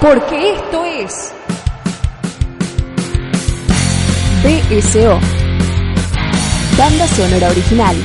[0.00, 1.32] Porque esto es
[4.42, 5.18] BSO,
[6.78, 7.96] Banda Sonora Original,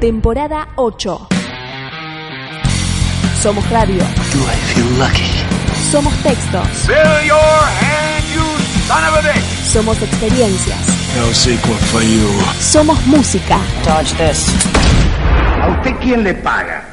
[0.00, 1.28] temporada 8.
[3.42, 5.24] Somos radio, Do I feel lucky?
[5.90, 8.42] somos textos, Fill your hand, you
[8.86, 9.72] son of a bitch!
[9.72, 10.78] somos experiencias,
[11.16, 12.28] No sequel for you.
[12.60, 13.58] somos música.
[13.84, 14.46] Dodge this.
[15.62, 16.92] ¿A usted quién le paga?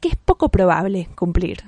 [0.00, 1.64] que es poco probable cumplir.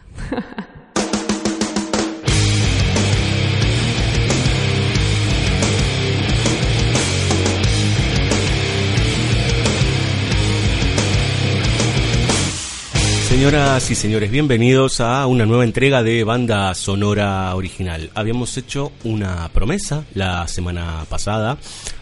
[13.29, 18.11] Señoras y señores, bienvenidos a una nueva entrega de Banda Sonora Original.
[18.15, 21.57] Habíamos hecho una promesa la semana pasada.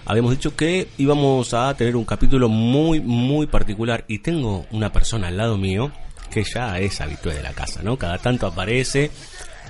[0.04, 4.04] Habíamos dicho que íbamos a tener un capítulo muy, muy particular.
[4.08, 5.92] Y tengo una persona al lado mío
[6.30, 7.96] que ya es habitué de la casa, ¿no?
[7.96, 9.10] Cada tanto aparece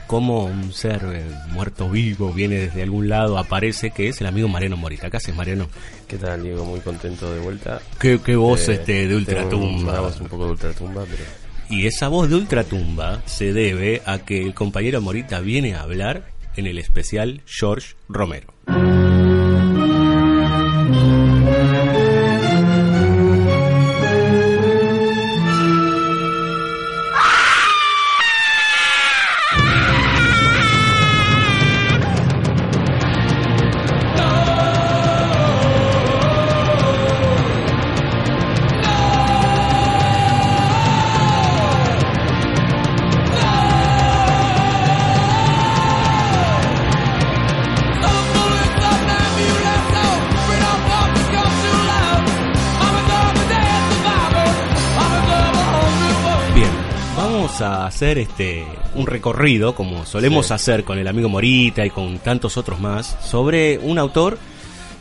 [0.08, 4.48] como un ser eh, muerto vivo, viene desde algún lado, aparece, que es el amigo
[4.48, 5.10] Mariano Morita.
[5.10, 5.68] ¿Qué haces, Mariano?
[6.08, 6.64] ¿Qué tal, Diego?
[6.64, 7.80] Muy contento de vuelta.
[8.00, 10.00] Qué, qué voz Eh, este de ultratumba.
[10.00, 11.24] Voz un poco de ultratumba, pero
[11.68, 16.24] Y esa voz de ultratumba se debe a que el compañero Morita viene a hablar
[16.56, 18.48] en el especial George Romero.
[57.98, 58.64] Hacer este
[58.94, 60.54] un recorrido, como solemos Sí.
[60.54, 64.38] hacer con el amigo Morita y con tantos otros más, sobre un autor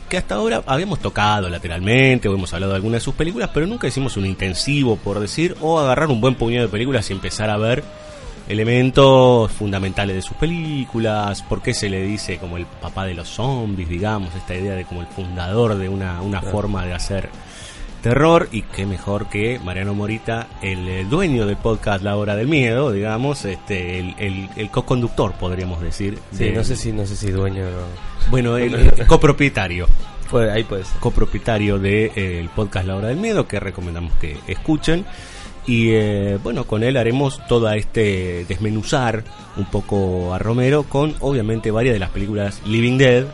[0.08, 3.66] que hasta ahora habíamos tocado lateralmente o hemos hablado de algunas de sus películas, pero
[3.68, 7.50] nunca hicimos un intensivo, por decir, o agarrar un buen puñado de películas y empezar
[7.50, 7.84] a ver
[8.48, 13.28] elementos fundamentales de sus películas, por qué se le dice como el papá de los
[13.28, 17.28] zombies, digamos, esta idea de como el fundador de una, una forma de hacer
[18.02, 22.92] terror y qué mejor que Mariano Morita, el dueño del podcast La Hora del Miedo,
[22.92, 26.18] digamos, este, el, el, el co-conductor, podríamos decir.
[26.32, 29.86] sí, de- no sé si no sé si dueño o Bueno, el, el copropietario,
[30.28, 30.98] Fue, ahí puede ser.
[31.00, 35.04] copropietario del de, eh, el podcast La Hora del Miedo, que recomendamos que escuchen.
[35.66, 39.22] Y eh, bueno, con él haremos toda este desmenuzar
[39.58, 43.26] un poco a Romero con obviamente varias de las películas Living Dead,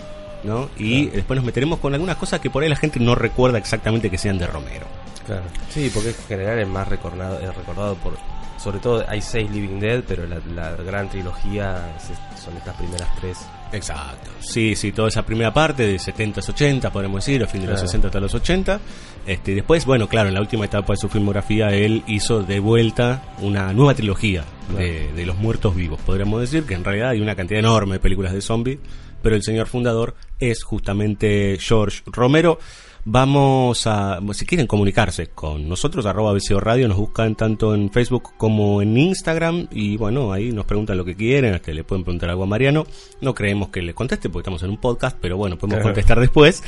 [0.45, 0.69] ¿no?
[0.79, 4.11] Y después nos meteremos con algunas cosas que por ahí la gente no recuerda exactamente
[4.11, 4.87] que sean de Romero.
[5.27, 5.43] Claro.
[5.71, 8.17] Sí, porque en general es más recordado, es recordado por.
[8.63, 13.09] Sobre todo hay seis Living Dead, pero la, la gran trilogía es- son estas primeras
[13.21, 13.39] tres.
[13.73, 14.31] Exacto.
[14.41, 17.75] Sí, sí, toda esa primera parte de 70s, 80, podemos decir, a fin de los
[17.77, 17.89] Claro.
[17.89, 18.81] 60 hasta los 80.
[19.27, 22.61] Este, y después, bueno, claro, en la última etapa de su filmografía, él hizo de
[22.61, 24.45] vuelta una nueva trilogía
[24.79, 26.01] de, de los muertos vivos.
[26.07, 28.79] Podríamos decir que en realidad hay una cantidad enorme de películas de zombies,
[29.23, 32.59] pero el señor fundador es justamente George Romero.
[33.07, 38.31] Vamos a, si quieren comunicarse con nosotros, arroba BCO Radio, nos buscan tanto en Facebook
[38.39, 42.31] como en Instagram y bueno, ahí nos preguntan lo que quieren, hasta le pueden preguntar
[42.31, 42.87] algo a Mariano.
[43.21, 45.89] No creemos que le conteste porque estamos en un podcast, pero bueno, podemos Claro.
[45.91, 46.63] contestar después.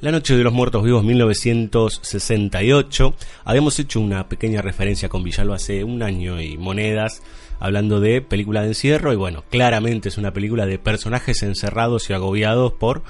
[0.00, 3.14] La Noche de los Muertos Vivos 1968.
[3.44, 7.22] Habíamos hecho una pequeña referencia con Villalba hace un año y monedas
[7.60, 12.12] hablando de película de encierro y bueno, claramente es una película de personajes encerrados y
[12.12, 13.02] agobiados por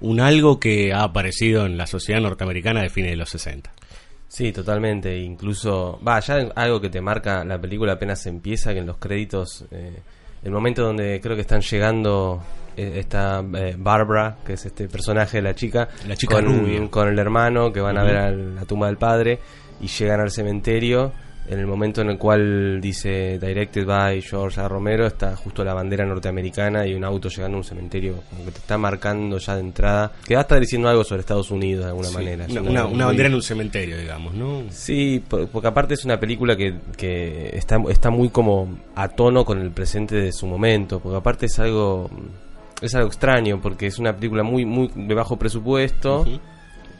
[0.00, 3.72] un algo que ha aparecido en la sociedad norteamericana de fines de los 60.
[4.28, 5.18] Sí, totalmente.
[5.18, 9.64] Incluso, va, ya algo que te marca la película apenas empieza, que en los créditos,
[9.72, 9.98] eh,
[10.46, 12.40] el momento donde creo que están llegando
[12.76, 16.36] eh, está eh, Barbara, que es este personaje de la chica, La chica
[16.88, 19.40] con, el hermano que van a ver a la tumba del padre
[19.80, 21.12] y llegan al cementerio.
[21.48, 24.66] En el momento en el cual dice Directed by George A.
[24.68, 28.50] Romero, está justo la bandera norteamericana y un auto llegando a un cementerio, como que
[28.50, 31.84] te está marcando ya de entrada, que va a estar diciendo algo sobre Estados Unidos
[31.84, 32.46] de alguna Sí, manera.
[32.50, 34.62] una, una- bandera en un cementerio, digamos, ¿no?
[34.70, 39.44] Sí, por- porque aparte es una película que, que está, está muy como a tono
[39.44, 42.10] con el presente de su momento, porque aparte es algo
[42.82, 46.40] es algo extraño, porque es una película muy muy de bajo presupuesto, Ujú.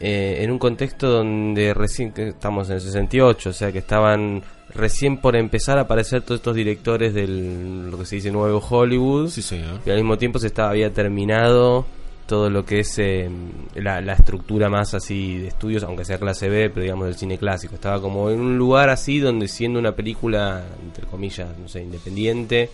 [0.00, 4.42] Eh, en un contexto donde recién estamos en el 68, o sea que estaban
[4.74, 9.28] recién por empezar a aparecer todos estos directores del lo que se dice nuevo Hollywood,
[9.30, 9.80] Sí, señor.
[9.86, 11.86] y al mismo tiempo se estaba había terminado
[12.26, 13.30] todo lo que es eh,
[13.76, 17.38] la, la estructura más así de estudios, aunque sea clase B, pero digamos del cine
[17.38, 17.76] clásico.
[17.76, 22.68] Estaba como en un lugar así donde siendo una película, entre comillas, no sé, independiente,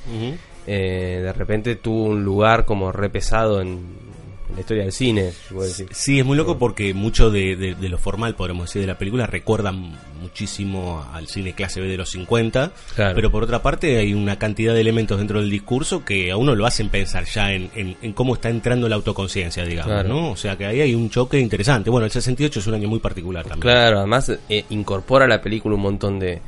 [0.67, 4.12] eh, de repente tuvo un lugar como re pesado en, en
[4.55, 5.89] la historia del cine, decir.
[5.93, 8.99] Sí, es muy loco porque mucho de, de- de lo formal, podemos decir, de la
[8.99, 13.15] película recuerda muchísimo al cine clase B de los 50, Claro.
[13.15, 16.55] pero por otra parte hay una cantidad de elementos dentro del discurso que a uno
[16.55, 20.09] lo hacen pensar ya en, en- en cómo está entrando la autoconciencia, digamos, Claro.
[20.09, 20.31] ¿no?
[20.33, 21.91] O sea que ahí hay un choque interesante.
[21.91, 23.61] Bueno, el 68 es un año muy particular también.
[23.61, 26.41] Claro, además eh, incorpora a la película un montón de...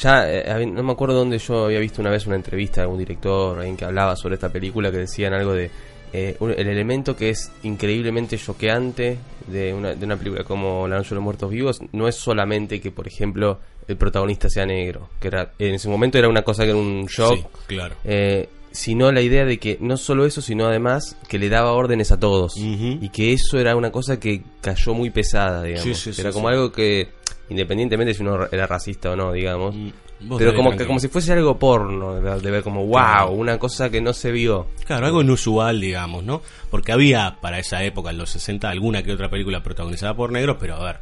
[0.00, 2.98] Ya, eh, no me acuerdo dónde yo había visto una vez una entrevista de algún
[2.98, 5.70] director, alguien que hablaba sobre esta película, que decían algo de...
[6.16, 9.18] eh, un- el elemento que es increíblemente choqueante
[9.48, 12.80] de una, de una película como La Noche de los Muertos Vivos no es solamente
[12.80, 13.58] que, por ejemplo,
[13.88, 17.06] el protagonista sea negro, que era en ese momento era una cosa que era un
[17.06, 17.96] shock, Sí, claro.
[18.04, 22.10] eh, sino la idea de que no solo eso, sino además que le daba órdenes
[22.12, 22.54] a todos.
[22.56, 25.98] Y que eso era una cosa que cayó muy pesada, digamos.
[25.98, 27.08] Sí, sí, era como algo que,
[27.50, 29.74] independientemente si uno era racista o no, digamos.
[29.76, 29.88] Mm,
[30.38, 33.30] Pero como, que, como si fuese algo porno, de, de ver como, wow, Claro.
[33.32, 34.66] una cosa que no se vio.
[34.86, 36.42] Claro, algo inusual, digamos, ¿no?
[36.70, 40.56] Porque había para esa época, en los 60, alguna que otra película protagonizada por negros,
[40.60, 40.96] pero a ver,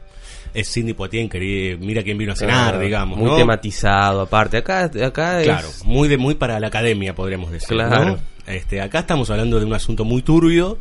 [0.54, 3.36] es Cindy Poitier, que mira quién vino a cenar, Claro, digamos, Muy ¿no?
[3.36, 4.58] tematizado, aparte.
[4.58, 5.84] Acá, acá Claro, es...
[5.84, 7.68] muy de muy para la academia, podríamos decir.
[7.68, 8.04] Claro.
[8.04, 8.18] ¿no?
[8.46, 10.76] Este, acá estamos hablando de un asunto muy turbio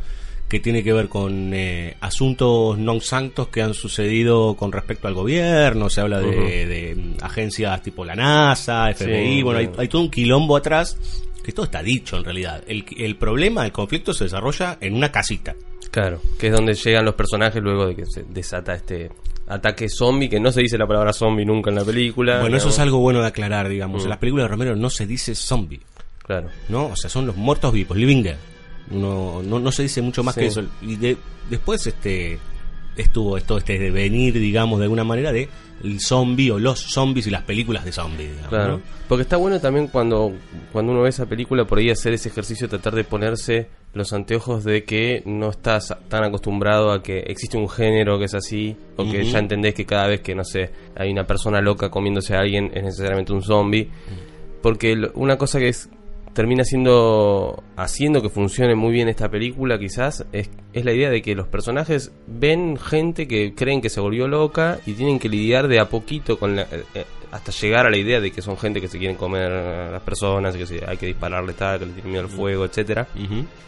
[0.52, 5.16] que tiene que ver con eh, asuntos non santos que han sucedido con respecto al
[5.16, 5.88] gobierno.
[5.88, 9.36] Se habla de, de, mm, agencias tipo la NASA, FBI.
[9.36, 10.98] Sí, bueno, hay, todo un quilombo atrás
[11.42, 12.62] que todo está dicho en realidad.
[12.68, 15.56] El, el problema, el conflicto se desarrolla en una casita.
[15.90, 19.08] Claro, que es donde llegan los personajes luego de que se desata este
[19.48, 22.40] ataque zombie, que no se dice la palabra zombie nunca en la película.
[22.42, 24.02] Bueno, eso es algo bueno de aclarar, digamos.
[24.02, 24.04] Mm.
[24.04, 25.80] En las películas de Romero no se dice zombie.
[26.26, 26.50] Claro.
[26.68, 26.88] ¿no?
[26.88, 28.36] O sea, son los muertos vivos, living dead.
[28.92, 30.40] No, no, no se dice mucho más Sí.
[30.40, 30.62] que eso.
[30.82, 31.16] Y de-
[31.50, 32.38] después este
[32.96, 35.48] estuvo esto este devenir, digamos, de alguna manera de
[35.82, 38.72] el zombie o los zombies y las películas de zombies, digamos, Claro.
[38.78, 38.82] ¿no?
[39.08, 40.32] Porque está bueno también cuando,
[40.72, 44.62] cuando uno ve esa película por ahí hacer ese ejercicio, tratar de ponerse los anteojos
[44.64, 49.10] de que no estás tan acostumbrado a que existe un género que es así, o
[49.10, 52.40] que ya entendés que cada vez que, no sé, hay una persona loca comiéndose a
[52.40, 53.88] alguien es necesariamente un zombie.
[54.62, 55.88] Porque una cosa que es
[56.32, 61.22] termina siendo haciendo que funcione muy bien esta película quizás es, es la idea de
[61.22, 65.68] que los personajes ven gente que creen que se volvió loca y tienen que lidiar
[65.68, 68.56] de a poquito con la, eh, eh, hasta llegar a la idea de que son
[68.56, 71.86] gente que se quieren comer a las personas que se- hay que dispararle tal que
[71.86, 73.08] le tienen miedo al fuego etcétera.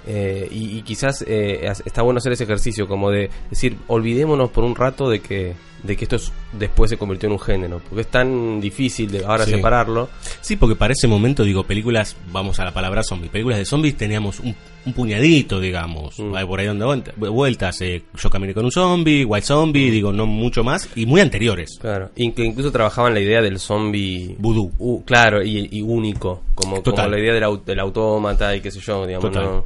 [0.06, 4.62] Eh, y, y quizás eh, está bueno hacer ese ejercicio como de decir olvidémonos por
[4.64, 8.02] un rato de que de que esto es- después se convirtió en un género porque
[8.02, 9.50] es tan difícil de ahora Sí.
[9.52, 10.08] separarlo
[10.40, 13.94] Sí, porque para ese momento, digo, películas, vamos a la palabra zombie, películas de zombies
[13.96, 14.54] teníamos un,
[14.86, 16.32] un puñadito, digamos, Mm.
[16.46, 20.62] Por ahí vuelta- vueltas, eh, yo caminé con un zombie, White Zombie, digo, no mucho
[20.64, 21.78] más, y muy anteriores.
[21.80, 25.02] Claro, incluso trabajaban la idea del zombie Vudú.
[25.04, 27.04] claro, y, y único, como, Total.
[27.06, 29.44] como la idea del, del autómata y qué sé yo, digamos, Total.
[29.44, 29.64] no,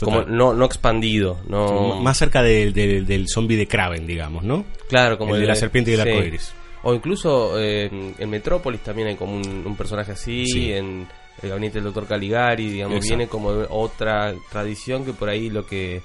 [0.00, 4.42] como no, no expandido, no M- Más cerca del- del- del zombie de Kraven, digamos,
[4.44, 4.64] ¿no?
[4.88, 6.08] claro, como el de la serpiente y el sí.
[6.08, 6.52] arco iris.
[6.84, 7.88] O incluso eh,
[8.18, 10.72] en Metrópolis también hay como un, un personaje así, Sí.
[10.72, 11.06] en
[11.42, 13.16] el gabinete del doctor Caligari, digamos, Exacto.
[13.16, 16.02] viene como de otra tradición que por ahí lo que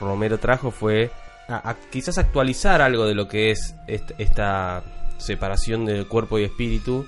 [0.00, 1.10] Romero trajo fue
[1.48, 4.82] a- a quizás actualizar algo de lo que es est- esta
[5.22, 7.06] separación del cuerpo y espíritu,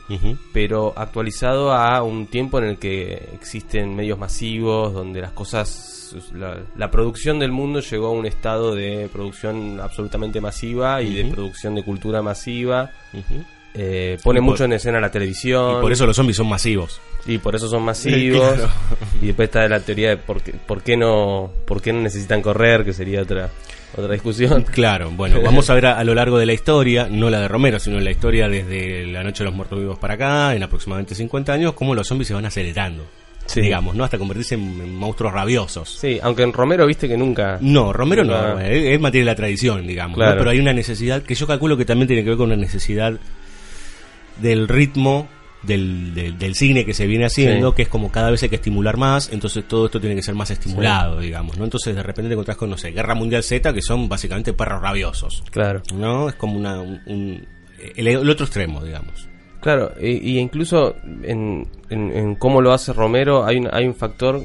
[0.53, 6.59] pero actualizado a un tiempo en el que existen medios masivos, donde las cosas, la,
[6.77, 11.75] la producción del mundo llegó a un estado de producción absolutamente masiva y de producción
[11.75, 12.91] de cultura masiva.
[13.77, 15.79] Eh, pone por- mucho en escena la televisión.
[15.79, 17.01] Y por eso los zombies son masivos.
[17.27, 18.55] Y por eso son masivos.
[18.55, 18.71] Claro.
[19.21, 22.41] Y después está la teoría de por qué, por qué no por qué no necesitan
[22.41, 23.51] correr, que sería otra
[23.97, 24.65] otra discusión.
[24.75, 27.49] Claro, bueno, vamos a ver a, a lo largo de la historia, no la de
[27.49, 31.15] Romero, sino la historia desde la Noche de los Muertos Vivos para acá, en aproximadamente
[31.15, 33.07] 50 años, cómo los zombies se van acelerando.
[33.47, 33.61] Sí.
[33.61, 34.05] Digamos, ¿no?
[34.05, 35.99] Hasta convertirse en, en monstruos rabiosos.
[36.01, 37.59] Sí, aunque en Romero viste que nunca.
[37.61, 40.25] No, Romero no, él, él mantiene la tradición, digamos, ¿no?
[40.25, 40.39] Claro.
[40.39, 43.13] pero hay una necesidad que yo calculo que también tiene que ver con una necesidad
[44.41, 45.29] del ritmo
[45.67, 47.77] del, del, del cine que se viene haciendo, Sí.
[47.77, 50.35] que es como cada vez hay que estimular más, entonces todo esto tiene que ser
[50.35, 51.65] más estimulado, digamos, ¿no?
[51.65, 54.81] Entonces de repente te encontrás con, no sé, Guerra Mundial Z, que son básicamente perros
[54.83, 55.83] rabiosos, Claro.
[55.95, 56.29] ¿no?
[56.29, 57.47] Es como una, un, un-
[57.97, 59.29] el, el otro extremo, digamos.
[59.61, 63.95] Claro, y, y incluso en, en, en cómo lo hace Romero hay un, hay un
[63.95, 64.43] factor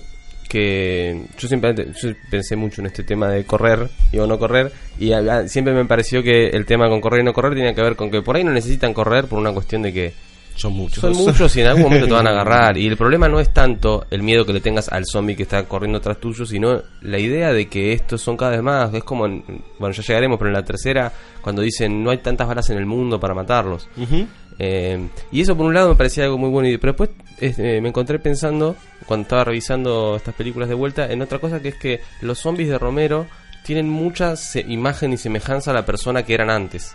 [0.48, 4.72] que yo siempre yo pensé mucho en este tema de correr y o no correr
[5.00, 7.82] y a- siempre me pareció que el tema con correr y no correr tenía que
[7.82, 10.14] ver con que por ahí no necesitan correr por una cuestión de que
[10.56, 11.00] Son muchos.
[11.00, 12.77] son muchos y en algún momento te van a agarrar.
[12.77, 15.63] Y el problema no es tanto el miedo que le tengas al zombie que está
[15.63, 18.94] corriendo tras tuyo sino la idea de que estos son cada vez más.
[18.94, 19.44] Es como en-
[19.79, 22.86] bueno ya llegaremos pero en la tercera cuando dicen no hay tantas balas en el
[22.86, 23.88] mundo para matarlos
[24.60, 27.79] eh, y eso por un lado me parecía algo muy bueno, y, pero después este,
[27.79, 28.75] me encontré pensando,
[29.06, 32.68] cuando estaba revisando estas películas de vuelta, en otra cosa que es que los zombies
[32.68, 33.25] de Romero
[33.63, 34.34] tienen mucha
[34.68, 36.94] imagen y semejanza a la persona que eran antes.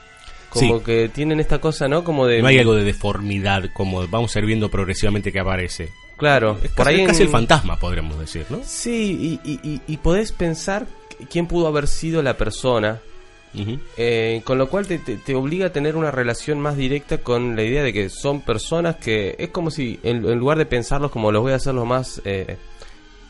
[0.54, 0.84] Como Sí.
[0.84, 2.02] que tienen esta cosa, ¿no?
[2.04, 2.40] Como de...
[2.40, 5.90] No hay algo de deformidad, como vamos a ir viendo progresivamente que aparece.
[6.16, 7.00] Claro, Es por casi, ahí...
[7.02, 8.60] es casi en- el fantasma, podríamos decir, ¿no?
[8.64, 10.86] Sí, y, y, y- y podés pensar
[11.30, 13.00] quién pudo haber sido la persona.
[13.96, 17.54] Eh, con lo cual te, te- te obliga a tener una relación más directa con
[17.54, 21.12] la idea de que son personas que es como si en, en lugar de pensarlos
[21.12, 22.56] como los voy a hacer los más eh,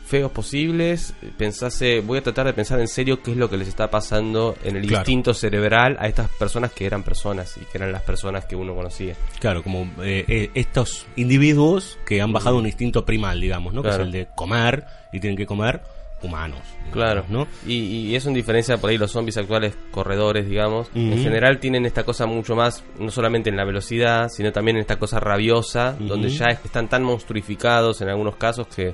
[0.05, 3.67] feos posibles, pensase, voy a tratar de pensar en serio qué es lo que les
[3.67, 5.01] está pasando en el Claro.
[5.01, 8.75] instinto cerebral a estas personas que eran personas y que eran las personas que uno
[8.75, 9.15] conocía.
[9.39, 13.81] Claro, como eh, eh, estos individuos que han bajado un instinto primal, digamos, ¿no?
[13.81, 13.97] Claro.
[13.97, 15.81] Que es el de comer y tienen que comer
[16.21, 16.61] humanos.
[16.91, 17.47] Claro, ¿no?
[17.67, 21.85] Y, y eso en diferencia por ahí los zombies actuales corredores, digamos, en general tienen
[21.85, 25.95] esta cosa mucho más, no solamente en la velocidad, sino también en esta cosa rabiosa,
[25.99, 28.93] donde ya es- están tan monstruificados en algunos casos que,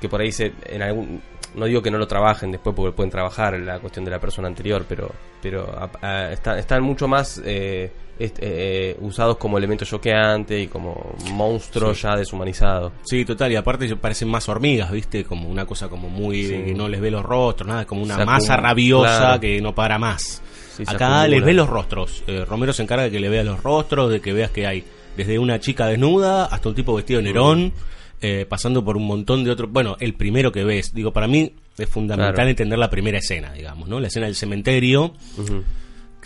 [0.00, 1.20] que por ahí se, en algún,
[1.54, 4.18] no digo que no lo trabajen después porque pueden trabajar en la cuestión de la
[4.20, 5.10] persona anterior, pero,
[5.42, 8.42] pero a- a- está- están mucho más eh, est- eh,
[8.92, 12.92] eh, usados como elemento choqueante y como monstruos ya deshumanizados.
[13.04, 15.24] Sí, total, y aparte parecen más hormigas, ¿viste?
[15.24, 18.24] Como una cosa como muy de que no les ve los rostros, nada, como una
[18.24, 19.40] masa rabiosa claro.
[19.40, 20.42] que no para más.
[20.76, 22.22] Sí, Acá les ve los rostros.
[22.28, 24.84] Eh, Romero se encarga de que le veas los rostros, de que veas que hay
[25.16, 27.72] desde una chica desnuda hasta un tipo vestido de Nerón,
[28.20, 29.70] eh, pasando por un montón de otros.
[29.70, 32.50] Bueno, el primero que ves, digo, para mí es fundamental Claro.
[32.50, 34.00] entender la primera escena, digamos, ¿no?
[34.00, 35.14] La escena del cementerio.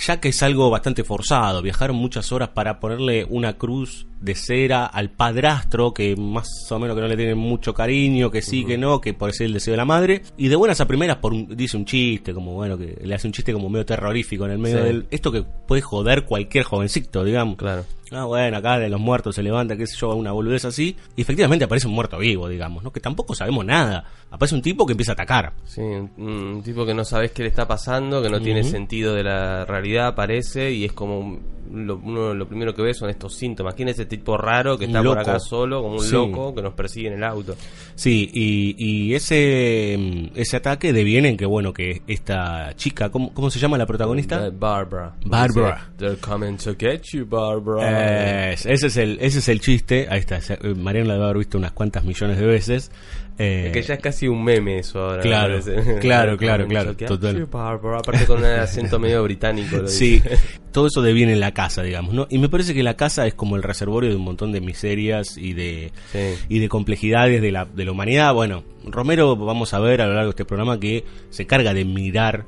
[0.06, 4.86] Ya que es algo bastante forzado, viajaron muchas horas para ponerle una cruz de cera
[4.86, 8.78] al padrastro, que más o menos que no le tienen mucho cariño, que sí, que
[8.78, 11.32] no, que por ser el deseo de la madre, y de buenas a primeras por
[11.32, 14.52] un- dice un chiste, como bueno, que le hace un chiste como medio terrorífico en
[14.52, 14.84] el medio Sí.
[14.84, 15.06] del...
[15.10, 17.56] Esto que puede joder cualquier jovencito, digamos.
[17.56, 17.84] Claro.
[18.14, 20.94] Ah, bueno, acá de los muertos se levanta, qué sé yo, una boludez así.
[21.16, 22.92] Y efectivamente aparece un muerto vivo, digamos, ¿no?
[22.92, 24.04] Que tampoco sabemos nada.
[24.30, 25.54] Aparece un tipo que empieza a atacar.
[25.64, 29.24] Sí, un, tipo que no sabes qué le está pasando, que no tiene sentido de
[29.24, 31.40] la realidad, aparece y es como
[31.72, 33.74] lo, uno lo primero que ve son estos síntomas.
[33.74, 36.12] ¿Quién es ese tipo raro que Un está por acá solo, como un Sí.
[36.12, 37.56] loco que nos persigue en el auto?
[37.94, 43.32] Sí, y, y ese, mm, ese ataque deviene en que, bueno, que esta chica, ¿cómo,
[43.34, 44.46] cómo se llama la protagonista?
[44.46, 45.14] Eh, Barbara.
[45.24, 45.90] Barbara.
[45.98, 48.50] They're coming to get you, Barbara.
[48.50, 51.38] Eh, ese es el ese es el chiste ahí está eh, Mariano la debe haber
[51.38, 52.90] visto unas cuantas millones de veces
[53.38, 55.22] eh, que ya es casi un meme eso ahora.
[55.22, 55.58] Claro,
[56.00, 57.46] claro, claro, claro, total.
[57.46, 57.98] Barbara.
[57.98, 59.76] Aparte con un acento medio británico.
[59.78, 60.38] lo sí dice.
[60.72, 63.34] todo eso deviene en la casa digamos no y me parece que la casa es
[63.34, 66.18] como el reservorio de un montón de miserias y de Sí.
[66.48, 70.14] y de complejidades de la, de la humanidad bueno Romero vamos a ver a lo
[70.14, 72.46] largo de este programa que se carga de mirar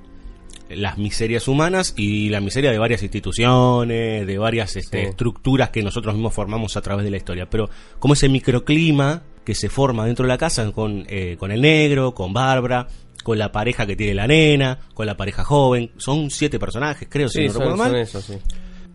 [0.70, 5.08] las miserias humanas y la miseria de varias instituciones, de varias este, Sí.
[5.10, 7.48] estructuras que nosotros mismos formamos a través de la historia.
[7.50, 11.60] Pero como ese microclima que se forma dentro de la casa con, eh, con el
[11.60, 12.88] negro, con Bárbara,
[13.22, 17.28] con la pareja que tiene la nena, con la pareja joven, son siete personajes, creo,
[17.28, 17.90] si no son, recuerdo mal.
[17.90, 18.38] son eso, sí.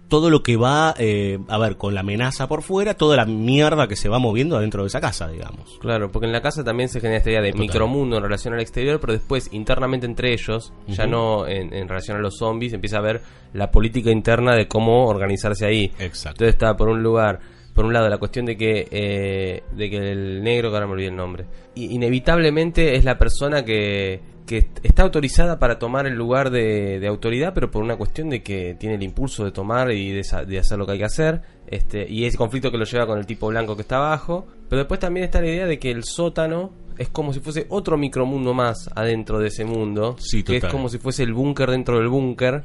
[0.08, 3.88] todo lo que va, eh, a ver, con la amenaza por fuera, toda la mierda
[3.88, 5.78] que se va moviendo adentro de esa casa, digamos.
[5.82, 7.62] Claro, porque en la casa también se genera esta idea de Total.
[7.62, 12.18] micromundo en relación al exterior, pero después internamente entre ellos, ya no en, en relación
[12.18, 13.22] a los zombies, empieza a ver
[13.54, 15.92] la política interna de cómo organizarse ahí.
[16.00, 16.44] Exacto.
[16.44, 17.40] Entonces está por un lugar,
[17.80, 20.92] por un lado la cuestión de que eh, de que el negro, que ahora me
[20.92, 21.46] olvidé el nombre,
[21.76, 27.54] inevitablemente es la persona que, que está autorizada para tomar el lugar de, de autoridad,
[27.54, 30.86] pero por una cuestión de que tiene el impulso de tomar y de, hacer lo
[30.86, 33.78] que hay que hacer, este, y ese conflicto que lo lleva con el tipo blanco
[33.78, 37.32] que está abajo, pero después también está la idea de que el sótano es como
[37.32, 41.24] si fuese otro micromundo más adentro de ese mundo, Sí, que es como si fuese
[41.24, 42.62] el búnker dentro del búnker.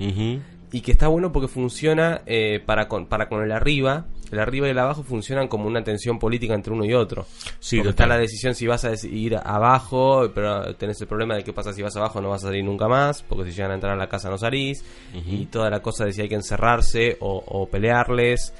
[0.74, 4.06] Y que está bueno porque funciona eh, para, con, para con el arriba.
[4.32, 7.26] El arriba y el abajo funcionan como una tensión política entre uno y otro.
[7.60, 11.44] Sí, porque está la decisión si vas a ir abajo, pero tenés el problema de
[11.44, 13.74] qué pasa si vas abajo, no vas a salir nunca más, porque si llegan a
[13.74, 14.84] entrar a la casa no salís.
[15.14, 18.52] Y toda la cosa de si hay que encerrarse o, o pelearles.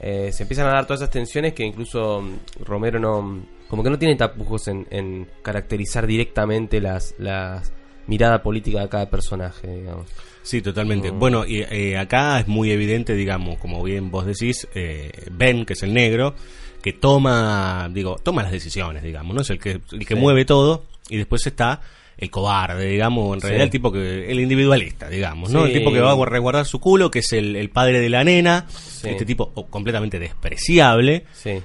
[0.00, 3.44] Eh, se empiezan a dar todas esas tensiones que incluso mm, Romero no.
[3.68, 7.72] Como que no tiene tapujos en, en caracterizar directamente las, las
[8.08, 10.08] mirada política de cada personaje, digamos.
[10.42, 11.12] Sí, totalmente.
[11.12, 11.18] Mm.
[11.18, 15.74] Bueno, y eh, acá es muy evidente, digamos, como bien vos decís, eh, Ben, que
[15.74, 16.34] es el negro,
[16.82, 19.42] que toma, digo, toma las decisiones, digamos, ¿no?
[19.42, 20.20] Es el que, el que Sí.
[20.20, 21.80] mueve todo, y después está
[22.16, 23.46] el cobarde, digamos, en Sí.
[23.46, 25.64] realidad el tipo que, el individualista, digamos, ¿no?
[25.66, 25.72] Sí.
[25.72, 28.24] El tipo que va a resguardar su culo, que es el, el padre de la
[28.24, 29.08] nena, Sí.
[29.08, 31.24] este tipo oh, completamente despreciable,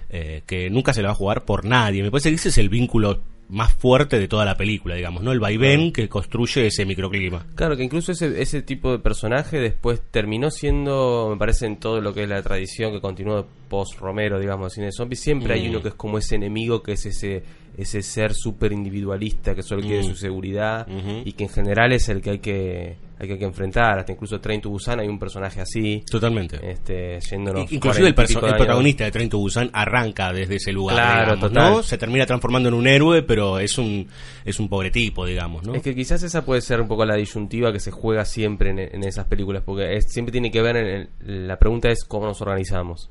[0.09, 2.03] eh, que nunca se le va a jugar por nadie.
[2.03, 5.31] Me parece que ese es el vínculo más fuerte de toda la película, digamos, ¿no?
[5.31, 7.45] El vaivén que construye ese microclima.
[7.55, 12.01] Claro, que incluso ese, ese tipo de personaje después terminó siendo, me parece, en todo
[12.01, 15.67] lo que es la tradición que continuó post Romero, digamos, cine de zombies, siempre hay
[15.67, 15.69] Mm.
[15.69, 17.43] uno que es como ese enemigo, que es ese
[17.77, 20.09] ese ser súper individualista que solo quiere Mm.
[20.09, 20.87] su seguridad
[21.25, 23.97] y que en general es el que hay que hay que, hay que enfrentar.
[23.99, 26.03] Hasta incluso Train to Busan hay un personaje así.
[26.11, 26.59] Totalmente.
[26.69, 30.55] Este, yéndonos Inclusive el, 40 y perso- el protagonista de Train to Busan arranca desde
[30.57, 31.73] ese lugar, Claro, digamos, total.
[31.75, 31.83] ¿no?
[31.83, 34.07] Se termina transformando en un héroe, pero es un
[34.43, 35.75] es un pobre tipo, digamos, ¿no?
[35.75, 38.79] Es que quizás esa puede ser un poco la disyuntiva que se juega siempre en,
[38.79, 40.87] en esas películas, porque es- siempre tiene que ver en,
[41.25, 43.09] el- la pregunta es cómo nos organizamos.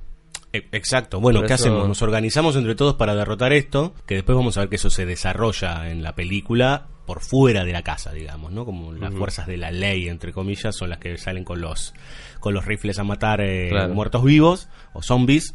[0.55, 1.21] E- Exacto.
[1.21, 1.89] Bueno, Por ¿qué eso- hacemos?
[1.89, 5.05] Nos organizamos entre todos para derrotar esto, que después vamos a ver que eso se
[5.05, 8.65] desarrolla en la película por fuera de la casa, digamos, ¿no?
[8.65, 11.93] Como las fuerzas de la ley, entre comillas, son las que salen con los
[12.41, 13.93] con los rifles a matar eh, Claro.
[13.95, 15.55] muertos vivos o zombies.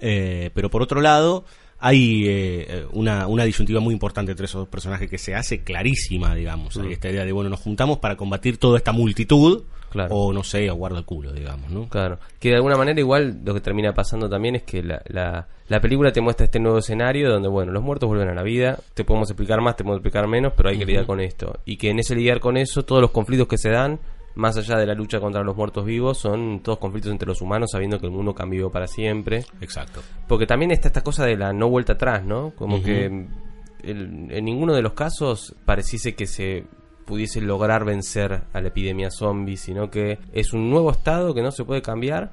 [0.00, 1.44] Eh, pero por otro lado,
[1.78, 6.34] hay eh, una, una disyuntiva muy importante entre esos dos personajes que se hace clarísima,
[6.34, 6.76] digamos.
[6.76, 10.14] Hay esta idea de, bueno, nos juntamos para combatir toda esta multitud, Claro.
[10.14, 11.88] o no sé, o guarda el culo, digamos, ¿no?
[11.88, 15.48] Claro, que de alguna manera igual lo que termina pasando también es que la, la,
[15.68, 18.78] la película te muestra este nuevo escenario donde, bueno, los muertos vuelven a la vida,
[18.94, 21.58] te podemos explicar más, te podemos explicar menos, pero hay que lidiar con esto.
[21.64, 23.98] Y que en ese lidiar con eso, todos los conflictos que se dan,
[24.36, 27.70] más allá de la lucha contra los muertos vivos, son todos conflictos entre los humanos,
[27.72, 29.44] sabiendo que el mundo cambió para siempre.
[29.60, 30.00] Exacto.
[30.28, 32.52] Porque también está esta cosa de la no vuelta atrás, ¿no?
[32.56, 33.28] Como que el-
[34.30, 36.64] en ninguno de los casos pareciese que se
[37.06, 41.50] pudiese lograr vencer a la epidemia zombie, sino que es un nuevo estado que no
[41.50, 42.30] se puede cambiar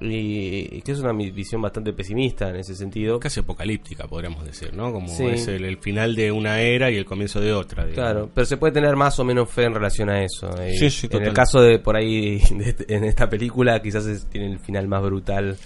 [0.00, 3.18] y, y que es una visión bastante pesimista en ese sentido.
[3.20, 4.92] casi apocalíptica, podríamos decir, ¿no?
[4.92, 5.26] Como Sí.
[5.26, 7.84] es el, el final de una era y el comienzo de otra.
[7.84, 7.94] digamos.
[8.12, 10.50] Claro, pero se puede tener más o menos fe en relación a eso.
[10.78, 14.50] Sí, sí, en el caso de por ahí, de- en esta película, quizás es- tiene
[14.52, 15.56] el final más brutal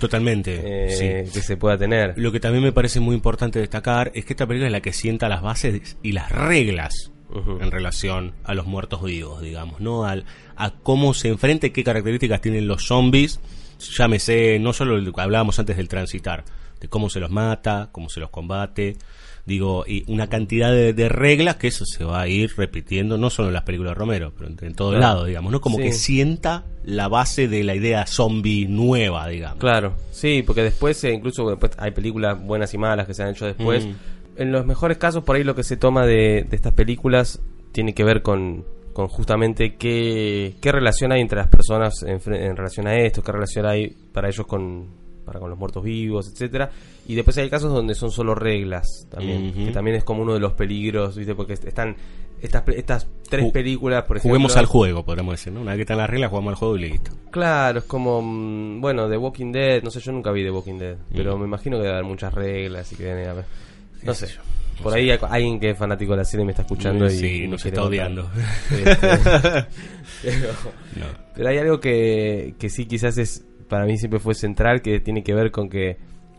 [0.00, 0.60] Totalmente.
[0.86, 0.90] eh,
[1.26, 1.32] sí.
[1.32, 2.14] que se pueda tener.
[2.16, 4.92] Lo que también me parece muy importante destacar es que esta película es la que
[4.92, 7.12] sienta las bases y las reglas
[7.60, 10.04] En relación a los muertos vivos, digamos, ¿no?
[10.04, 10.24] Al,
[10.56, 13.40] a cómo se enfrenta y qué características tienen los zombies,
[13.96, 16.44] llámese, no solo lo que hablábamos antes del transitar,
[16.80, 18.96] de cómo se los mata, cómo se los combate,
[19.44, 23.30] digo, y una cantidad de, de reglas que eso se va a ir repitiendo, no
[23.30, 25.00] solo en las películas de Romero, pero en, en todo Claro.
[25.02, 25.60] lado, digamos, ¿no?
[25.60, 25.84] Como Sí.
[25.84, 29.58] que sienta la base de la idea zombie nueva, digamos.
[29.58, 33.30] Claro, sí, porque después, eh, incluso después hay películas buenas y malas que se han
[33.30, 33.86] hecho después.
[33.86, 33.92] Mm.
[34.36, 37.40] En los mejores casos, por ahí lo que se toma de, de estas películas
[37.72, 42.56] tiene que ver con, con justamente qué, qué relación hay entre las personas en, en
[42.56, 46.70] relación a esto, qué relación hay para ellos con para con los muertos vivos, etcétera
[47.08, 50.38] Y después hay casos donde son solo reglas también, que también es como uno de
[50.40, 51.34] los peligros, ¿viste?
[51.34, 51.96] Porque están
[52.40, 54.30] estas, estas tres Ju- películas, por ejemplo.
[54.36, 55.62] Juguemos al juego, podríamos decir, ¿no?
[55.62, 57.10] Una vez que están las reglas, jugamos al juego y listo.
[57.32, 60.78] Claro, es como, mm, bueno, The Walking Dead, no sé, yo nunca vi The Walking
[60.78, 63.44] Dead, pero me imagino que debe haber muchas reglas y que deben haber...
[64.02, 64.28] No sé,
[64.82, 67.10] por ahí hay alguien que es fanático de la serie me está escuchando y...
[67.10, 68.30] Sí, y nos está odiando.
[68.70, 68.96] Este,
[70.22, 70.52] pero,
[70.96, 71.06] No.
[71.34, 75.22] pero hay algo que, que sí quizás es, para mí siempre fue central, que tiene
[75.22, 75.96] que ver con que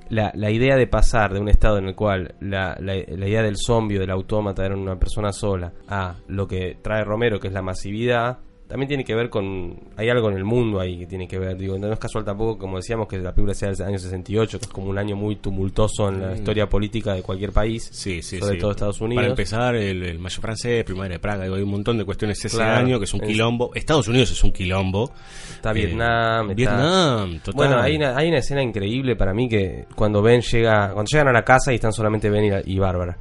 [0.09, 3.41] la, la idea de pasar de un estado en el cual la, la, la idea
[3.41, 7.47] del zombie o del autómata era una persona sola a lo que trae Romero, que
[7.47, 11.05] es la masividad, también tiene que ver con hay algo en el mundo ahí que
[11.07, 13.81] tiene que ver digo no es casual tampoco como decíamos que la película sea del
[13.87, 17.51] año 68 que es como un año muy tumultuoso en la historia política de cualquier
[17.51, 17.93] país Mm.
[17.93, 18.59] Sí, sí, sobre sí.
[18.59, 21.69] todo Estados Unidos Para empezar, el, el Mayo francés, Primavera de Praga, digo, hay un
[21.71, 23.71] montón de cuestiones ese Claro, año que es un es- quilombo.
[23.75, 25.11] Estados Unidos es un quilombo.
[25.55, 27.53] está Eh, Vietnam está- Vietnam, total.
[27.55, 31.27] Bueno, hay una, hay una escena increíble para mí que cuando Ben llega, cuando llegan
[31.29, 33.17] a la casa y están solamente Ben y, la- y Bárbara.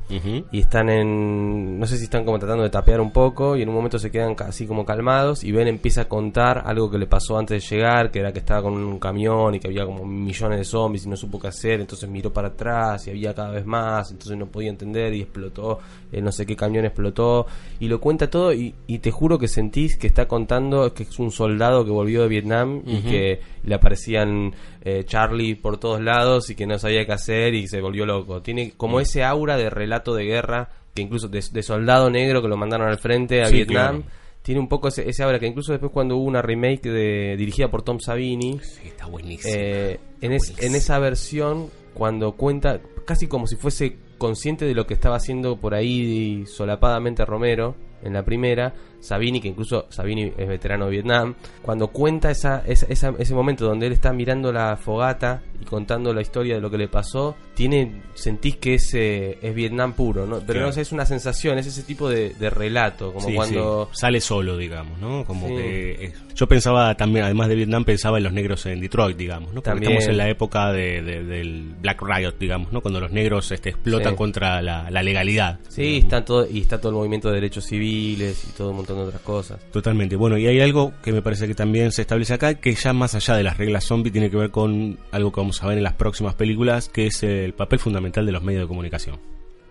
[0.52, 3.68] Y están en, no sé si están como tratando de tapear un poco y en
[3.68, 7.06] un momento se quedan así como calmados y Ben empieza a contar algo que le
[7.06, 10.04] pasó antes de llegar, que era que estaba con un camión y que había como
[10.04, 13.50] millones de zombies y no supo qué hacer, entonces miró para atrás y había cada
[13.50, 15.78] vez más, entonces no podía entender y explotó,
[16.12, 17.46] eh, no sé qué camión explotó
[17.80, 21.18] y lo cuenta todo y, y te juro que sentís que está contando que es
[21.18, 26.50] un soldado que volvió de Vietnam y que le aparecían eh, Charlie por todos lados
[26.50, 28.40] y que no sabía qué hacer y se volvió loco.
[28.42, 32.48] Tiene como ese aura de relato de guerra, que incluso de, de soldado negro que
[32.48, 34.02] lo mandaron al frente a Sí, Vietnam.
[34.02, 34.16] claro.
[34.46, 37.68] Tiene un poco ese, ese aura que incluso después cuando hubo una remake de, dirigida
[37.68, 39.52] por Tom Savini, Sí, está buenísimo.
[39.52, 44.86] eh, en, es- en esa versión, cuando cuenta, casi como si fuese consciente de lo
[44.86, 47.74] que estaba haciendo por ahí solapadamente Romero
[48.06, 52.86] en la primera, Sabini, que incluso Sabini es veterano de Vietnam, cuando cuenta esa, esa-
[52.88, 56.70] esa- ese momento donde él está mirando la fogata y contando la historia de lo
[56.70, 60.40] que le pasó, tiene sentís que es, eh, es Vietnam puro, ¿no?
[60.46, 63.88] pero no sé, es una sensación, es ese tipo de, de relato, como Sí, cuando...
[63.92, 63.98] sí.
[64.00, 65.24] sale solo, digamos, ¿no?
[65.24, 65.54] Como Sí.
[65.56, 69.62] que yo pensaba también, además de Vietnam, pensaba en los negros en Detroit, digamos, ¿no?
[69.62, 69.92] Porque También.
[69.92, 72.80] estamos en la época de, de- del Black Riot, digamos, ¿no?
[72.80, 75.58] Cuando los negros este, explotan contra la, la legalidad.
[75.68, 78.96] Sí, está todo, y está todo el movimiento de derechos civiles y todo un montón
[78.96, 79.58] de otras cosas.
[79.72, 80.16] Totalmente.
[80.16, 83.14] Bueno, y hay algo que me parece que también se establece acá, que ya más
[83.14, 85.84] allá de las reglas zombie tiene que ver con algo que vamos a ver en
[85.84, 89.18] las próximas películas, que es el papel fundamental de los medios de comunicación.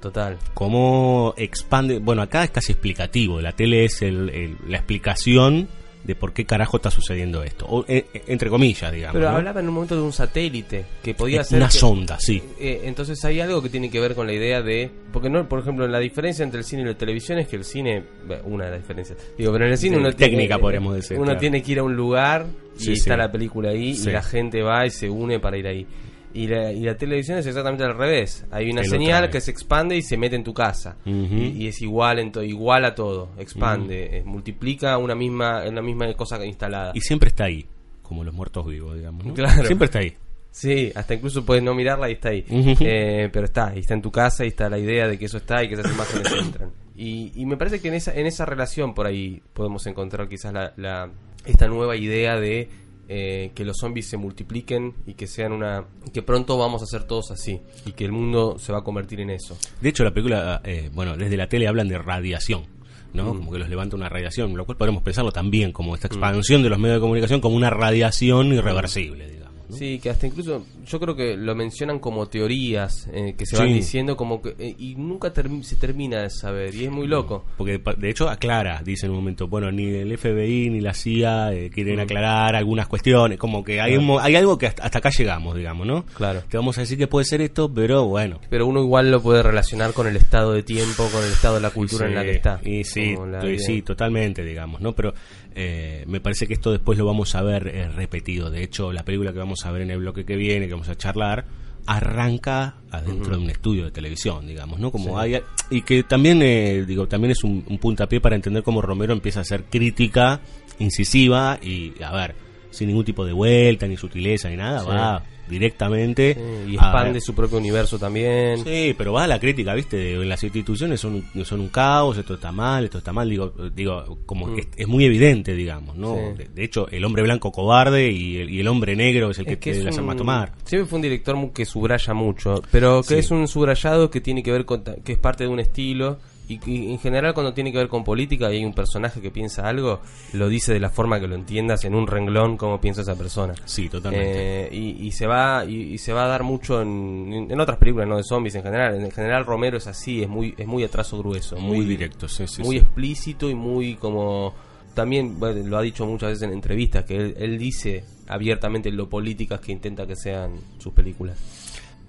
[0.02, 0.38] Total.
[0.54, 5.68] Cómo expande, bueno, acá es casi explicativo, la tele es el- el- la explicación
[6.06, 9.16] de por qué carajo está sucediendo esto, o, eh, eh, entre comillas, digamos.
[9.16, 9.38] Pero ¿no?
[9.38, 12.42] hablaba en un momento de un satélite que podía ser una que- sonda, sí.
[12.60, 15.60] Eh, entonces hay algo que tiene que ver con la idea de porque no por
[15.60, 18.66] ejemplo la diferencia entre el cine y la televisión es que el cine bueno, una
[18.66, 21.26] de las diferencias digo pero en el cine Sí, uno técnica, tiene, podríamos decir, uno
[21.26, 21.40] claro.
[21.40, 22.46] tiene que ir a un lugar
[22.78, 23.18] y Sí, está sí.
[23.20, 25.88] la película ahí y la gente va y se une para ir ahí
[26.36, 29.52] y la, y la televisión es exactamente al revés hay una El señal que se
[29.52, 32.94] expande y se mete en tu casa y, y es igual en to- igual a
[32.94, 37.66] todo expande eh, multiplica una misma una misma cosa instalada Y siempre está ahí,
[38.04, 39.26] como los muertos vivos, digamos.
[39.26, 39.34] ¿no?
[39.34, 39.66] Claro.
[39.66, 40.14] Siempre está ahí.
[40.52, 42.46] Sí, hasta incluso puedes no mirarla y está ahí.
[42.50, 45.38] Eh, pero está, y está en tu casa y está la idea de que eso
[45.38, 46.70] está y que esas imágenes entran.
[46.96, 50.54] Y, y me parece que en esa, en esa relación por ahí podemos encontrar quizás
[50.54, 51.10] la, la-
[51.46, 52.70] esta nueva idea de
[53.08, 55.86] eh, que los zombies se multipliquen y que sean una...
[56.14, 59.20] que pronto vamos a ser todos así y que el mundo se va a convertir
[59.20, 59.58] en eso.
[59.82, 62.66] De hecho, la película, eh, bueno, desde la tele hablan de radiación,
[63.14, 63.34] ¿no?
[63.34, 63.38] Mm.
[63.38, 66.70] Como que los levanta una radiación, lo cual podemos pensarlo también como esta expansión de
[66.70, 69.45] los medios de comunicación como una radiación irreversible, digamos.
[69.70, 69.76] ¿No?
[69.76, 73.74] Sí, que hasta incluso yo creo que lo mencionan como teorías eh, que se van
[73.74, 74.56] diciendo como que...
[74.60, 77.46] eh, y nunca termi- se termina de saber y es muy loco.
[77.58, 81.54] Porque de hecho aclara, dice en un momento, bueno, ni el FBI ni la CIA
[81.54, 82.00] eh, quieren Mm.
[82.02, 85.56] aclarar algunas cuestiones, como que hay, un mo- hay algo que hasta, hasta acá llegamos,
[85.56, 86.06] digamos, ¿no?
[86.16, 86.44] Claro.
[86.50, 88.40] Te vamos a decir que puede ser esto, pero bueno.
[88.50, 91.62] Pero uno igual lo puede relacionar con el estado de tiempo, con el estado de
[91.62, 92.60] la cultura Sí, en la que está.
[92.64, 94.94] Y sí, la y sí, totalmente, digamos, ¿no?
[94.94, 95.14] Pero
[95.56, 98.50] eh, me parece que esto después lo vamos a ver eh, repetido.
[98.52, 100.90] De hecho, la película que vamos a ver en el bloque que viene, que vamos
[100.90, 101.46] a charlar,
[101.88, 104.92] arranca adentro de un estudio de televisión, digamos, ¿no?
[104.92, 105.40] Como hay
[105.70, 109.40] y que también eh, digo también es un, un puntapié para entender cómo Romero empieza
[109.40, 110.42] a hacer crítica
[110.80, 112.36] incisiva y a ver
[112.72, 114.88] sin ningún tipo de vuelta ni sutileza ni nada Sí.
[114.88, 118.64] va directamente Sí, y expande su propio universo también.
[118.64, 120.16] Sí, pero va a la crítica, ¿viste?
[120.26, 124.20] Las instituciones son, un- son un caos, esto está mal, esto está mal, digo, digo
[124.26, 124.60] como Mm.
[124.60, 126.16] es, es muy evidente, digamos, ¿no?
[126.16, 126.38] Sí.
[126.38, 129.46] De, de hecho, el hombre blanco cobarde y el, y el hombre negro es el
[129.46, 130.54] que, Es que te es las arma tomar.
[130.66, 133.20] Siempre fue un director que subraya mucho, pero que Sí.
[133.20, 136.60] es un subrayado que tiene que ver con, que es parte de un estilo y,
[136.70, 139.68] y en general cuando tiene que ver con política y hay un personaje que piensa
[139.68, 140.02] algo,
[140.34, 143.54] lo dice de la forma que lo entiendas en un renglón como piensa esa persona.
[143.66, 144.66] Sí, totalmente.
[144.66, 147.78] Eh, y, y se va y, y se va a dar mucho en, en otras
[147.78, 150.84] películas no de zombies en general en general Romero es así es muy es muy
[150.84, 152.82] a trazo grueso muy, directo, sí, sí, muy sí.
[152.84, 154.54] explícito y muy como
[154.94, 159.10] también bueno, lo ha dicho muchas veces en entrevistas que él, él dice abiertamente lo
[159.10, 161.38] políticas que intenta que sean sus películas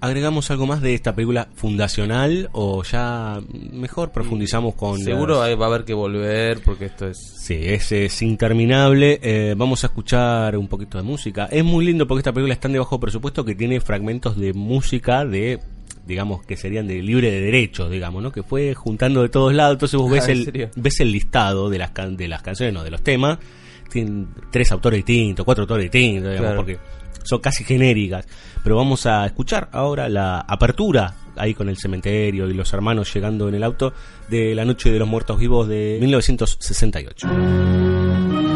[0.01, 3.41] ¿Agregamos algo más de esta película fundacional o ya
[3.73, 4.99] mejor profundizamos con...
[5.01, 9.19] seguro las- va a haber que volver porque esto es Sí, es, es interminable.
[9.23, 11.47] Eh, vamos a escuchar un poquito de música.
[11.51, 14.53] Es muy lindo porque esta película es tan de bajo presupuesto que tiene fragmentos de
[14.53, 15.61] música de
[16.07, 18.31] digamos que serían de libre de derechos, digamos, ¿no?
[18.31, 21.69] Que fue juntando de todos lados, entonces vos Ah, ves ¿en el ves el listado
[21.69, 23.39] de las can- de las canciones, no, de los temas,
[23.91, 26.57] tienen tres autores distintos, cuatro autores distintos, digamos, Claro.
[26.57, 26.79] porque
[27.27, 28.27] son casi genéricas,
[28.63, 33.49] pero vamos a escuchar ahora la apertura ahí con el cementerio y los hermanos llegando
[33.49, 33.93] en el auto
[34.29, 38.56] de la noche de los muertos vivos de 1968.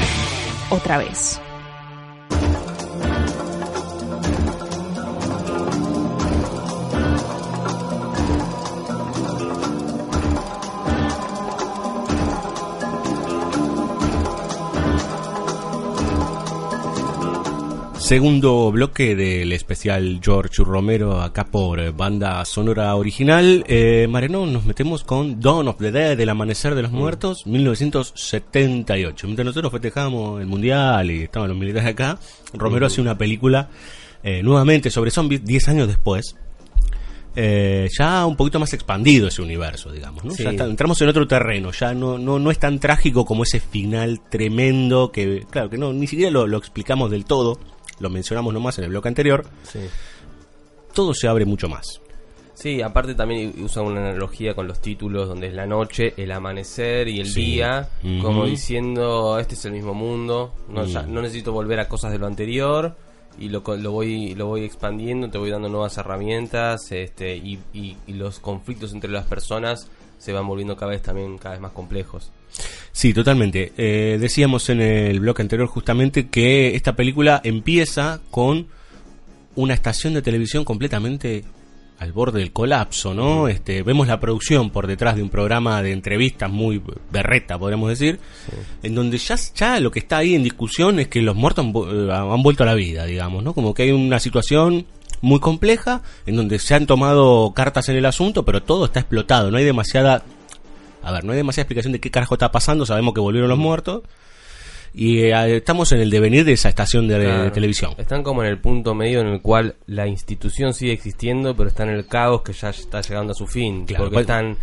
[0.71, 1.40] Otra vez.
[18.11, 23.63] Segundo bloque del especial George Romero acá por banda sonora original.
[23.69, 29.27] Eh, Marenón, nos metemos con Dawn of the Dead, El Amanecer de los Muertos, 1978.
[29.27, 32.19] Mientras nosotros festejamos el Mundial y estaban los militares acá,
[32.51, 33.69] Romero hace una película
[34.23, 36.35] eh, nuevamente sobre zombies 10 años después.
[37.33, 40.25] Eh, ya un poquito más expandido ese universo, digamos.
[40.25, 40.31] ¿no?
[40.31, 40.43] Sí.
[40.43, 43.61] Ya está- entramos en otro terreno, ya no, no, no es tan trágico como ese
[43.61, 47.57] final tremendo que, claro, que no, ni siquiera lo, lo explicamos del todo,
[48.01, 49.45] lo mencionamos nomás en el bloque anterior.
[49.63, 49.79] Sí.
[50.93, 52.01] Todo se abre mucho más.
[52.53, 57.07] Sí, aparte también usa una analogía con los títulos donde es la noche, el amanecer
[57.07, 57.41] y el Sí.
[57.41, 57.89] día,
[58.21, 61.13] como diciendo este es el mismo mundo, no, ya- Mm.
[61.13, 62.95] no necesito volver a cosas de lo anterior
[63.39, 67.97] y lo, lo voy lo voy expandiendo, te voy dando nuevas herramientas este y, y-
[68.05, 71.71] y los conflictos entre las personas se van volviendo cada vez también cada vez más
[71.71, 72.31] complejos.
[72.91, 73.73] Sí, totalmente.
[73.77, 78.67] Eh, decíamos en el bloque anterior justamente que esta película empieza con
[79.55, 81.43] una estación de televisión completamente
[81.99, 83.47] al borde del colapso, ¿no?
[83.47, 88.19] Este, vemos la producción por detrás de un programa de entrevistas muy berreta, podríamos decir,
[88.81, 91.73] en donde ya, ya lo que está ahí en discusión es que los muertos han,
[91.75, 93.53] eh, han vuelto a la vida, digamos, ¿no?
[93.53, 94.87] Como que hay una situación
[95.21, 99.51] muy compleja en donde se han tomado cartas en el asunto, pero todo está explotado,
[99.51, 100.23] no hay demasiada
[101.03, 103.59] a ver, no hay demasiada explicación de qué carajo está pasando, sabemos que volvieron los
[103.59, 104.03] muertos.
[104.93, 107.93] y eh, estamos en el devenir de esa estación de, televisión.
[107.97, 111.83] Están como en el punto medio en el cual la institución sigue existiendo, pero está
[111.83, 113.85] en el caos que ya está llegando a su fin.
[113.85, 114.57] Claro, porque pues- están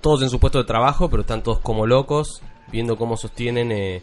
[0.00, 4.02] todos en su puesto de trabajo, pero están todos como locos, viendo cómo sostienen eh,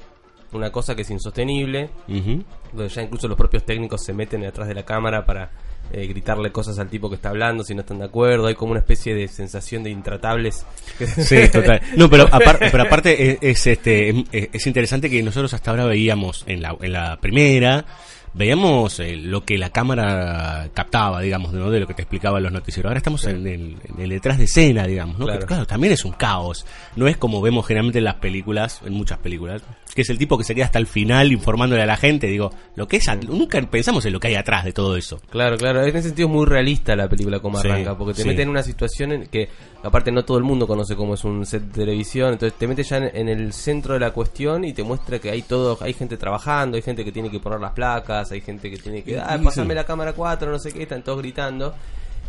[0.53, 1.89] una cosa que es insostenible.
[2.07, 5.49] Donde ya incluso los propios técnicos se meten detrás de la cámara para
[5.91, 8.47] eh, gritarle cosas al tipo que está hablando si no están de acuerdo.
[8.47, 10.65] Hay como una especie de sensación de intratables.
[11.17, 11.81] Sí, total.
[11.95, 12.27] No, pero,
[12.71, 16.75] pero aparte es, es, este es, es interesante que nosotros hasta ahora veíamos en la,
[16.81, 17.85] en la primera
[18.33, 21.69] veíamos eh, lo que la cámara captaba, digamos, ¿no?
[21.71, 22.89] de lo que te explicaba los noticieros.
[22.89, 25.25] Ahora estamos en, el, en el detrás de escena, digamos, ¿no?
[25.25, 25.39] Claro.
[25.39, 26.65] Que, claro, también es un caos.
[26.95, 29.61] No es como vemos generalmente en las películas, en muchas películas,
[29.95, 32.27] que es el tipo que se queda hasta el final informándole a la gente.
[32.27, 35.19] Digo, lo que es, nunca pensamos en lo que hay atrás de todo eso.
[35.29, 35.81] Claro, claro.
[35.81, 38.27] En ese sentido es muy realista la película como Sí, arranca, porque te sí.
[38.27, 39.49] mete en una situación en que,
[39.83, 42.83] aparte, no todo el mundo conoce cómo es un set de televisión, entonces te mete
[42.83, 45.93] ya en, en el centro de la cuestión y te muestra que hay todo, hay
[45.93, 49.17] gente trabajando, hay gente que tiene que poner las placas, hay gente que tiene que,
[49.19, 49.75] ah, Sí, pasame sí.
[49.75, 51.73] la cámara 4, no sé qué, están todos gritando,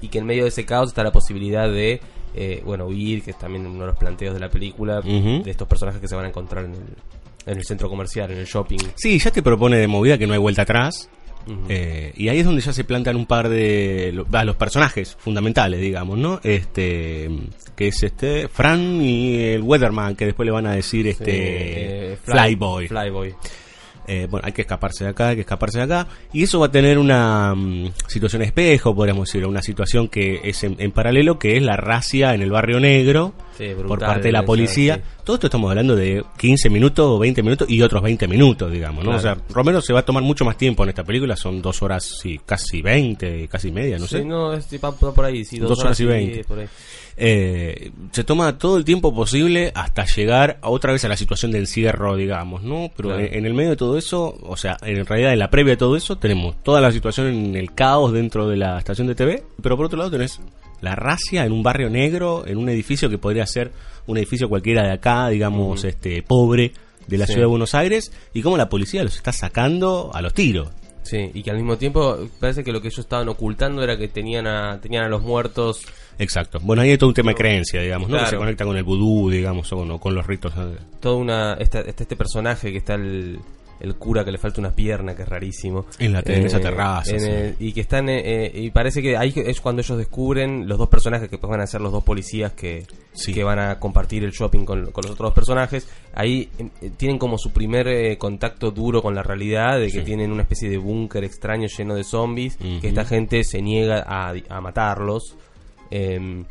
[0.01, 2.01] y que en medio de ese caos está la posibilidad de,
[2.35, 5.69] eh, bueno, huir, que es también uno de los planteos de la película, de estos
[5.69, 6.81] personajes que se van a encontrar en el,
[7.47, 8.79] en el centro comercial, en el shopping.
[8.95, 11.09] Sí, ya te propone de movida que no hay vuelta atrás.
[11.69, 15.17] Eh, y ahí es donde ya se plantan un par de lo- ah, los personajes
[15.19, 16.39] fundamentales, digamos, ¿no?
[16.45, 17.29] Este
[17.75, 22.19] que es este Fran y el Weatherman que después le van a decir este Eh,
[22.23, 22.87] Flyboy.
[22.89, 23.35] Flyboy.
[24.07, 26.07] Eh, bueno, hay que escaparse de acá, hay que escaparse de acá.
[26.33, 30.63] Y eso va a tener una mm, situación espejo, podríamos decir, una situación que es
[30.65, 34.29] en, en paralelo, que es la racia en el barrio negro Sí, brutal, por parte
[34.29, 34.97] de la policía.
[34.97, 35.03] sí.
[35.25, 39.05] Todo esto estamos hablando de 15 minutos o 20 minutos y otros 20 minutos, digamos,
[39.05, 39.13] ¿no?
[39.13, 39.19] Claro.
[39.19, 41.83] O sea, Romero se va a tomar mucho más tiempo en esta película, son dos
[41.83, 44.25] horas y casi 20, casi media, no Sí, sé.
[44.25, 44.67] no, es,
[45.15, 46.35] por ahí, sí, dos, Dos horas y veinte.
[46.35, 46.67] diez, por ahí.
[47.23, 51.53] Eh, se toma todo el tiempo posible hasta llegar a otra vez a la situación
[51.53, 52.91] de encierro, digamos, ¿no?
[52.97, 53.25] Pero Claro.
[53.25, 55.77] en, en el medio de todo eso, o sea, en realidad en la previa de
[55.77, 59.43] todo eso, tenemos toda la situación en el caos dentro de la estación de TV,
[59.63, 60.41] pero por otro lado tenés
[60.81, 63.73] la racia en un barrio negro, en un edificio que podría ser
[64.07, 66.73] un edificio cualquiera de acá, digamos, este pobre
[67.07, 67.33] de la Sí.
[67.33, 70.69] ciudad de Buenos Aires, y cómo la policía los está sacando a los tiros.
[71.03, 74.07] Sí, y que al mismo tiempo parece que lo que ellos estaban ocultando era que
[74.09, 75.83] tenían a, tenían a los muertos.
[76.19, 76.59] Exacto.
[76.63, 78.19] Bueno, ahí hay todo un tema de creencia, digamos, ¿no?
[78.19, 80.55] Que se conecta con el vudú, digamos, o con, o con los ritos.
[80.55, 80.71] ¿no?
[81.01, 81.55] Toda una.
[81.55, 83.41] Está este personaje que está el,
[83.81, 85.87] el cura que le falta una pierna, que es rarísimo.
[85.99, 87.27] En la- en esa terraza, en sí.
[87.29, 88.09] el- y que están.
[88.09, 91.61] eh, eh, y parece que ahí es cuando ellos descubren los dos personajes que van
[91.61, 93.33] a ser los dos policías que, Sí.
[93.33, 95.89] que van a compartir el shopping con, con los otros dos personajes.
[96.15, 100.03] Ahí eh, tienen como su primer eh, contacto duro con la realidad de que Sí.
[100.05, 102.57] tienen una especie de búnker extraño lleno de zombies.
[102.57, 105.37] Que esta gente se niega a, a matarlos.
[105.91, 106.45] em,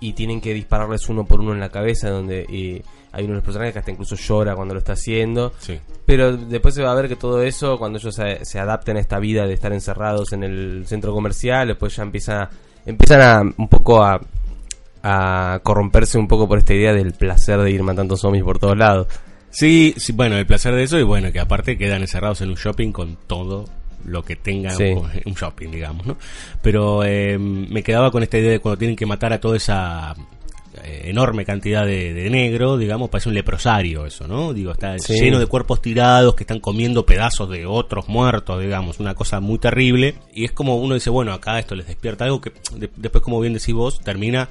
[0.00, 2.82] y tienen que dispararles uno por uno en la cabeza donde y
[3.16, 5.78] hay uno de los personajes que hasta incluso llora cuando lo está haciendo Sí.
[6.04, 9.00] pero después se va a ver que todo eso cuando ellos se, se adapten a
[9.00, 12.50] esta vida de estar encerrados en el centro comercial después ya empieza
[12.84, 14.20] empiezan a un poco a
[15.02, 18.76] a corromperse un poco por esta idea del placer de ir matando zombies por todos
[18.76, 19.06] lados
[19.48, 22.56] Sí, sí, bueno, el placer de eso y bueno, que aparte quedan encerrados en un
[22.56, 23.64] shopping con todo
[24.04, 24.84] lo que tenga Sí.
[24.92, 26.16] un, un shopping, digamos, ¿no?
[26.60, 30.14] Pero eh, me quedaba con esta idea de cuando tienen que matar a toda esa
[30.84, 34.52] enorme cantidad de, de negro, digamos, parece un leprosario eso, ¿no?
[34.52, 35.14] Digo, está Sí.
[35.20, 39.58] lleno de cuerpos tirados que están comiendo pedazos de otros muertos, digamos, una cosa muy
[39.58, 40.14] terrible.
[40.34, 43.40] Y es como uno dice, bueno, acá esto les despierta algo que de- después, como
[43.40, 44.48] bien decís vos, termina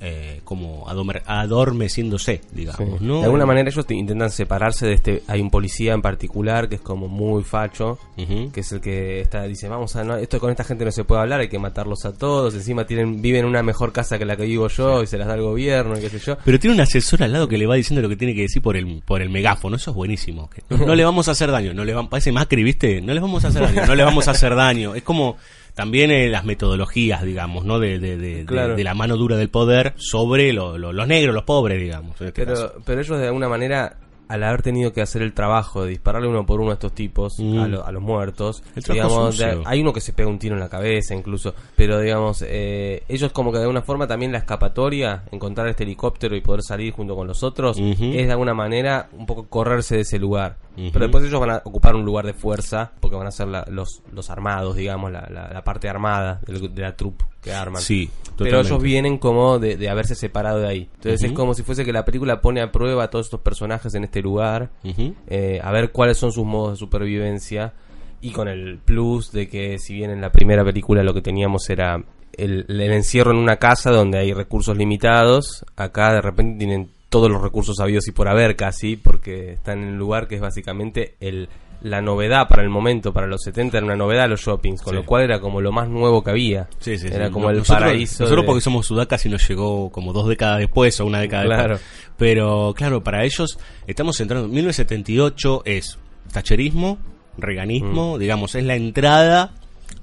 [0.00, 3.18] eh, como adorme- adormeciéndose, digamos, ¿no?
[3.20, 6.76] de alguna manera ellos te- intentan separarse de este hay un policía en particular que
[6.76, 8.50] es como muy facho Ujú.
[8.52, 11.04] que es el que está dice vamos a no, esto con esta gente no se
[11.04, 14.24] puede hablar hay que matarlos a todos encima tienen viven en una mejor casa que
[14.24, 16.58] la que vivo yo y se las da el gobierno y qué sé yo Pero
[16.58, 18.76] tiene un asesor al lado que le va diciendo lo que tiene que decir por
[18.76, 19.76] el, por el megáfono.
[19.76, 20.48] Eso es buenísimo.
[20.50, 21.72] Que no, no le vamos a hacer daño.
[21.74, 23.00] No le van, parece Macri, ¿viste?
[23.00, 23.86] No les vamos a hacer daño.
[23.86, 24.94] No le vamos a hacer daño.
[24.94, 25.36] Es como
[25.74, 27.78] también eh, las metodologías, digamos, ¿no?
[27.78, 28.76] De, de, de, de- Claro.
[28.76, 32.20] de la mano dura del poder sobre lo- lo- los negros, los pobres, digamos.
[32.20, 32.68] En este caso.
[32.72, 33.96] Pero, pero ellos de alguna manera,
[34.28, 37.38] al haber tenido que hacer el trabajo de dispararle uno por uno a estos tipos,
[37.38, 37.58] Mm.
[37.58, 38.62] a, lo- a los muertos,
[38.94, 42.42] digamos, de- hay uno que se pega un tiro en la cabeza incluso, pero digamos,
[42.46, 46.62] eh, ellos como que de alguna forma también la escapatoria, encontrar este helicóptero y poder
[46.62, 50.56] salir junto con los otros, es de alguna manera un poco correrse de ese lugar.
[50.76, 53.64] Pero después ellos van a ocupar un lugar de fuerza, porque van a ser la-
[53.70, 57.80] los, los armados, digamos, la, la- la parte armada del- de la troupe que arman.
[57.80, 60.88] Sí, Pero ellos vienen como de, de haberse separado de ahí.
[60.96, 63.94] Entonces es como si fuese que la película pone a prueba a todos estos personajes
[63.94, 65.14] en este lugar, Ujú.
[65.28, 67.72] eh, a ver cuáles son sus modos de supervivencia
[68.20, 71.68] y con el plus de que si bien en la primera película lo que teníamos
[71.70, 72.02] era
[72.36, 77.30] el, el encierro en una casa donde hay recursos limitados, acá de repente tienen todos
[77.30, 81.14] los recursos habidos y por haber casi, porque están en un lugar que es básicamente
[81.20, 81.48] el
[81.84, 84.96] la novedad para el momento, para los 70 era una novedad los shoppings, con Sí.
[84.96, 86.66] lo cual era como lo más nuevo que había.
[86.80, 87.32] Sí, sí, era sí.
[87.32, 88.24] como el nosotros, paraíso.
[88.24, 91.44] Nosotros de- porque somos sudacas y nos llegó como dos décadas después o una década
[91.44, 91.74] Claro.
[91.74, 92.12] después.
[92.16, 94.48] Pero claro, para ellos estamos entrando.
[94.48, 95.98] 1978 es
[96.32, 96.98] tacherismo,
[97.36, 97.40] Mm.
[97.40, 99.52] reganismo, digamos, es la entrada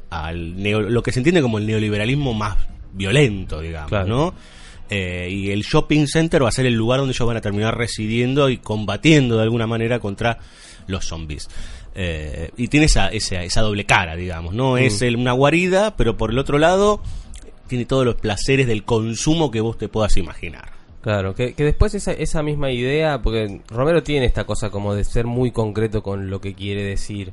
[0.09, 2.57] al neo- lo que se entiende como el neoliberalismo más
[2.93, 4.07] violento, digamos, Claro.
[4.07, 4.33] ¿no?
[4.93, 7.77] Eh, y el shopping center va a ser el lugar donde ellos van a terminar
[7.77, 10.37] residiendo y combatiendo de alguna manera contra
[10.87, 11.47] los zombies.
[11.95, 14.77] Eh, y tiene esa, esa, esa doble cara, digamos, ¿no?
[14.77, 17.01] Es el- una guarida, pero por el otro lado
[17.67, 20.71] tiene todos los placeres del consumo que vos te puedas imaginar.
[21.01, 25.03] Claro, que, que después esa, esa misma idea, porque Romero tiene esta cosa como de
[25.05, 27.31] ser muy concreto con lo que quiere decir.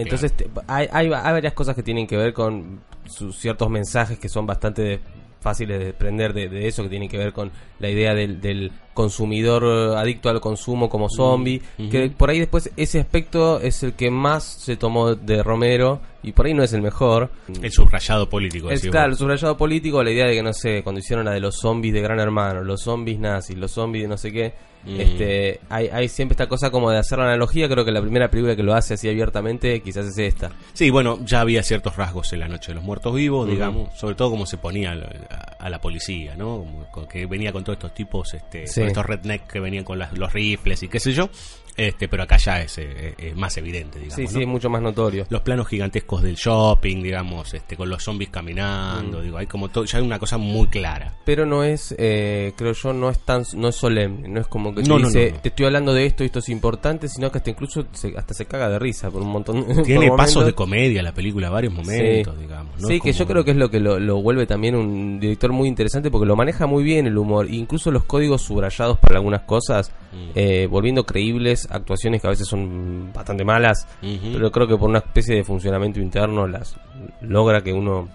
[0.00, 4.18] Entonces te- hay, hay, hay varias cosas que tienen que ver con sus ciertos mensajes
[4.18, 5.00] que son bastante de-
[5.40, 8.72] fáciles de desprender de, de eso, que tienen que ver con la idea del, del
[8.94, 13.92] consumidor eh, adicto al consumo como zombie, que por ahí después ese aspecto es el
[13.92, 17.30] que más se tomó de Romero y por ahí no es el mejor.
[17.62, 18.70] el subrayado político.
[18.70, 21.40] Es claro, el subrayado político, la idea de que, no sé, cuando hicieron la de
[21.40, 24.54] los zombies de Gran Hermano, los zombies nazis, los zombies de no sé qué,
[24.86, 25.00] Mm.
[25.00, 28.30] este, hay, hay siempre esta cosa como de hacer la analogía, creo que la primera
[28.30, 30.52] película que lo hace así abiertamente quizás es esta.
[30.74, 34.14] Sí, bueno, ya había ciertos rasgos en la noche de los muertos vivos, digamos, sobre
[34.14, 36.64] todo como se ponía a, a la policía, ¿no?
[36.92, 38.80] Como que venía con todos estos tipos, este, Sí.
[38.80, 41.28] con estos redneck que venían con las- los rifles y qué sé yo,
[41.76, 44.14] este, pero acá ya es, eh, es más evidente, digamos.
[44.16, 44.40] Sí, sí, ¿no?
[44.42, 45.26] es mucho más notorio.
[45.28, 48.32] los planos gigantescos del shopping, digamos, este, con los zombies Mm.
[48.32, 51.14] caminando, digo, hay como todo, ya hay una cosa muy clara.
[51.24, 54.74] Pero no es, eh, creo yo, no es tan, no es solemne, no es como
[54.74, 55.42] que te No, dice, no, no.
[55.42, 58.34] te estoy hablando de esto y esto es importante, sino que hasta incluso se, hasta
[58.34, 62.34] se caga de risa por un montón Tiene pasos de comedia la película, varios momentos,
[62.36, 62.40] Sí.
[62.42, 62.74] digamos.
[62.86, 65.68] Sí, que yo creo que es lo que lo, lo vuelve también un director muy
[65.68, 69.92] interesante porque lo maneja muy bien el humor, incluso los códigos subrayados para algunas cosas,
[70.16, 70.30] Mm.
[70.34, 73.86] eh, volviendo creíbles actuaciones que a veces son bastante malas,
[74.32, 76.76] pero creo que por una especie de funcionamiento interno las
[77.20, 78.08] logra que uno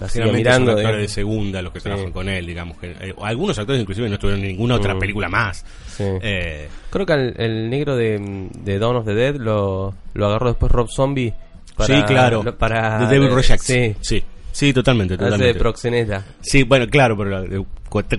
[0.00, 0.72] las siga mirando.
[0.72, 1.00] son actores digamos.
[1.02, 1.84] de segunda los que Sí.
[1.84, 2.78] trabajan con él, digamos.
[2.78, 4.98] Que, eh, algunos actores inclusive no estuvieron en ninguna otra Mm.
[4.98, 5.64] película más.
[5.86, 6.02] Sí.
[6.22, 10.48] Eh, Creo que el, el negro de, de Dawn of the Dead lo, lo agarró
[10.48, 11.32] después Rob Zombie.
[11.76, 12.42] Para, sí, claro.
[12.42, 13.64] lo- Para, The Devil Rejects.
[13.64, 14.22] Sí, sí.
[14.52, 15.46] Sí, totalmente, totalmente.
[15.46, 16.24] de proxeneta.
[16.40, 17.64] Sí, bueno, claro, pero eh,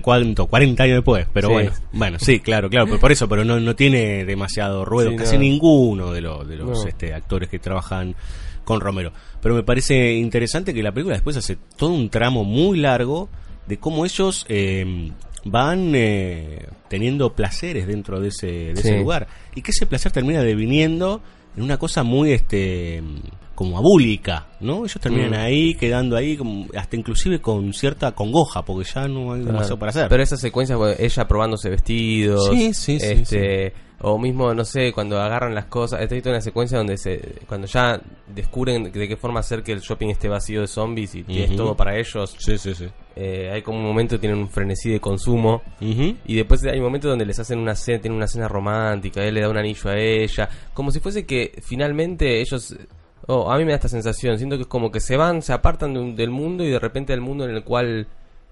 [0.02, 0.46] ¿cuánto?
[0.46, 1.54] 40 años después, pero Sí.
[1.54, 5.16] bueno, bueno, sí, claro, claro, pero por eso, pero no, no tiene demasiado ruedo, Sí,
[5.16, 5.40] casi no.
[5.42, 6.88] ninguno de los, de los No.
[6.88, 8.14] este, actores que trabajan
[8.64, 9.12] con Romero.
[9.40, 13.28] Pero me parece interesante que la película después hace todo un tramo muy largo
[13.68, 15.12] de cómo ellos eh,
[15.44, 20.42] van eh, teniendo placeres dentro de ese, de ese lugar y que ese placer termina
[20.42, 21.20] deviniendo
[21.56, 23.02] en una cosa muy este
[23.56, 24.84] como abúlica, ¿no?
[24.84, 25.34] Ellos terminan Mm.
[25.44, 29.90] ahí, quedando ahí, como, hasta inclusive con cierta congoja, porque ya no hay demasiado para
[29.90, 30.08] hacer.
[30.08, 32.48] Pero esa secuencia, pues, ella probándose vestidos.
[32.52, 36.02] Sí, sí, sí, este, O mismo, no sé, cuando agarran las cosas.
[36.02, 39.80] Esta es una secuencia donde se cuando ya descubren de qué forma hacer que el
[39.80, 41.56] shopping esté vacío de zombies y Ujú.
[41.56, 42.36] todo para ellos.
[42.38, 42.84] Sí, sí, sí.
[43.16, 45.62] eh, hay como un momento tienen un frenesí de consumo.
[45.80, 49.40] Y después hay momentos donde les hacen una cena, tienen una cena romántica, él le
[49.40, 52.76] da un anillo a ella, como si fuese que finalmente ellos,
[53.26, 55.52] oh, a mí me da esta sensación, siento que es como que se van, se
[55.52, 58.06] apartan de un- del mundo y de repente el mundo en el cual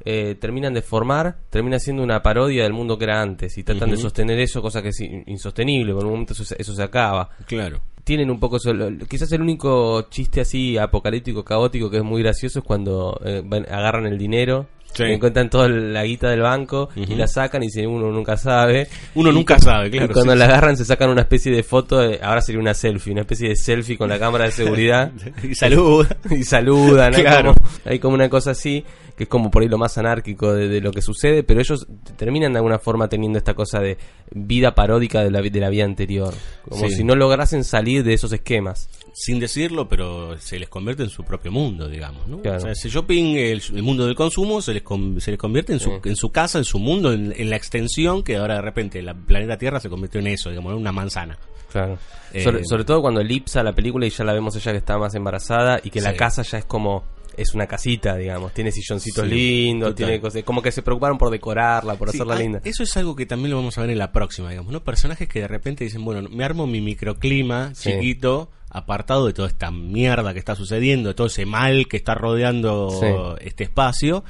[0.04, 3.90] eh, terminan de formar, termina siendo una parodia del mundo que era antes y tratan
[3.90, 6.82] de sostener eso, cosa que es in- insostenible, por un momento eso, se- eso se
[6.82, 7.30] acaba.
[7.46, 7.80] Claro.
[8.02, 8.72] Tienen un poco, eso,
[9.08, 14.04] quizás el único chiste así apocalíptico, caótico que es muy gracioso es cuando eh, agarran
[14.06, 15.02] el dinero Sí.
[15.04, 18.88] encuentran toda la guita del banco y la sacan y dicen uno nunca sabe.
[19.14, 21.98] Uno nunca sabe, claro, Y cuando sí, la agarran se sacan una especie de foto,
[21.98, 25.10] de- ahora sería una selfie, una especie de selfie con la cámara de seguridad.
[25.42, 26.06] Y salud.
[26.30, 27.54] y saludan, hay, Claro.
[27.54, 28.84] como, hay como una cosa así,
[29.16, 31.86] que es como por ahí lo más anárquico de, de lo que sucede, pero ellos
[32.16, 33.98] terminan de alguna forma teniendo esta cosa de
[34.30, 36.32] vida paródica de la, vi- de la vida anterior,
[36.68, 36.96] como Sí.
[36.96, 38.88] si no lograsen salir de esos esquemas.
[39.16, 42.40] Sin decirlo, pero se les convierte en su propio mundo, digamos, ¿no?
[42.42, 42.56] Claro.
[42.58, 45.72] O sea, ese shopping, el, el mundo del consumo, se les, con- se les convierte
[45.72, 46.08] en su, Sí.
[46.10, 49.14] en su casa, en su mundo, en, en la extensión que ahora de repente la
[49.14, 51.36] planeta Tierra se convirtió en eso, digamos, en una manzana.
[51.72, 51.98] Claro.
[52.32, 54.96] Eh, sobre, sobre todo cuando elipsa la película y ya la vemos ella que está
[54.96, 57.02] más embarazada y que la casa ya es como
[57.36, 60.06] es una casita, digamos, tiene silloncitos Sí, lindos, total.
[60.06, 62.60] tiene cosas, como que se preocuparon por decorarla, por Sí, hacerla ah, linda.
[62.64, 64.84] Eso es algo que también lo vamos a ver en la próxima, digamos, ¿no?
[64.84, 67.90] Personajes que de repente dicen, bueno, me armo mi microclima Sí.
[67.90, 72.14] chiquito, apartado de toda esta mierda que está sucediendo, de todo ese mal que está
[72.14, 74.22] rodeando este espacio,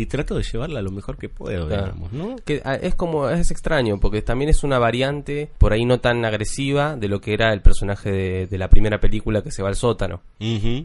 [0.00, 1.84] y trato de llevarla lo mejor que puedo, Claro.
[1.86, 2.36] digamos, ¿no?
[2.44, 6.24] Que ah, es como, es extraño, porque también es una variante por ahí no tan
[6.24, 9.68] agresiva de lo que era el personaje de, de la primera película que se va
[9.68, 10.20] al sótano.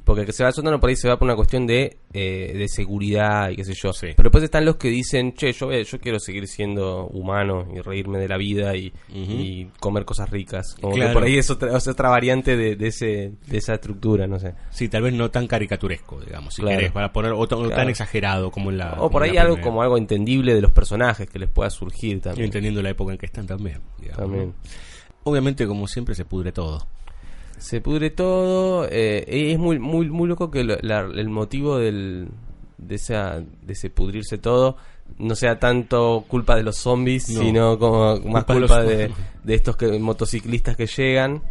[0.03, 1.97] Porque el que se va al sótano por ahí se va por una cuestión de,
[2.13, 3.93] eh, de seguridad y qué sé yo.
[3.93, 4.07] Sí.
[4.15, 7.79] Pero después están los que dicen, che, yo, eh, yo quiero seguir siendo humano y
[7.81, 10.75] reírme de la vida y, y comer cosas ricas.
[10.81, 11.09] Como Claro.
[11.09, 14.39] que por ahí es otra, es otra variante de, de, ese, de esa estructura, no
[14.39, 14.53] sé.
[14.71, 16.77] Sí, tal vez no tan caricaturesco, digamos, si Claro.
[16.77, 19.53] querés, para poner o, tan- o tan exagerado como en la O por ahí algo
[19.55, 19.63] primera.
[19.69, 22.45] como algo entendible de los personajes que les pueda surgir Y también.
[22.45, 24.53] entendiendo la época en que están también, digamos, También.
[25.23, 26.85] Obviamente, como siempre, se pudre todo.
[27.57, 28.87] Se pudre todo.
[28.89, 32.27] eh, es muy, muy, muy loco que lo- la- el motivo del,
[32.77, 34.75] de, esa, de ese pudrirse todo
[35.19, 37.41] no sea tanto culpa de los zombies, No.
[37.41, 39.11] sino como más Culpa de culpa los- de,
[39.43, 41.41] de estos que, motociclistas que llegan,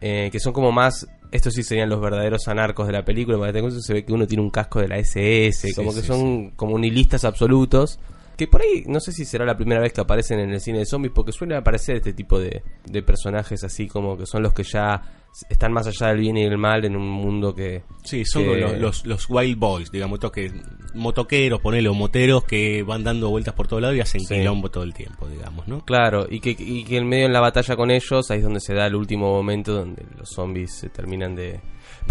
[0.00, 1.08] eh, que son como más.
[1.30, 3.38] Estos sí serían los verdaderos anarcos de la película.
[3.38, 6.06] Porque se ve que uno tiene un casco de la SS, Sí, como que sí,
[6.06, 7.98] son como nihilistas absolutos.
[8.36, 10.78] Que por ahí, no sé si será la primera vez que aparecen en el cine
[10.78, 14.52] de zombies, porque suele aparecer este tipo de, de personajes así como que son los
[14.52, 15.02] que ya
[15.48, 17.82] están más allá del bien y del mal en un mundo que...
[18.04, 20.50] Sí, son que- los, los, los wild boys, digamos, estos que
[20.94, 24.34] motoqueros, ponele, o moteros que van dando vueltas por todo lado y hacen Sí.
[24.34, 25.84] quilombo todo el tiempo, digamos, ¿no?
[25.84, 28.60] Claro, y que, y que en medio en la batalla con ellos, ahí es donde
[28.60, 31.60] se da el último momento donde los zombies se terminan de...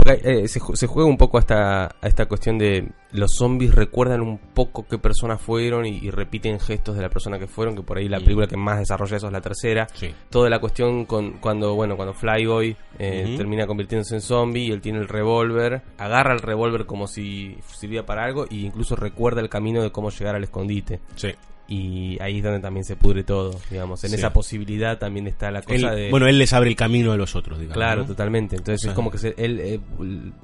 [0.05, 4.21] Eh, se, se juega un poco a esta, a esta cuestión de los zombies recuerdan
[4.21, 7.81] un poco qué personas fueron y, y repiten gestos de la persona que fueron, que
[7.81, 9.87] por ahí la película que más desarrolla eso es la tercera.
[9.93, 10.13] Sí.
[10.29, 14.81] Toda la cuestión con cuando, bueno, cuando Flyboy eh, termina convirtiéndose en zombie y él
[14.81, 19.49] tiene el revólver, agarra el revólver como si sirviera para algo e incluso recuerda el
[19.49, 20.99] camino de cómo llegar al escondite.
[21.15, 21.29] Sí.
[21.69, 24.01] Y ahí es donde también se pudre todo, digamos.
[24.05, 24.15] En Sí.
[24.15, 26.09] esa posibilidad también está la cosa Él- de...
[26.11, 27.75] Bueno, él les abre el camino a los otros, digamos.
[27.77, 28.07] Claro, ¿no?
[28.07, 28.55] totalmente.
[28.55, 29.79] Entonces O sea- es como que se- él eh,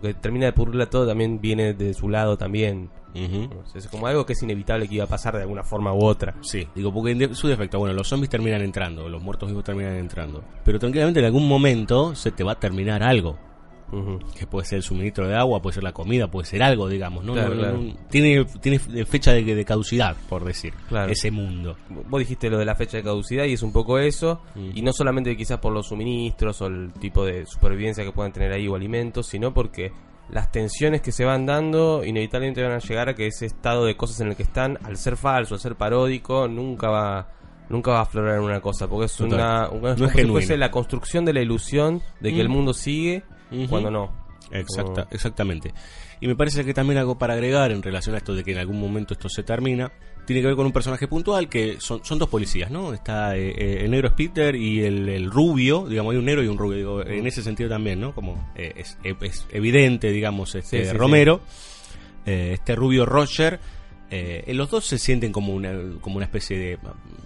[0.02, 2.90] que termina de pudrirla todo, también viene de su lado también.
[3.14, 6.04] Sea, es como algo que es inevitable que iba a pasar de alguna forma u
[6.04, 6.34] otra.
[6.42, 9.96] Sí, digo, porque en su defecto, bueno, los zombies terminan entrando, los muertos vivos terminan
[9.98, 10.44] entrando.
[10.66, 13.38] Pero tranquilamente en algún momento se te va a terminar algo.
[14.38, 17.24] Que puede ser el suministro de agua, puede ser la comida, puede ser algo, digamos,
[17.24, 17.34] ¿no?
[17.34, 17.78] Claro, No- claro.
[17.78, 21.12] no- tiene, tiene fecha de, de caducidad, por decir, Claro.
[21.12, 21.76] ese mundo.
[22.10, 24.41] Vos dijiste lo de la fecha de caducidad y es un poco eso.
[24.74, 28.52] Y no solamente quizás por los suministros o el tipo de supervivencia que puedan tener
[28.52, 29.91] ahí o alimentos, sino porque
[30.30, 33.96] las tensiones que se van dando inevitablemente van a llegar a que ese estado de
[33.96, 37.30] cosas en el que están, al ser falso, al ser paródico, nunca va
[37.70, 39.34] nunca va a aflorar en una cosa, porque es Total.
[39.34, 40.34] una, una- No es como si genuino.
[40.34, 42.41] fuese la construcción de la ilusión de que Mm.
[42.41, 43.24] el mundo sigue
[43.70, 44.24] Cuando no.
[44.51, 45.74] Exacta, Exactamente.
[46.20, 48.60] Y me parece que también algo para agregar en relación a esto de que en
[48.60, 49.91] algún momento esto se termina,
[50.26, 52.93] tiene que ver con un personaje puntual que son, son dos policías, ¿no?
[52.93, 56.43] Está eh, eh, el negro es Peter y el, el rubio, digamos, hay un negro
[56.43, 58.14] y un rubio, digo, en ese sentido también, ¿no?
[58.14, 61.41] Como eh, es, es evidente, digamos, este Sí, sí, Romero,
[62.26, 63.60] eh, este rubio Roger.
[64.16, 66.78] Eh, los dos se sienten como una, como una especie de,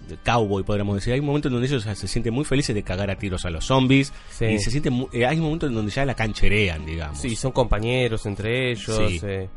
[0.08, 1.12] de cowboy, podríamos decir.
[1.12, 3.50] Hay un momento en donde ellos se sienten muy felices de cagar a tiros a
[3.50, 4.12] los zombies.
[4.30, 4.46] Sí.
[4.46, 7.20] Y se sienten eh, hay un momento en donde ya la cancherean, digamos.
[7.20, 8.96] Sí, son compañeros entre ellos.
[9.10, 9.20] Sí.
[9.22, 9.48] eh.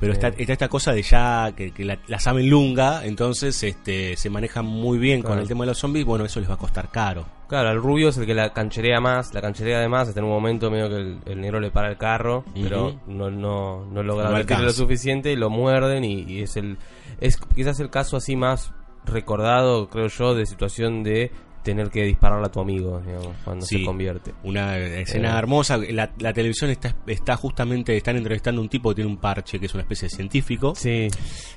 [0.00, 0.34] Pero está, Eh.
[0.38, 4.64] está esta cosa de ya que, que la, la saben lunga, entonces este, se manejan
[4.64, 6.04] muy bien con el tema de los zombies.
[6.06, 7.26] Bueno, eso les va a costar caro.
[7.48, 10.32] Claro, el rubio es el que la cancherea más, la cancherea además, hasta en un
[10.32, 14.28] momento medio que el, el negro le para el carro, pero no, no, no logra
[14.30, 16.76] No lo suficiente y lo muerden y, y es el
[17.20, 18.72] es quizás el caso así más
[19.04, 21.30] recordado, creo yo, de situación de
[21.62, 23.78] tener que dispararle a tu amigo, digamos, cuando Sí.
[23.80, 24.32] se convierte.
[24.44, 25.38] Una escena Eh.
[25.38, 25.76] hermosa.
[25.76, 29.58] La, la televisión está, está justamente, están entrevistando a un tipo que tiene un parche,
[29.58, 30.74] que es una especie de científico.
[30.74, 31.08] Sí,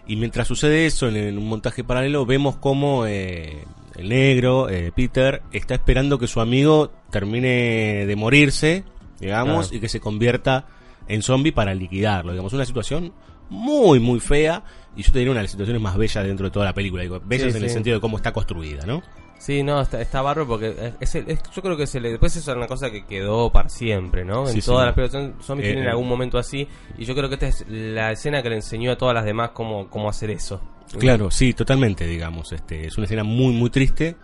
[0.07, 3.63] Y mientras sucede eso, en, en un montaje paralelo, vemos cómo eh,
[3.95, 8.83] el negro, eh, Peter, está esperando que su amigo termine de morirse,
[9.19, 9.77] digamos, Claro.
[9.77, 10.65] y que se convierta
[11.07, 12.31] en zombie para liquidarlo.
[12.31, 13.13] Digamos, una situación
[13.49, 14.63] muy, muy fea.
[14.95, 17.03] Y yo te diría una de las situaciones más bellas dentro de toda la película.
[17.03, 19.01] Digo, bellas Sí, en el sentido de cómo está construida, ¿no?
[19.41, 22.11] Sí, no, está, está bárbaro porque es, es el- es- yo creo que se le,
[22.11, 24.41] después eso es una cosa que quedó para siempre, ¿no?
[24.47, 24.67] En Sí, sí.
[24.67, 25.89] todas las películas zombies Eh, tienen eh.
[25.91, 26.67] algún momento así
[26.97, 29.49] y yo creo que esta es la escena que le enseñó a todas las demás
[29.53, 30.61] cómo, cómo hacer eso.
[30.99, 32.51] Claro, sí, totalmente, digamos.
[32.51, 34.15] Este, es una escena muy, muy triste.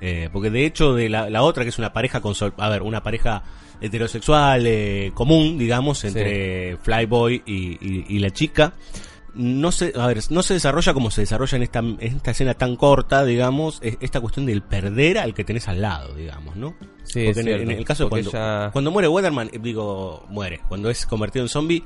[0.00, 2.82] eh, porque de hecho, de la, la otra, que es una pareja con a ver,
[2.82, 3.42] una pareja
[3.80, 8.72] heterosexual eh, común, digamos, entre Flyboy y, y- y la chica.
[9.38, 12.54] No se, a ver, no se desarrolla como se desarrolla en esta, en esta escena
[12.54, 16.74] tan corta, digamos, es- esta cuestión del perder al que tenés al lado, digamos, ¿no?
[17.04, 20.26] Sí, Porque es en, en el caso de cuando, ella- cuando muere Weatherman, eh, digo,
[20.28, 20.60] muere.
[20.68, 21.84] Cuando es convertido en zombie,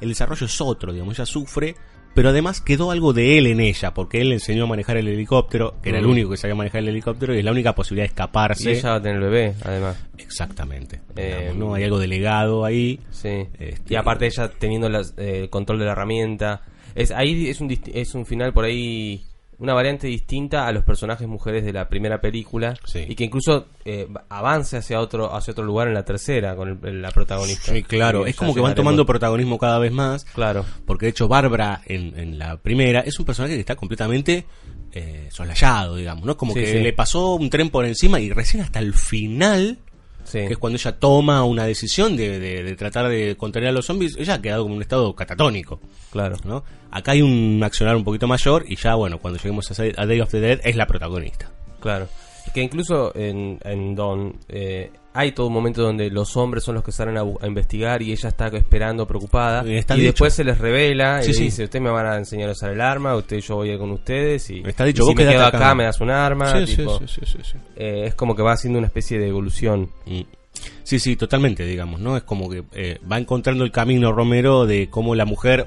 [0.00, 1.74] el desarrollo es otro, digamos, ella sufre,
[2.14, 5.08] pero además quedó algo de él en ella, porque él le enseñó a manejar el
[5.08, 8.04] helicóptero, que era el único que sabía manejar el helicóptero, y es la única posibilidad
[8.04, 8.72] de Y escaparse.
[8.72, 9.96] ella va a tener el bebé, además.
[10.18, 11.00] Exactamente.
[11.16, 11.74] Eh, digamos, ¿no?
[11.74, 13.00] Hay algo delegado ahí.
[13.10, 13.46] Sí.
[13.58, 16.62] Este- Y aparte ella teniendo las- eh, el control de la herramienta.
[16.94, 19.22] Es, ahí es un, es un final por ahí,
[19.58, 23.04] una variante distinta a los personajes mujeres de la primera película Sí.
[23.08, 27.02] y que incluso eh, avanza hacia otro hacia otro lugar en la tercera con el-
[27.02, 27.72] la protagonista.
[27.72, 28.24] Sí, claro.
[28.26, 30.24] Es como que van tomando protagonismo cada vez más.
[30.24, 30.64] Claro.
[30.86, 34.46] Porque de hecho Bárbara en, en la primera es un personaje que está completamente
[34.92, 36.36] eh, soslayado, digamos, ¿no?
[36.36, 39.78] Como Sí, que le pasó un tren por encima y recién hasta el final,
[40.24, 40.38] Sí.
[40.46, 43.86] que es cuando ella toma una decisión de, de- de tratar de contener a los
[43.86, 45.80] zombies, ella ha quedado como un estado catatónico,
[46.12, 46.36] Claro.
[46.44, 46.62] ¿no?
[46.90, 50.20] Acá hay un accionar un poquito mayor y ya, bueno, cuando lleguemos a, a Day
[50.20, 51.50] of the Dead es la protagonista.
[51.80, 52.08] Claro.
[52.54, 56.84] Que incluso en, en Don eh, hay todo un momento donde los hombres son los
[56.84, 59.60] que salen a, investigar y ella está esperando preocupada.
[59.66, 60.12] Está y dicho.
[60.12, 61.42] después se les revela Sí, y sí.
[61.44, 63.78] dice, ustedes me van a enseñar a usar el arma, usted yo voy a ir
[63.78, 65.58] con ustedes y, Está dicho, y vos si me quedate quedo acá.
[65.58, 66.64] acá me das un arma.
[66.66, 67.00] Sí, tipo,
[67.76, 69.90] eh, es como que va haciendo una especie de evolución.
[70.84, 72.16] Sí, sí, totalmente, digamos, ¿no?
[72.16, 75.66] Es como que eh, va encontrando el camino Romero de cómo la mujer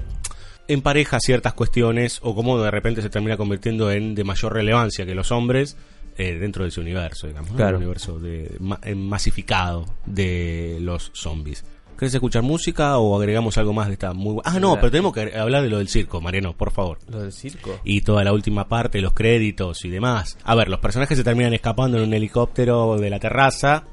[0.68, 5.14] empareja ciertas cuestiones o cómo de repente se termina convirtiendo en de mayor relevancia que
[5.14, 5.76] los hombres
[6.16, 7.56] eh, dentro de ese universo, digamos, ¿no?
[7.56, 7.76] Claro.
[7.76, 11.64] El universo de, ma- eh, masificado de los zombies.
[11.98, 15.32] ¿Querés escuchar música o agregamos algo más de esta muy Ah, no, pero tenemos que
[15.38, 16.98] hablar de lo del circo, Mariano, por favor.
[17.08, 17.78] Lo del circo.
[17.84, 20.36] Y toda la última parte, los créditos y demás.
[20.42, 23.84] A ver, los personajes se terminan escapando en un helicóptero de la terraza.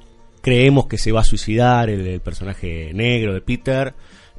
[0.42, 3.94] Creemos que se va a suicidar el, el personaje negro de Peter.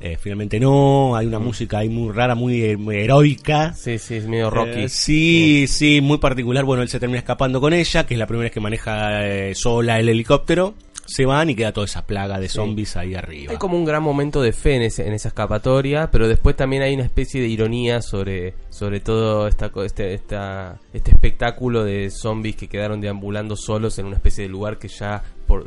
[0.04, 1.14] Eh, finalmente no.
[1.14, 3.72] Hay una música ahí muy rara, muy, eh, muy heroica.
[3.74, 4.82] Sí, sí, es medio Rocky.
[4.82, 6.64] Eh, sí, sí, muy particular.
[6.64, 9.54] Bueno, él se termina escapando con ella, que es la primera vez que maneja eh,
[9.54, 10.74] sola el helicóptero.
[11.04, 13.50] Se van y queda toda esa plaga de zombies ahí arriba.
[13.52, 16.82] Hay como un gran momento de fe en, ese- en esa escapatoria, pero después también
[16.82, 22.54] hay una especie de ironía sobre, sobre todo esta, este, esta, este espectáculo de zombies
[22.54, 25.66] que quedaron deambulando solos en una especie de lugar que ya, por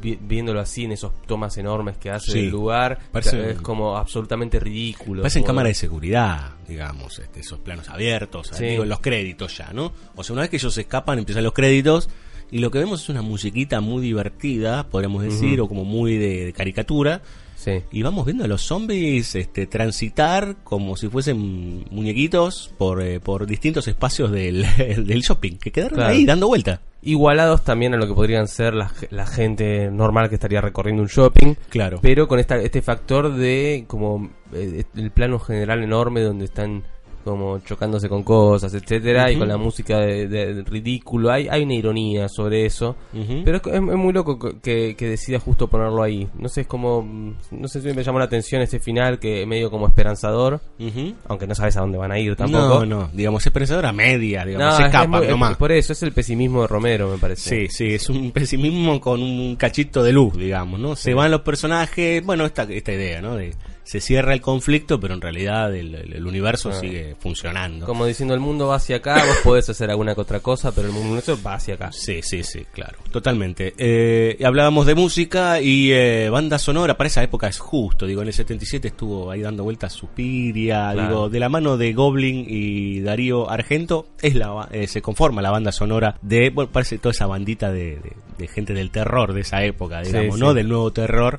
[0.00, 2.40] vi- viéndolo así, en esos tomas enormes que hace Sí.
[2.42, 5.22] del lugar, Parece- es como absolutamente ridículo.
[5.22, 8.64] Parecen Como- cámara de seguridad, digamos, este, esos planos abiertos, Sí.
[8.64, 9.92] digo, los créditos ya, ¿no?
[10.14, 12.08] O sea, una vez que ellos escapan, empiezan los créditos
[12.50, 16.46] y lo que vemos es una musiquita muy divertida, podríamos decir, o como muy de,
[16.46, 17.22] de caricatura.
[17.66, 17.82] Sí.
[17.90, 23.44] Y vamos viendo a los zombies este, transitar como si fuesen muñequitos por, eh, por
[23.46, 26.12] distintos espacios del, del shopping, que quedaron Claro.
[26.14, 26.80] ahí dando vuelta.
[27.02, 31.08] Igualados también a lo que podrían ser la, la gente normal que estaría recorriendo un
[31.08, 31.54] shopping.
[31.68, 31.98] Claro.
[32.00, 36.84] pero con esta, este factor de como eh, el plano general enorme donde están
[37.26, 41.74] como chocándose con cosas, etcétera, y con la música de, de- ridículo, hay, hay una
[41.74, 43.42] ironía sobre eso, Ujú.
[43.44, 47.02] pero es, muy loco co- que, que decida justo ponerlo ahí, no sé, es como,
[47.02, 50.60] mm, no sé si me llamó la atención este final que es medio como esperanzador,
[50.78, 51.14] Ujú.
[51.28, 52.84] aunque no sabes a dónde van a ir tampoco.
[52.84, 55.56] No, no, digamos, es pensadora media, digamos, No, se es- es escapan muy- es- nomás.
[55.56, 57.66] por eso es el pesimismo de Romero, me parece.
[57.66, 60.94] Sí, sí, es un pesimismo con un cachito de luz, digamos, ¿no?
[60.94, 61.12] Se Sí.
[61.14, 63.34] van los personajes, bueno, esta, esta idea, ¿no?
[63.36, 63.52] De,
[63.86, 66.80] se cierra el conflicto, pero en realidad el, el- universo Ah.
[66.80, 67.86] sigue funcionando.
[67.86, 70.88] Como diciendo el mundo va hacia acá, vos podés hacer alguna que otra cosa, pero
[70.88, 71.92] el mundo va hacia acá.
[71.92, 73.74] Sí, sí, sí, claro, totalmente.
[73.78, 78.28] Eh, hablábamos de música y eh, banda sonora, para esa época es justo, digo, en
[78.28, 81.08] el 77 estuvo ahí dando vueltas Suspiria, Claro.
[81.08, 85.52] digo, de la mano de Goblin y Darío Argento, es la, eh, se conforma la
[85.52, 89.40] banda sonora de, bueno, parece toda esa bandita de, de- de gente del terror de
[89.42, 90.40] esa época, Sí, digamos, sí.
[90.40, 90.52] ¿no?
[90.54, 91.38] Del nuevo terror.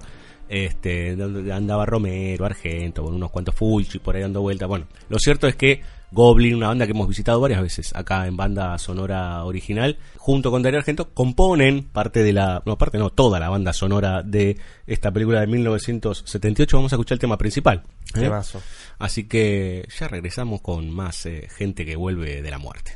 [0.49, 1.17] Este,
[1.51, 4.67] andaba Romero, Argento, con unos cuantos Fulci por ahí dando vueltas.
[4.67, 5.81] Bueno, lo cierto es que
[6.11, 10.61] Goblin, una banda que hemos visitado varias veces acá en banda sonora original, junto con
[10.61, 15.11] Darío Argento, componen parte de la, no, parte no, toda la banda sonora de esta
[15.11, 16.77] película de 1978.
[16.77, 17.83] Vamos a escuchar el tema principal.
[18.15, 18.31] ¿eh?
[18.99, 22.95] Así que ya regresamos con más eh, gente que vuelve de la muerte.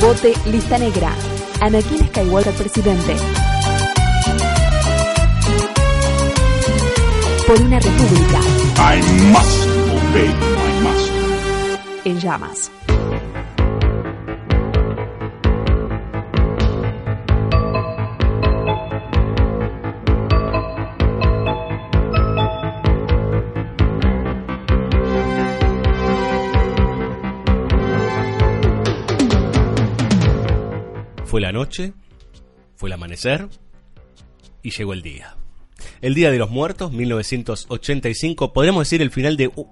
[0.00, 1.12] Vote lista negra.
[1.60, 3.16] Anakin Skywalker presidente.
[7.46, 8.40] Por una república
[8.78, 11.80] I must obey my master.
[12.04, 12.70] en llamas.
[31.38, 31.92] Fue la noche,
[32.74, 33.46] fue el amanecer
[34.60, 35.36] y llegó el día.
[36.00, 39.64] El Día de los Muertos, 1985, podríamos decir el final de uh,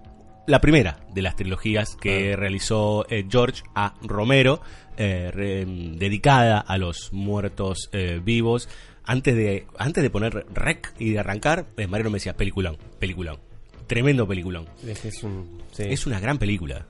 [0.47, 3.95] la primera de las trilogías que realizó eh, George A.
[4.01, 4.61] Romero,
[4.97, 8.69] eh, re- dedicada a los muertos eh, vivos.
[9.03, 13.41] Antes de, antes de poner rec y de arrancar, Mariano me decía, peliculón, peliculón.
[13.89, 14.69] Tremendo peliculón.
[14.87, 15.63] Es, es un.
[15.73, 15.83] sí.
[15.89, 16.87] Es una gran película.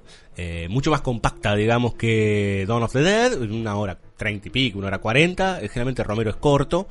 [0.68, 3.40] Mucho más compacta, digamos, que Dawn of the Dead.
[3.40, 5.60] Una hora treinta y pico, una hora cuarenta.
[5.60, 6.88] Eh, Generalmente Romero es corto.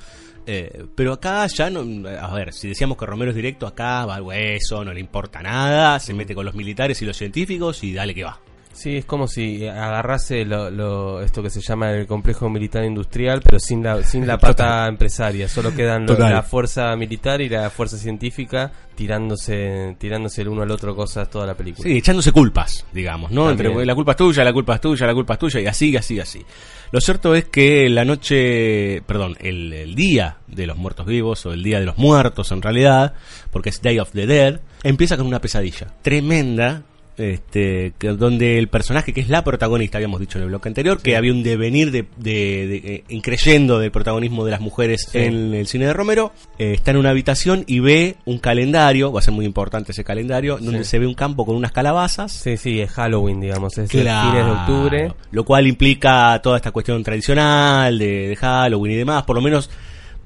[0.47, 2.07] Eh, pero acá ya no.
[2.07, 5.41] A ver, si decíamos que Romero es directo, acá va al hueso, no le importa
[5.41, 5.99] nada.
[5.99, 8.39] Se mete con los militares y los científicos y dale que va.
[8.76, 13.41] Sí, es como si agarrase lo, lo- esto que se llama el complejo militar industrial,
[13.41, 15.47] pero sin la, sin la pata empresaria.
[15.47, 16.34] Solo quedan Total.
[16.34, 21.45] la fuerza militar y la fuerza científica tirándose, tirándose el uno al otro cosas toda
[21.47, 21.88] la película.
[21.88, 23.47] Sí, echándose culpas, digamos, ¿no?
[23.47, 23.71] También.
[23.71, 25.95] Entre la culpa es tuya, la culpa es tuya, la culpa es tuya, y así,
[25.95, 26.45] así, así.
[26.91, 31.53] Lo cierto es que la noche, perdón, el, el día de los muertos vivos, o
[31.53, 33.13] el día de los muertos en realidad,
[33.51, 36.84] porque es Day of the Dead, empieza con una pesadilla tremenda.
[37.18, 41.01] Este, que- donde el personaje que es la protagonista, habíamos dicho en el bloque anterior,
[41.01, 45.20] que había un devenir de, de, de- eh, del protagonismo de las mujeres Sí.
[45.20, 49.20] en el cine de Romero, eh, está en una habitación y ve un calendario, va
[49.20, 52.32] a ser muy importante ese calendario, donde se ve un campo con unas calabazas.
[52.32, 54.28] Sí, sí, es Halloween, digamos, es Claro.
[54.28, 55.13] el fines de octubre.
[55.32, 59.70] Lo cual implica toda esta cuestión tradicional de, de Halloween y demás, por lo menos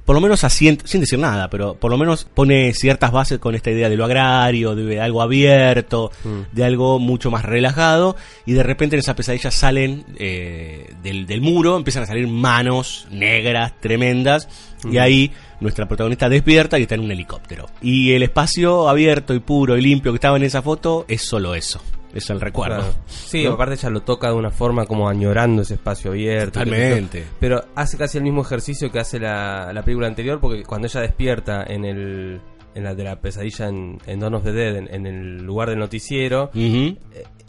[0.10, 3.70] por lo menos sin decir nada, pero por lo menos pone ciertas bases con esta
[3.70, 6.52] idea de lo agrario, de algo abierto, Mm.
[6.52, 11.42] de algo mucho más relajado, y de repente en esa pesadilla salen eh, del, del
[11.42, 14.50] muro, empiezan a salir manos negras, tremendas,
[14.92, 17.68] y ahí nuestra protagonista despierta y está en un helicóptero.
[17.80, 21.54] Y el espacio abierto y puro y limpio que estaba en esa foto es solo
[21.54, 21.84] eso,
[22.14, 22.78] es el recuerdo.
[22.78, 22.94] Claro.
[23.08, 23.54] Sí, ¿No?
[23.54, 26.60] aparte ella lo toca de una forma como añorando ese espacio abierto.
[26.60, 27.26] Totalmente.
[27.40, 31.02] Pero hace casi el mismo ejercicio que hace la, la película anterior, porque cuando ella
[31.02, 32.42] despierta en el
[32.76, 35.70] en la de la pesadilla en, en Dawn of the Dead, en, en el lugar
[35.70, 36.96] del noticiero, eh,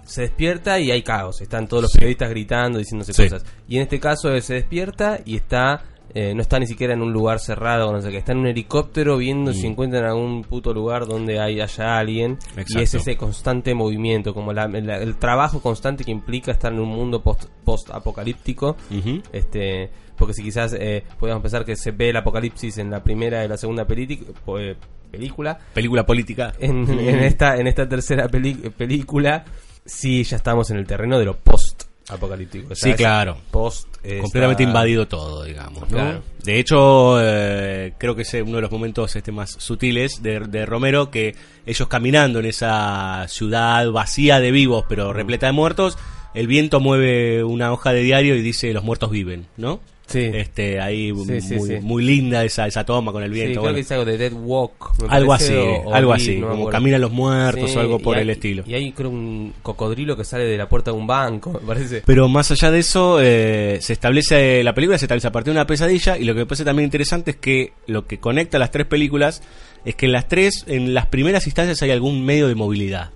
[0.05, 1.41] se despierta y hay caos.
[1.43, 1.99] Están todos los Sí.
[1.99, 3.25] periodistas gritando, diciéndose Sí.
[3.25, 3.45] cosas.
[3.69, 5.85] Y en este caso él se despierta y está...
[6.15, 8.47] eh, no está ni siquiera en un lugar cerrado, no sé qué, está en un
[8.49, 12.39] helicóptero viendo si encuentra en algún puto lugar donde hay, haya alguien.
[12.69, 16.81] Y es ese constante movimiento, como la- el, el trabajo constante que implica estar en
[16.81, 19.23] un mundo post, apocalíptico Ujú.
[19.33, 23.43] este porque si quizás eh, podemos pensar que se ve el apocalipsis en la primera
[23.45, 24.77] y la segunda eh,
[25.11, 26.53] película película política.
[26.59, 26.99] en, Mm.
[26.99, 29.45] en esta en esta tercera película
[29.85, 31.70] sí ya estamos en el terreno de lo post
[32.13, 33.37] apocalíptico Sí, claro.
[33.51, 35.83] post eh, completamente invadido todo, digamos.
[35.83, 35.87] ¿no?
[35.89, 36.23] Claro.
[36.43, 40.67] De hecho, eh, creo que es uno de los momentos este más sutiles de, de
[40.67, 41.35] Romero, que
[41.67, 45.99] ellos caminando en esa ciudad vacía de vivos, pero repleta de muertos,
[46.35, 49.81] el viento mueve una hoja de diario y dice los muertos viven, ¿no?
[50.11, 50.31] Sí.
[50.35, 53.53] Este, ahí Sí, sí, muy, muy linda esa, esa toma con el viento.
[53.53, 53.75] creo bueno.
[53.77, 57.13] que es algo de Dead Walk algo así, o- algo así, no como caminan los
[57.13, 58.65] muertos o algo por hay- el estilo.
[58.67, 62.03] y hay creo un cocodrilo que sale de la puerta de un banco me parece
[62.05, 65.59] Pero más allá de eso, eh, se establece, la película se establece a partir de
[65.61, 68.71] una pesadilla y lo que me parece también interesante es que lo que conecta las
[68.73, 69.43] tres películas
[69.85, 73.11] es que en las tres, en las primeras instancias hay algún medio de movilidad.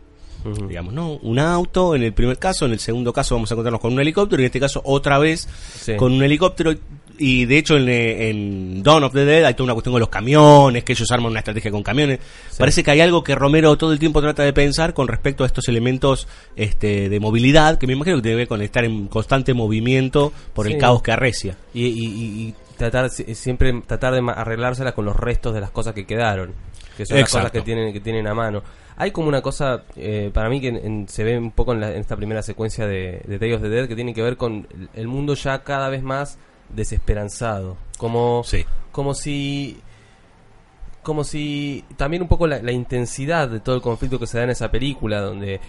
[0.68, 1.12] Digamos, ¿no?
[1.22, 4.00] Un auto en el primer caso, en el segundo caso vamos a encontrarnos con un
[4.00, 5.48] helicóptero y en este caso otra vez
[5.80, 5.96] Sí.
[5.96, 6.72] con un helicóptero
[7.16, 10.08] y de hecho en, en Dawn of the Dead hay toda una cuestión con los
[10.08, 12.18] camiones, que ellos arman una estrategia con camiones.
[12.58, 15.46] Parece que hay algo que Romero todo el tiempo trata de pensar con respecto a
[15.46, 16.26] estos elementos
[16.56, 20.32] este, de movilidad, que me imagino que tiene que ver con estar en constante movimiento
[20.54, 21.56] por el caos que arrecia.
[21.72, 26.04] y, y- tratar si- siempre tratar de arreglárselas con los restos de las cosas que
[26.04, 26.50] quedaron
[26.96, 28.64] que son las cosas que tienen que tienen a mano
[28.96, 31.80] Hay como una cosa, eh, para mí, que en- en- se ve un poco en,
[31.80, 34.36] la- en esta primera secuencia de, de Day of the Dead, que tiene que ver
[34.36, 36.38] con el- el mundo ya cada vez más
[36.68, 37.76] desesperanzado.
[37.98, 38.64] Como, Sí.
[38.92, 39.80] como si
[41.02, 44.44] como si también un poco la, la intensidad de todo el conflicto que se da
[44.44, 45.60] en esa película donde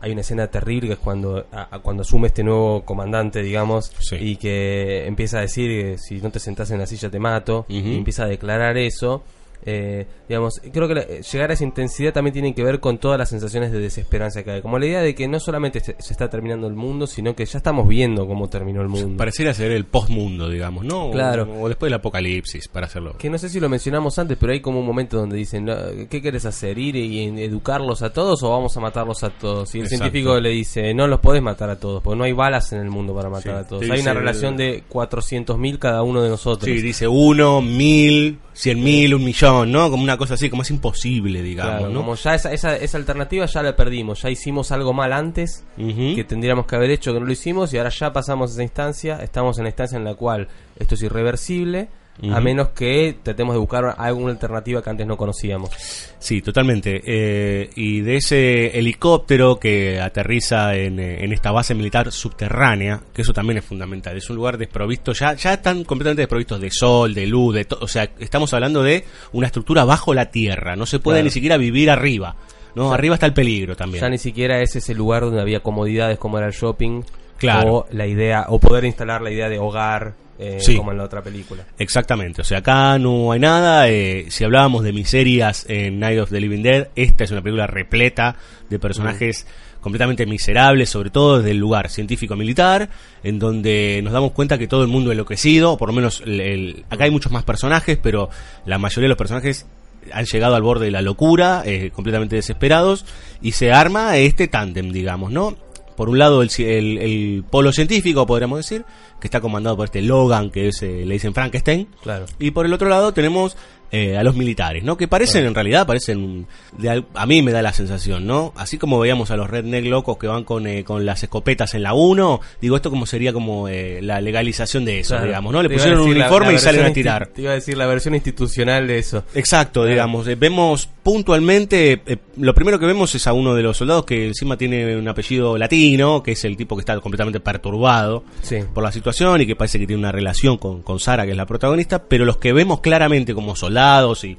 [0.00, 3.90] hay una escena terrible que es cuando a- a- cuando asume este nuevo comandante digamos
[3.98, 4.14] Sí.
[4.20, 7.66] y que empieza a decir que si no te sentás en la silla te mato
[7.68, 9.24] y empieza a declarar eso
[9.64, 12.98] eh, digamos creo que la- eh, llegar a esa intensidad también tiene que ver con
[12.98, 15.96] todas las sensaciones de desesperanza que hay como la idea de que no solamente se,
[15.98, 19.52] se está terminando el mundo sino que ya estamos viendo cómo terminó el mundo Pareciera
[19.54, 21.10] ser el postmundo, digamos, ¿no?
[21.10, 21.44] Claro.
[21.50, 23.16] O, o después del apocalipsis, para hacerlo.
[23.18, 25.74] Que no sé si lo mencionamos antes, pero hay como un momento donde dicen, "No,
[26.08, 26.78] ¿qué quieres hacer?
[26.78, 29.74] ¿Ir y educarlos a todos o vamos a matarlos a todos?
[29.74, 30.04] Y el Exacto.
[30.04, 32.90] científico le dice, no los podés matar a todos, porque no hay balas en el
[32.90, 33.58] mundo para matar Sí.
[33.64, 33.90] a todos.
[33.90, 36.64] Hay una relación de 400.000 cada uno de nosotros.
[36.64, 39.90] Sí, dice uno, mil, cien mil, un millón, ¿no?
[39.90, 42.00] Como una cosa así, como es imposible, digamos, Claro, ¿no?
[42.00, 46.24] como ya esa, esa, esa alternativa ya la perdimos, ya hicimos algo mal antes que
[46.24, 49.58] tendríamos que haber hecho que no lo hicimos y ahora ya pasamos esa instancia, estamos
[49.58, 51.88] en la instancia en la cual esto es irreversible,
[52.32, 55.70] a menos que tratemos de buscar alguna alternativa que antes no conocíamos.
[56.18, 57.00] Sí, totalmente.
[57.06, 63.22] Eh, y de ese helicóptero que aterriza en, eh, en esta base militar subterránea, que
[63.22, 64.16] eso también es fundamental.
[64.16, 67.80] Es un lugar desprovisto, ya, ya están completamente desprovistos de sol, de luz, de todo.
[67.84, 70.74] O sea, estamos hablando de una estructura bajo la tierra.
[70.74, 71.24] No se puede Claro.
[71.26, 72.34] ni siquiera vivir arriba.
[72.74, 72.92] ¿no?
[72.92, 74.02] Arriba está el peligro también.
[74.02, 77.02] Ya ni siquiera es ese lugar donde había comodidades como era el shopping.
[77.38, 77.72] Claro.
[77.74, 80.76] O la idea, o poder instalar la idea de hogar, eh, Sí.
[80.76, 81.64] como en la otra película.
[81.78, 83.88] Exactamente, o sea, acá no hay nada.
[83.88, 87.66] eh, si hablábamos de miserias en Night of the Living Dead, esta es una película
[87.66, 88.36] repleta
[88.70, 89.46] de personajes
[89.80, 92.88] completamente miserables, sobre todo desde el lugar científico-militar,
[93.22, 96.40] en donde nos damos cuenta que todo el mundo enloquecido, o por lo menos el-
[96.40, 98.28] el- acá hay muchos más personajes, pero
[98.66, 99.66] la mayoría de los personajes
[100.12, 103.04] han llegado al borde de la locura, eh, completamente desesperados,
[103.42, 105.56] y se arma este tándem, digamos, ¿no?
[105.98, 108.84] Por un lado, el, el- el polo científico, podríamos decir,
[109.20, 111.88] que está comandado por este Logan, que es, eh, le dicen Frankenstein.
[112.04, 112.26] Claro.
[112.38, 113.56] Y por el otro lado tenemos
[113.90, 114.96] eh, a los militares, ¿no?
[114.96, 118.52] Que parecen, en realidad, parecen, de a mí me da la sensación, ¿no?
[118.56, 121.82] Así como veíamos a los redneck locos que van con, eh, con las escopetas en
[121.82, 125.26] la 1, digo, esto como sería como eh, la legalización de eso, Claro.
[125.26, 125.62] digamos, ¿no?
[125.62, 127.28] Le pusieron un la- uniforme la y salen a tirar.
[127.28, 129.24] Te iba a decir la versión institucional de eso.
[129.34, 133.76] Exacto, digamos, eh, vemos puntualmente, eh, lo primero que vemos es a uno de los
[133.76, 138.24] soldados que encima tiene un apellido latino, que es el tipo que está completamente perturbado
[138.42, 138.56] Sí.
[138.74, 141.36] por la situación y que parece que tiene una relación con, con Sara, que es
[141.36, 143.77] la protagonista, pero los que vemos claramente como soldados
[144.24, 144.36] y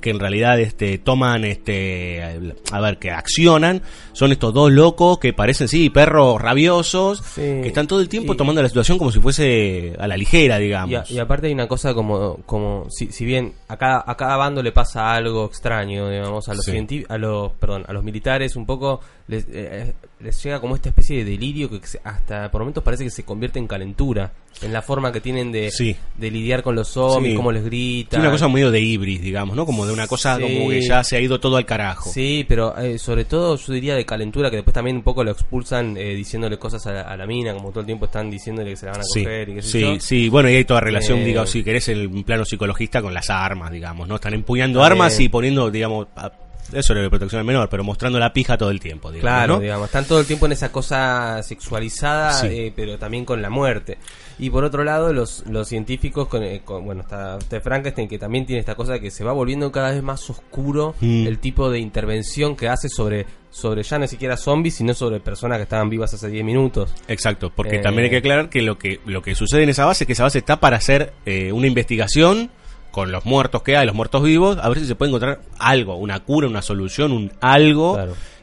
[0.00, 2.22] que en realidad este toman este
[2.70, 7.40] a ver que accionan son estos dos locos que parecen sí perros rabiosos Sí.
[7.40, 10.58] que están todo el tiempo Y- tomando la situación como si fuese a la ligera
[10.58, 14.04] digamos Y, a- y aparte hay una cosa como, como si, si bien a cada,
[14.06, 17.04] a cada bando le pasa algo extraño, digamos, a los Sí.
[17.08, 21.18] a los, perdón, a los militares un poco les, eh, les llega como esta especie
[21.22, 25.12] de delirio que hasta por momentos parece que se convierte en calentura, en la forma
[25.12, 25.94] que tienen de, Sí.
[26.16, 27.36] de lidiar con los zombies, Sí.
[27.36, 28.08] cómo les gritan.
[28.10, 29.66] Tiene una cosa medio de ibris, digamos, ¿no?
[29.66, 32.10] Como de una cosa como que ya se ha ido todo al carajo.
[32.10, 35.30] Sí, pero eh, sobre todo yo diría de calentura, que después también un poco lo
[35.30, 38.70] expulsan eh, diciéndole cosas a la, a la mina, como todo el tiempo están diciéndole
[38.70, 40.00] que se la van a coger y qué sé sí, yo.
[40.00, 43.28] sí, bueno, y hay toda relación, Eh, digamos, si querés, el plano psicologista con las
[43.30, 44.14] armas, digamos, ¿no?
[44.14, 46.32] Están empuñando Eh, armas y poniendo, digamos, a-
[46.72, 49.54] eso era de protección al menor, pero mostrando la pija todo el tiempo, digamos, Claro,
[49.54, 49.60] ¿no?
[49.60, 52.46] digamos, están todo el tiempo en esa cosa sexualizada, Sí.
[52.50, 53.98] eh, pero también con la muerte.
[54.38, 58.46] Y por otro lado, los, los científicos, con, eh, con- bueno, está Frankenstein, que también
[58.46, 61.26] tiene esta cosa de que se va volviendo cada vez más oscuro Mm.
[61.26, 65.58] el tipo de intervención que hace sobre, sobre ya ni siquiera zombies, sino sobre personas
[65.58, 66.94] que estaban vivas hace 10 minutos.
[67.08, 69.84] Exacto, porque Eh, también hay que aclarar que lo que lo que sucede en esa
[69.84, 72.50] base es que esa base está para hacer eh, una investigación
[72.90, 75.96] con los muertos que hay, los muertos vivos, a ver si se puede encontrar algo,
[75.96, 77.98] una cura, una solución, un algo.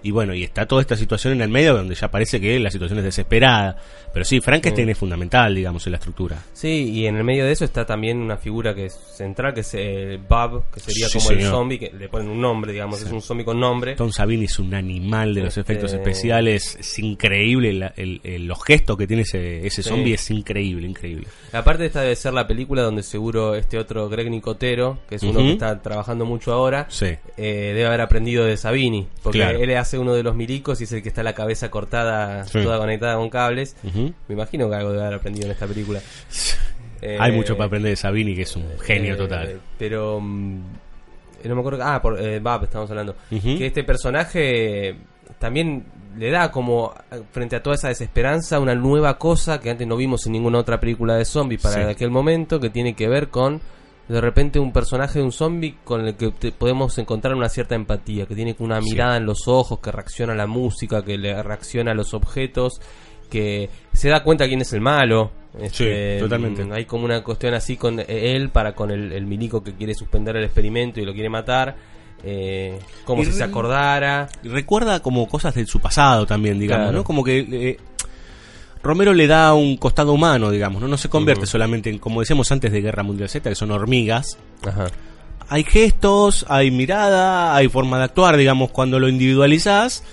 [0.05, 2.69] Y bueno, y está toda esta situación en el medio donde ya parece que la
[2.69, 3.75] situación es desesperada.
[4.13, 6.37] Pero sí, Frankenstein es fundamental, digamos, en la estructura.
[6.53, 9.61] Sí, y en el medio de eso está también una figura que es central, que
[9.61, 13.01] es eh, Bob, que sería Sí, como el zombie, que le ponen un nombre, digamos,
[13.01, 13.95] es un zombie con nombre.
[13.95, 18.45] Tom Savini es un animal de los Este- efectos especiales, es increíble, la- el- el-
[18.45, 19.89] los gestos que tiene ese, ese Sí.
[19.89, 21.25] zombie es increíble, increíble.
[21.51, 25.39] Aparte esta debe ser la película donde seguro este otro Greg Nicotero, que es uno
[25.39, 25.47] Ujú.
[25.47, 27.07] que está trabajando mucho ahora, Sí.
[27.07, 27.17] eh,
[27.73, 29.59] debe haber aprendido de Sabini, porque Claro.
[29.59, 32.61] él hace uno de los milicos y es el que está la cabeza cortada, Sí.
[32.63, 33.75] toda conectada con cables.
[33.83, 35.99] Me imagino que algo debe haber aprendido en esta película.
[37.01, 39.61] Eh, Hay mucho para aprender de Savini, que es un genio eh, total.
[39.77, 40.59] Pero mm,
[41.45, 41.79] no me acuerdo.
[41.83, 43.15] Ah, por eh, Bab estamos hablando.
[43.29, 44.95] Que este personaje
[45.39, 45.85] también
[46.17, 49.97] le da como eh, frente a toda esa desesperanza una nueva cosa que antes no
[49.97, 51.81] vimos en ninguna otra película de zombies para Sí.
[51.91, 53.59] aquel momento que tiene que ver con
[54.07, 57.75] de repente un personaje de un zombie con el que te- podemos encontrar una cierta
[57.75, 61.41] empatía, que tiene una mirada en los ojos, que reacciona a la música, que le
[61.41, 62.79] reacciona a los objetos,
[63.29, 65.31] que se da cuenta quién es el malo.
[65.59, 66.63] Este, Sí, totalmente.
[66.65, 69.93] mm, Hay como una cuestión así con él para con el, el milico que quiere
[69.95, 71.75] suspender el experimento y lo quiere matar.
[72.23, 74.27] Eh, como Y si se acordara.
[74.43, 76.97] Recuerda como cosas de su pasado también, digamos, Claro.
[76.99, 77.03] ¿no?
[77.03, 77.77] Como que eh,
[78.85, 80.87] Romero le da un costado humano, digamos, ¿no?
[80.87, 84.37] No se convierte solamente en, como decíamos antes de Guerra Mundial Z, que son hormigas.
[84.65, 84.87] Ajá.
[85.49, 90.03] Hay gestos, hay mirada, hay forma de actuar, digamos, cuando lo individualizás.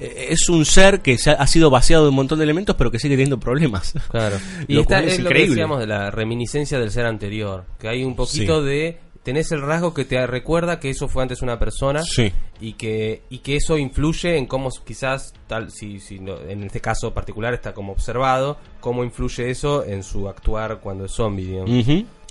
[0.00, 2.90] eh, Es un ser que se ha, sido vaciado de un montón de elementos, pero
[2.90, 3.92] que sigue teniendo problemas.
[4.10, 4.36] Claro.
[4.68, 7.64] Y cual es es lo que decíamos de la reminiscencia del ser anterior.
[7.78, 8.66] Que hay un poquito Sí.
[8.66, 8.98] de.
[9.24, 12.02] Tenés el rasgo que te recuerda que eso fue antes una persona.
[12.04, 12.30] Sí.
[12.60, 16.80] Y que, y que eso influye en cómo quizás, tal si, si no- en este
[16.80, 21.70] caso particular está como observado, cómo influye eso en su actuar cuando es zombie, digamos.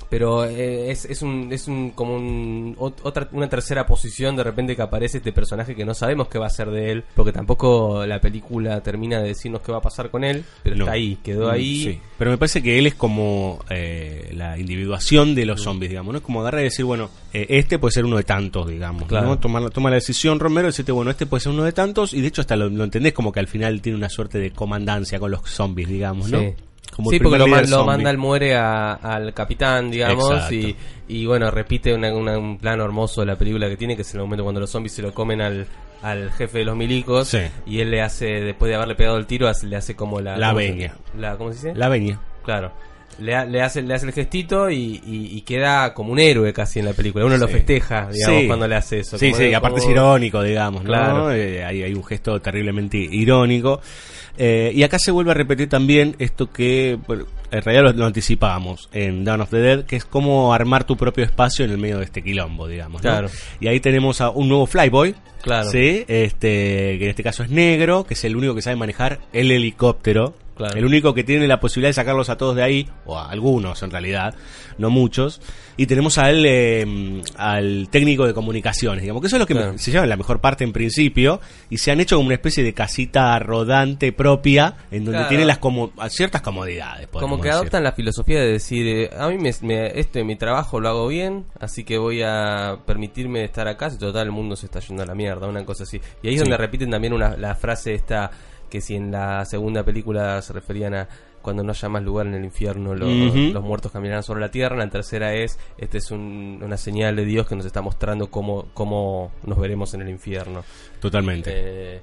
[0.09, 4.43] Pero eh, es, es un es un como un, ot- otra una tercera posición de
[4.43, 7.31] repente que aparece este personaje que no sabemos qué va a ser de él, porque
[7.31, 10.83] tampoco la película termina de decirnos qué va a pasar con él, pero No.
[10.85, 11.83] está ahí, quedó Mm, ahí.
[11.83, 11.99] sí.
[12.17, 16.17] Pero me parece que él es como eh, la individuación de los zombies, digamos, ¿no?
[16.19, 19.27] Es como agarrar y decir, bueno, eh, este puede ser uno de tantos, digamos, Claro.
[19.27, 19.39] ¿no?
[19.39, 22.21] Tomar, toma la decisión Romero y decirte, bueno, este puede ser uno de tantos, y
[22.21, 25.19] de hecho hasta lo, lo entendés como que al final tiene una suerte de comandancia
[25.19, 26.39] con los zombies, digamos, ¿no?
[26.39, 26.53] Sí.
[26.95, 27.47] Como Sí, porque lo,
[27.85, 30.75] manda el muere a- al capitán, digamos, y,
[31.07, 34.13] y bueno, repite una- una- un plano hermoso de la película que tiene, que es
[34.13, 35.65] el momento cuando los zombies se lo comen al,
[36.03, 37.39] al jefe de los milicos, Sí.
[37.65, 40.37] y él le hace, después de haberle pegado el tiro, hace- le hace como la...
[40.37, 40.93] La ¿cómo se- veña.
[41.17, 41.79] La, ¿Cómo se dice?
[41.79, 42.19] La veña.
[42.45, 42.71] Claro.
[43.19, 46.79] Le, le hace, le hace el gestito y, y- y queda como un héroe casi
[46.79, 47.25] en la película.
[47.25, 48.47] Uno lo festeja, digamos, Sí.
[48.47, 49.17] cuando le hace eso.
[49.17, 50.87] Sí, sí, de- aparte es como- irónico, digamos, ¿no?
[50.87, 51.31] Claro.
[51.31, 53.81] Eh, hay, hay un gesto terriblemente irónico.
[54.37, 58.05] Eh, y acá se vuelve a repetir también esto que bueno, en realidad lo, lo
[58.07, 61.77] anticipábamos en Dawn of the Dead, que es cómo armar tu propio espacio en el
[61.77, 63.03] medio de este quilombo, digamos.
[63.03, 63.09] ¿no?
[63.11, 63.27] Claro.
[63.59, 65.69] Y ahí tenemos a un nuevo Flyboy, Claro.
[65.69, 66.03] ¿sí?
[66.07, 69.51] este, que en este caso es negro, que es el único que sabe manejar el
[69.51, 70.33] helicóptero.
[70.55, 70.77] Claro.
[70.77, 73.81] El único que tiene la posibilidad de sacarlos a todos de ahí, o a algunos
[73.83, 74.35] en realidad,
[74.77, 75.41] no muchos.
[75.77, 79.77] Y tenemos al, eh, al técnico de comunicaciones, digamos, que eso es lo que Claro.
[79.77, 82.73] se llama la mejor parte en principio, y se han hecho como una especie de
[82.73, 85.29] casita rodante propia, en donde Claro.
[85.29, 87.07] tiene las como, ciertas comodidades.
[87.07, 87.53] Como que decir.
[87.53, 90.89] adoptan la filosofía de decir, eh, a mí me, me- esto en mi trabajo lo
[90.89, 94.79] hago bien, así que voy a permitirme estar acá, si total el mundo se está
[94.79, 95.99] yendo a la mierda, una cosa así.
[96.21, 96.45] Y ahí es Sí.
[96.45, 98.29] donde repiten también una, la frase esta,
[98.73, 101.07] que si en la segunda película se referían a
[101.43, 104.75] cuando no haya más lugar en el infierno, los, muertos caminarán sobre la tierra.
[104.77, 108.69] La tercera es, este es un- una señal de Dios que nos está mostrando cómo,
[108.73, 110.63] cómo nos veremos en el infierno.
[110.99, 111.51] Totalmente.
[111.53, 112.01] Eh,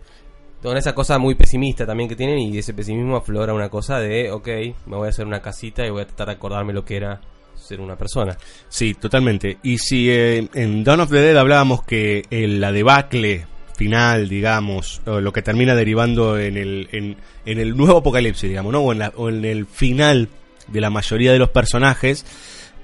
[0.62, 4.30] con esa cosa muy pesimista también que tienen y ese pesimismo aflora una cosa de,
[4.30, 4.46] ok,
[4.86, 7.20] me voy a hacer una casita y voy a tratar de acordarme lo que era
[7.56, 8.36] ser una persona.
[8.68, 9.58] Sí, totalmente.
[9.64, 13.46] Y si eh, en Dawn of the Dead hablábamos que el- la debacle
[13.80, 17.16] final, digamos, o lo que termina derivando en el, en,
[17.46, 18.80] en el nuevo apocalipsis, digamos, ¿no?
[18.80, 20.28] O en, la- o en el final
[20.68, 22.24] de la mayoría de los personajes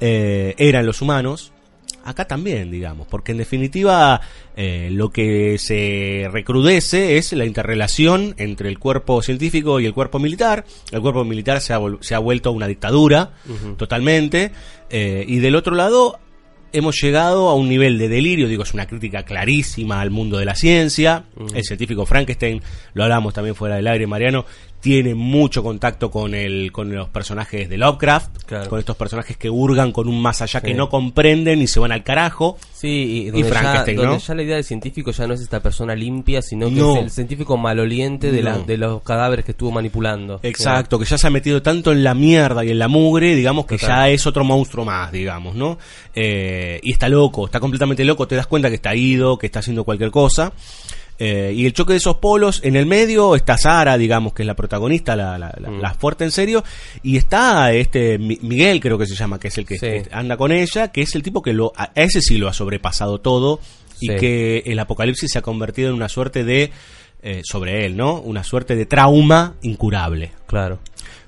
[0.01, 1.53] eh, eran los humanos.
[2.05, 4.21] Acá también, digamos, porque en definitiva
[4.57, 10.19] eh, lo que se recrudece es la interrelación entre el cuerpo científico y el cuerpo
[10.21, 10.65] militar.
[10.93, 13.33] El cuerpo militar se ha, se ha vuelto una dictadura
[13.77, 14.53] totalmente.
[14.89, 16.21] eh, y del otro lado
[16.77, 20.45] hemos llegado a un nivel de delirio, digo, es una crítica clarísima al mundo de
[20.45, 21.25] la ciencia.
[21.55, 22.61] El científico Frankenstein,
[22.93, 24.45] lo hablamos también fuera del aire, Mariano,
[24.87, 28.71] tiene mucho contacto con el con los personajes de Lovecraft, Claro.
[28.71, 30.67] con estos personajes que hurgan con un más allá Sí.
[30.69, 32.57] que no comprenden y se van al carajo.
[32.73, 34.19] Sí, y, donde, ya, Frankenstein, donde ¿no?
[34.19, 36.95] ya la idea del científico ya no es esta persona limpia, sino que No.
[36.99, 38.63] es el científico maloliente de, la- No.
[38.65, 40.39] de los cadáveres que estuvo manipulando.
[40.45, 43.67] Exacto, que ya se ha metido tanto en la mierda y en la mugre, digamos
[43.67, 43.89] que Total.
[43.97, 45.79] ya es otro monstruo más, digamos, ¿no?
[46.15, 49.59] Eh, y está loco, está completamente loco, te das cuenta que está ido, que está
[49.59, 50.53] haciendo cualquier cosa.
[51.19, 54.47] Eh, y el choque de esos polos, en el medio está Sara, digamos, que es
[54.47, 55.81] la protagonista, la, la, la- Mm.
[55.81, 56.63] la fuerte en serio,
[57.03, 59.87] y está este Mi- Miguel, creo que se llama, que es el que Sí.
[59.87, 62.53] este, anda con ella, que es el tipo que lo, a ese sí lo ha
[62.53, 63.61] sobrepasado todo,
[63.99, 66.71] y que el apocalipsis se ha convertido en una suerte de,
[67.23, 68.21] eh, sobre él, ¿no?
[68.21, 70.33] Una suerte de trauma incurable.
[70.47, 70.81] Claro.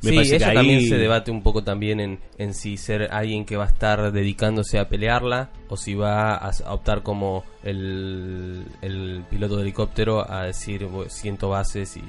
[0.03, 3.45] Me sí, que ahí- también se debate un poco también en, en si ser alguien
[3.45, 8.65] que va a estar dedicándose a pelearla o si va a, a optar como el,
[8.83, 12.03] el piloto de helicóptero a decir "Voy- siento bases y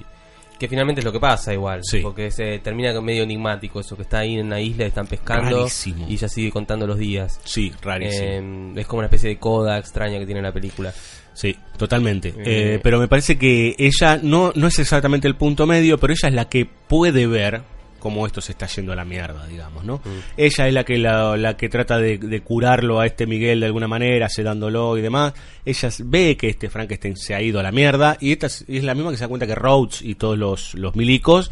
[0.60, 2.00] que finalmente es lo que pasa igual Sí.
[2.02, 6.06] porque se termina medio enigmático eso que está ahí en la isla están pescando Rarísimo.
[6.10, 8.26] y ella sigue contando los días Sí, rarísimo.
[8.28, 10.94] Eh, es como una especie de coda extraña que tiene la película
[11.34, 12.34] Sí, totalmente.
[12.38, 16.28] Eh, pero me parece que ella no, no es exactamente el punto medio, pero ella
[16.28, 17.62] es la que puede ver
[18.00, 20.02] cómo esto se está yendo a la mierda, digamos, ¿no?
[20.38, 23.66] Ella es la que la, la que trata de, de curarlo a este Miguel de
[23.68, 25.34] alguna manera, sedándolo y demás.
[25.66, 28.84] Ella ve que este Frankenstein se ha ido a la mierda y esta es, es
[28.84, 31.52] la misma que se da cuenta que Rhodes y todos los, los milicos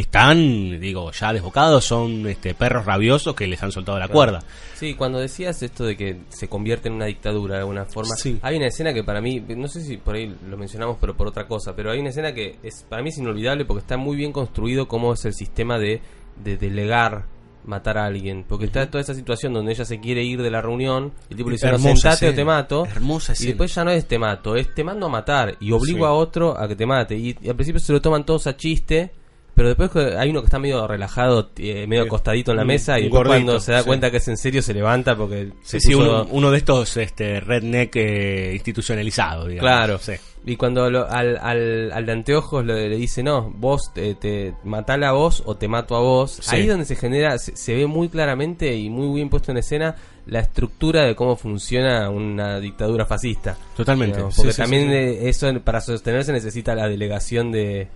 [0.00, 4.40] están, digo, ya desbocados, son este, perros rabiosos que les han soltado la cuerda.
[4.74, 8.38] Sí, cuando decías esto de que se convierte en una dictadura de alguna forma, Sí.
[8.42, 11.26] hay una escena que para mí, no sé si por ahí lo mencionamos, pero por
[11.26, 14.16] otra cosa, pero hay una escena que es para mí es inolvidable porque está muy
[14.16, 16.00] bien construido cómo es el sistema de,
[16.42, 17.24] de delegar
[17.64, 20.62] matar a alguien, porque está toda esa situación donde ella se quiere ir de la
[20.62, 23.84] reunión, y el tipo le dice, "No, sentate o te mato, Hermosa y después ya
[23.84, 26.04] no es te mato, es te mando a matar, y obligo Sí.
[26.04, 28.56] a otro a que te mate, y, y al principio se lo toman todos a
[28.56, 29.10] chiste,
[29.58, 33.02] pero después hay uno que está medio relajado, eh, medio acostadito en la mesa, y
[33.02, 33.86] un después gordito, cuando se da sí.
[33.88, 36.96] cuenta que es en serio se levanta porque Sí, sí, puso- uno, uno de estos
[36.96, 39.68] este, redneck eh, institucionalizados, digamos.
[39.68, 39.98] Claro.
[39.98, 40.12] Sí.
[40.46, 44.54] Y cuando lo- al, al, al de anteojos le, le dice, no, vos te, te
[44.62, 46.54] matala a vos o te mato a vos, Sí.
[46.54, 49.58] ahí es donde se genera, se, se ve muy claramente y muy bien puesto en
[49.58, 53.56] escena la estructura de cómo funciona una dictadura fascista.
[53.76, 54.20] Totalmente.
[54.36, 57.88] Porque sí, también sí, eso para sostenerse necesita la delegación de,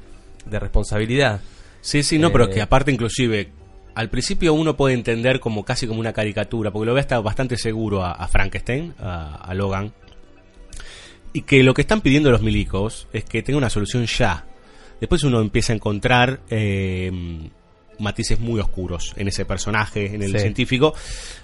[0.47, 1.41] de responsabilidad.
[1.81, 3.51] Sí, sí, no, Eh, pero que aparte inclusive
[3.95, 7.57] al principio uno puede entender como casi como una caricatura, porque lo ve hasta bastante
[7.59, 9.93] seguro a, a Frankenstein, a, a Logan,
[11.33, 14.47] y que lo que están pidiendo los milicos es que tenga una solución ya.
[15.01, 17.11] Después uno empieza a encontrar eh,
[17.99, 20.39] matices muy oscuros en ese personaje, en el Sí.
[20.41, 20.95] científico,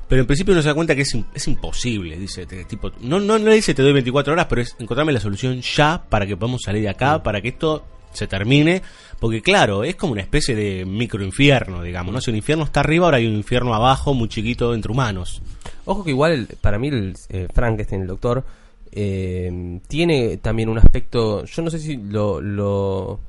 [0.08, 3.18] pero en principio uno se da cuenta que es, es imposible, dice, te- tipo, no,
[3.20, 6.26] no, no le dice te doy 24 horas, pero es encontrarme la solución ya para
[6.26, 8.82] que podamos salir de acá, para que esto se termine,
[9.20, 12.20] porque claro, es como una especie de microinfierno, digamos, ¿no?
[12.20, 15.42] Si un infierno está arriba, ahora hay un infierno abajo, muy chiquito, entre humanos.
[15.84, 18.44] Ojo que igual, el- para mí, el, eh, Frankenstein, el doctor,
[18.92, 23.20] eh, tiene también un aspecto, yo no sé si lo, lo,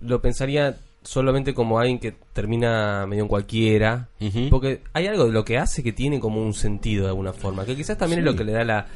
[0.00, 4.08] lo pensaría solamente como alguien que termina medio en cualquiera,
[4.48, 7.66] porque hay algo de lo que hace que tiene como un sentido de alguna forma,
[7.66, 8.86] que quizás también es lo que le da la...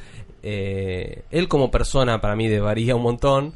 [0.41, 3.53] eh, él como persona para mí varía un montón,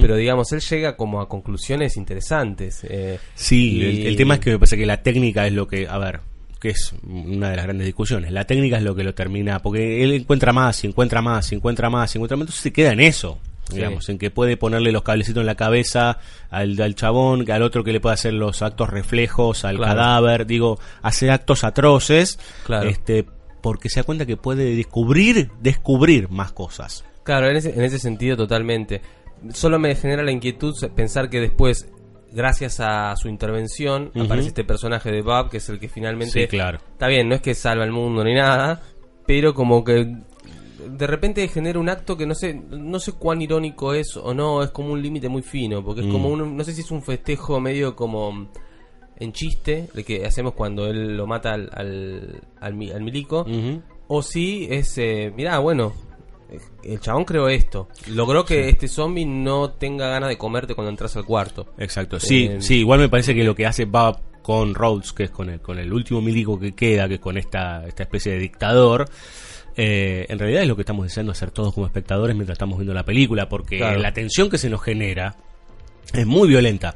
[0.00, 2.84] Pero digamos, él llega como a conclusiones interesantes.
[2.88, 5.66] eh, Sí, y- el, el tema es que me parece que la técnica es lo
[5.66, 6.20] que, a ver,
[6.60, 8.30] que es una de las grandes discusiones.
[8.32, 11.54] La técnica es lo que lo termina, porque él encuentra más, y encuentra más, y
[11.54, 13.38] encuentra más, y encuentra más, entonces se queda en eso.
[13.70, 13.76] Sí.
[13.76, 16.18] Digamos, en que puede ponerle los cablecitos en la cabeza
[16.50, 19.94] al, al chabón, al otro que le puede hacer los actos reflejos, al Claro.
[19.94, 22.88] cadáver, digo, hacer actos atroces, Claro.
[22.90, 23.24] este,
[23.62, 27.04] porque se da cuenta que puede descubrir, descubrir más cosas.
[27.22, 29.02] Claro, en ese, en ese sentido totalmente.
[29.52, 31.88] Solo me genera la inquietud pensar que después,
[32.32, 36.42] gracias a su intervención, aparece este personaje de Bob, que es el que finalmente...
[36.42, 36.78] Sí, claro.
[36.92, 38.82] Está bien, no es que salva el mundo ni nada,
[39.26, 40.16] pero como que
[40.88, 44.62] de repente genera un acto que no sé no sé cuán irónico es o no,
[44.62, 46.12] es como un límite muy fino, porque es Mm.
[46.12, 48.48] como un, no sé si es un festejo medio como
[49.18, 53.44] en chiste, de que hacemos cuando él lo mata al, al, al mi- al milico,
[54.08, 55.92] o si es, eh, mirá, bueno,
[56.84, 57.88] el chabón creó esto.
[58.08, 61.66] Logró que este zombie no tenga ganas de comerte cuando entras al cuarto.
[61.78, 62.18] Exacto.
[62.20, 65.30] Sí, Eh, sí, igual me parece que lo que hace Bob con Rhodes, que es
[65.30, 68.38] con el, con el último milico que queda, que es con esta, esta especie de
[68.38, 69.06] dictador,
[69.76, 72.94] eh, en realidad es lo que estamos deseando hacer todos como espectadores mientras estamos viendo
[72.94, 74.00] la película, porque Claro.
[74.00, 75.36] la tensión que se nos genera
[76.12, 76.94] es muy violenta.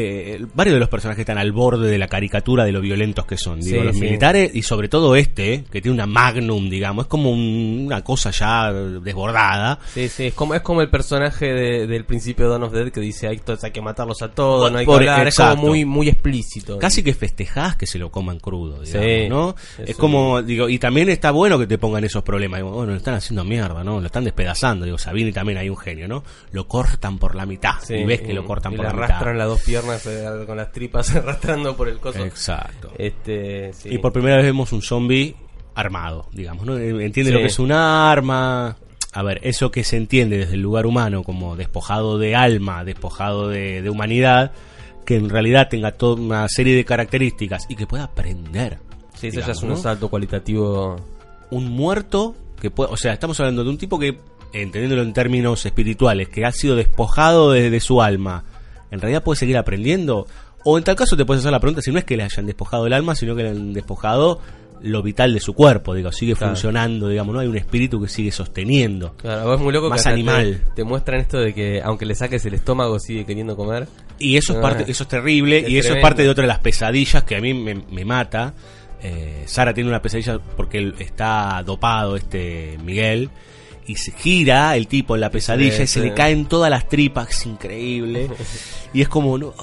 [0.00, 3.36] Eh, varios de los personajes están al borde de la caricatura de lo violentos que
[3.36, 3.60] son.
[3.60, 4.00] Digo, Sí, los sí.
[4.02, 8.30] militares y sobre todo este, que tiene una magnum, digamos, es como un- una cosa
[8.30, 9.78] ya desbordada.
[9.92, 12.90] Sí, sí, es como, es como el personaje de- del principio de Dawn of Dead
[12.90, 15.56] que dice hay, que matarlos a todos, no hay que Por- hablar", es exacto.
[15.56, 16.78] como muy, muy explícito.
[16.78, 19.54] Casi que festejás que se lo coman crudo, digamos, Sí, ¿no?
[19.84, 22.58] Es como, digo, y también está bueno que te pongan esos problemas.
[22.60, 24.00] Digo, bueno, lo están haciendo mierda, ¿no?
[24.00, 24.84] Lo están despedazando.
[24.84, 26.22] Digo, Sabini también hay un genio, ¿no?
[26.52, 27.74] Lo cortan por la mitad.
[27.88, 29.38] Y ves que lo cortan y por la arrastran mitad.
[29.38, 32.24] las dos piernas eh, con las tripas arrastrando por el coso.
[32.24, 32.92] Exacto.
[32.98, 33.88] Este, sí.
[33.92, 35.34] Y por primera vez vemos un zombie
[35.74, 36.76] armado, digamos, ¿no?
[36.76, 37.34] Eh, Entiende Sí.
[37.34, 38.76] lo que es un arma.
[39.12, 43.48] A ver, eso que se entiende desde el lugar humano como despojado de alma, despojado
[43.48, 44.52] de, de humanidad,
[45.04, 48.78] que en realidad tenga toda una serie de características y que pueda aprender.
[49.14, 49.76] Sí, eso ya es un ¿no?
[49.76, 50.96] salto cualitativo.
[51.50, 54.16] un muerto que puede, o sea, estamos hablando de un tipo que,
[54.52, 58.44] entendiéndolo en términos espirituales, que ha sido despojado de, de su alma,
[58.90, 60.26] en realidad puede seguir aprendiendo.
[60.64, 62.46] O en tal caso te puedes hacer la pregunta si no es que le hayan
[62.46, 64.40] despojado el alma, sino que le han despojado
[64.82, 66.54] lo vital de su cuerpo, digo, sigue Claro.
[66.54, 67.40] funcionando, digamos, ¿no?
[67.40, 69.14] Hay un espíritu que sigue sosteniendo.
[69.18, 70.62] Claro, es muy loco Más que animal.
[70.68, 73.86] Te, te muestran esto de que aunque le saques el estómago sigue queriendo comer.
[74.18, 74.62] Y eso es Ah.
[74.62, 77.36] parte, eso es terrible, Es y eso es parte de otra de las pesadillas que
[77.36, 78.54] a mí me, me mata.
[79.02, 83.28] Eh, Sara tiene una pesadilla porque él está dopado, este Miguel,
[83.90, 86.00] y se gira el tipo en la pesadilla Sí, y se sí.
[86.00, 88.28] le caen todas las tripas, es increíble.
[88.92, 89.54] y es como, no,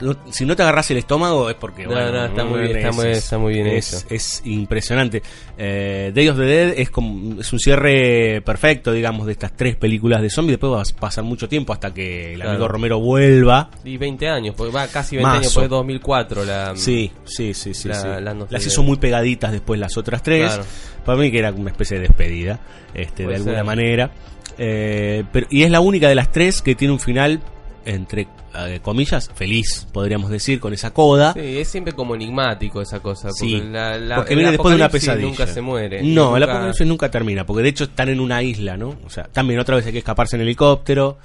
[0.00, 1.84] no- si no te agarras el estómago es porque...
[1.84, 4.06] No, bueno, no, está muy bien, es- está muy- es- está muy bien es, hecho.
[4.14, 5.22] es impresionante.
[5.56, 9.76] Eh, Day of the Dead es, como, es un cierre perfecto, digamos, de estas tres
[9.76, 10.54] películas de zombies.
[10.58, 12.50] Después va a pasar mucho tiempo hasta que el Claro.
[12.50, 13.70] amigo Romero vuelva.
[13.84, 15.38] Y 20 años, porque va casi 20 Mazo.
[15.40, 16.72] años, porque es 2004 la...
[16.76, 17.88] Sí, sí, sí, sí.
[17.88, 18.08] La- sí.
[18.20, 20.46] las dos las hizo muy pegaditas después las otras tres.
[20.52, 20.64] Claro.
[21.04, 22.60] Para mí que era una especie de despedida,
[22.92, 23.64] este, de alguna ser.
[23.64, 24.10] manera.
[24.58, 27.40] Eh, pero, y es la única de las tres que tiene un final,
[27.86, 31.32] entre eh, comillas, feliz, podríamos decir, con esa coda.
[31.32, 33.28] Sí, es siempre como enigmático esa cosa.
[33.28, 35.26] Porque, Sí, la, la- porque el viene después de una pesadilla.
[35.28, 36.02] Nunca se muere.
[36.02, 38.96] No, el Nunca- apocalipsis nunca termina, porque de hecho están en una isla, ¿no?
[39.06, 41.18] O sea, también otra vez hay que escaparse en helicóptero.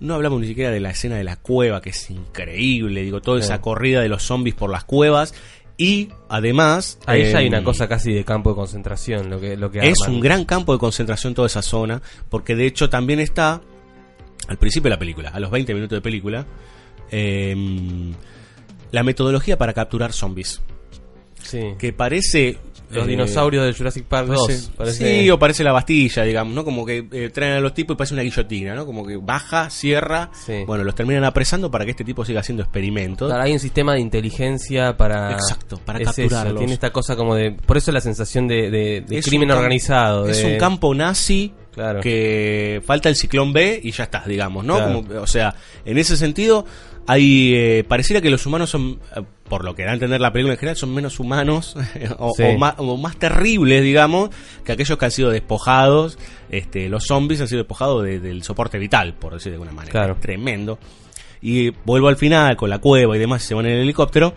[0.00, 3.40] No hablamos ni siquiera de la escena de la cueva, que es increíble, digo, toda
[3.40, 5.34] esa corrida de los zombies por las cuevas.
[5.80, 6.98] Y además...
[7.06, 9.78] Ahí ya hay em, una cosa casi de campo de concentración, lo que, lo que
[9.78, 10.14] Es arman.
[10.16, 13.60] un gran campo de concentración toda esa zona, porque de hecho también está,
[14.46, 16.46] al principio de la película, a los 20 minutos de película,
[17.10, 18.12] em,
[18.90, 20.60] la metodología para capturar zombies.
[21.42, 21.74] Sí.
[21.78, 22.58] Que parece...
[22.90, 24.46] Los eh, dinosaurios de Jurassic Park 2.
[24.46, 26.64] parece- parece- Sí, o parece la Bastilla, digamos, ¿no?
[26.64, 28.86] Como que eh, traen a los tipos y parece una guillotina, ¿no?
[28.86, 30.64] Como que baja, cierra, Sí.
[30.66, 33.28] bueno, los terminan apresando para que este tipo siga haciendo experimentos.
[33.28, 35.32] Claro, hay un sistema de inteligencia para.
[35.32, 36.58] Exacto, para es eso, capturarlos.
[36.58, 37.52] Tiene esta cosa como de.
[37.52, 40.28] Por eso la sensación de, de- de Es crimen organizado.
[40.28, 42.00] Es un campo nazi Claro.
[42.00, 44.76] que falta el ciclón B y ya está, digamos, ¿no?
[44.76, 45.02] Claro.
[45.04, 45.54] Como- o sea,
[45.84, 46.64] en ese sentido,
[47.08, 50.30] hay eh, pareciera que los humanos son, eh, por lo que da a entender la
[50.32, 51.74] película en general, son menos humanos
[52.18, 52.42] o, Sí.
[52.44, 54.30] o más, o más terribles, digamos,
[54.64, 56.18] que aquellos que han sido despojados.
[56.50, 59.90] Este, los zombies han sido despojados de- del soporte vital, por decir de alguna manera.
[59.90, 60.16] Claro.
[60.20, 60.78] Tremendo.
[61.40, 64.34] Y vuelvo al final con la cueva y demás, se van en el helicóptero.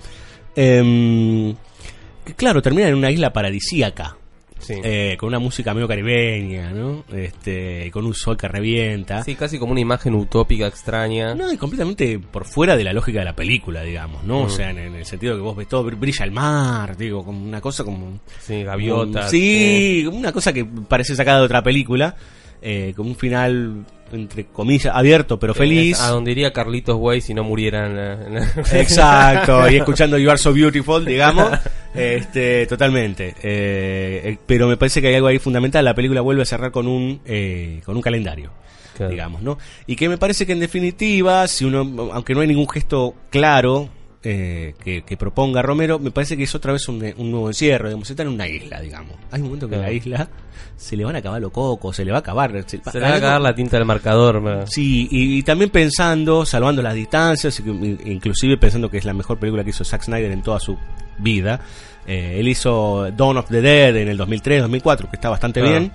[0.55, 4.17] Que claro, terminan en una isla paradisíaca.
[4.61, 4.75] Sí.
[4.83, 7.03] Eh, con una música medio caribeña, ¿no?
[7.11, 9.23] Este, con un sol que revienta.
[9.23, 11.35] Sí, casi como una imagen utópica extraña.
[11.35, 14.41] No, y completamente por fuera de la lógica de la película, digamos, ¿no?
[14.41, 17.43] O sea, en, en el sentido que vos ves todo, brilla el mar, digo, como
[17.43, 18.19] una cosa como...
[18.39, 19.29] Sí, gaviotas.
[19.29, 22.15] Sí, una cosa que parece sacada de otra película,
[22.61, 25.97] eh, con un final, entre comillas, abierto pero feliz.
[25.97, 27.97] Es a donde iría Carlitos Way si no murieran.
[28.73, 31.49] Exacto, y escuchando You Are So Beautiful, digamos,
[31.95, 33.29] este, totalmente.
[33.41, 35.83] Eh, eh, pero me parece que hay algo ahí fundamental.
[35.85, 38.51] La película vuelve a cerrar con un, eh, con un calendario,
[38.97, 39.11] Claro.
[39.11, 39.57] digamos, ¿no?
[39.87, 43.89] Y que me parece que en definitiva, si uno, aunque no hay ningún gesto claro
[44.23, 47.87] eh, que, que proponga Romero, me parece que es otra vez un, un nuevo encierro,
[47.89, 49.15] digamos, está en una isla, digamos.
[49.31, 49.87] Hay un momento que Claro.
[49.89, 50.29] la isla
[50.77, 52.51] se le van a acabar los cocos, se le va a acabar.
[52.67, 54.63] Se, Se le va a cagar la tinta del marcador.
[54.67, 57.61] Sí, y, y también pensando, salvando las distancias,
[58.05, 60.77] inclusive pensando que es la mejor película que hizo Zack Snyder en toda su
[61.19, 61.59] vida.
[62.07, 65.79] Eh, él hizo Dawn of the Dead en el 2003, 2004, que está bastante Claro.
[65.79, 65.91] bien,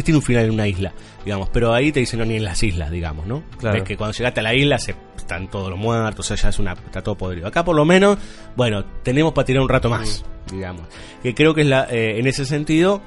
[0.00, 0.94] que tiene un final en una isla,
[1.24, 3.42] digamos, pero ahí te dicen no ni en las islas, digamos, ¿no?
[3.58, 3.74] Claro.
[3.74, 6.48] Ves que cuando llegaste a la isla se, están todos los muertos, o sea, ya
[6.48, 7.46] es una, está todo podrido.
[7.46, 8.18] Acá por lo menos,
[8.56, 10.82] bueno, tenemos para tirar un rato más, digamos.
[11.22, 13.02] Que creo que es la, eh, en ese sentido,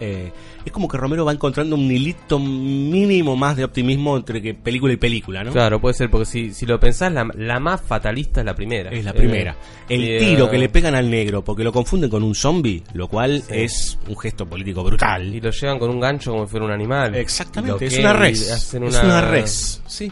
[0.00, 0.32] eh,
[0.64, 4.92] es como que Romero va encontrando un hilito mínimo más de optimismo entre que película
[4.92, 5.52] y película, ¿no?
[5.52, 8.90] Claro, puede ser, porque si, si lo pensás, la, la más fatalista es la primera.
[8.90, 9.56] Es la Eh, primera.
[9.88, 12.82] El y, tiro eh, que le pegan al negro porque lo confunden con un zombie,
[12.94, 13.54] lo cual Sí.
[13.54, 15.34] es un gesto político brutal.
[15.34, 17.14] Y lo llevan con un gancho como si fuera un animal.
[17.14, 18.50] Exactamente, es una res.
[18.50, 19.82] hacen Es una res.
[19.86, 20.10] Sí.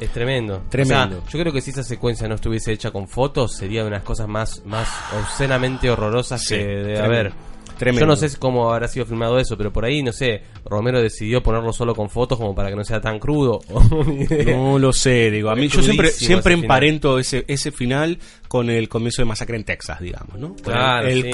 [0.00, 0.62] Es tremendo.
[0.68, 1.18] Tremendo.
[1.18, 3.88] O sea, yo creo que si esa secuencia no estuviese hecha con fotos, sería de
[3.88, 4.88] unas cosas más, más
[5.20, 7.04] obscenamente horrorosas Sí, que debe tremendo.
[7.04, 7.32] haber.
[7.78, 8.00] Tremendo.
[8.00, 11.42] Yo no sé cómo habrá sido filmado eso, pero por ahí, no sé, Romero decidió
[11.42, 13.60] ponerlo solo con fotos como para que no sea tan crudo.
[14.46, 15.50] No lo sé, digo.
[15.50, 16.64] A Es mí yo siempre, siempre ese final.
[16.64, 18.18] emparento ese, ese final
[18.48, 20.54] con el comienzo de Masacre en Texas, digamos, ¿no?
[20.56, 21.30] Claro, el sí.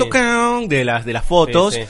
[0.69, 1.75] de las, de las fotos.
[1.75, 1.89] Sí, sí.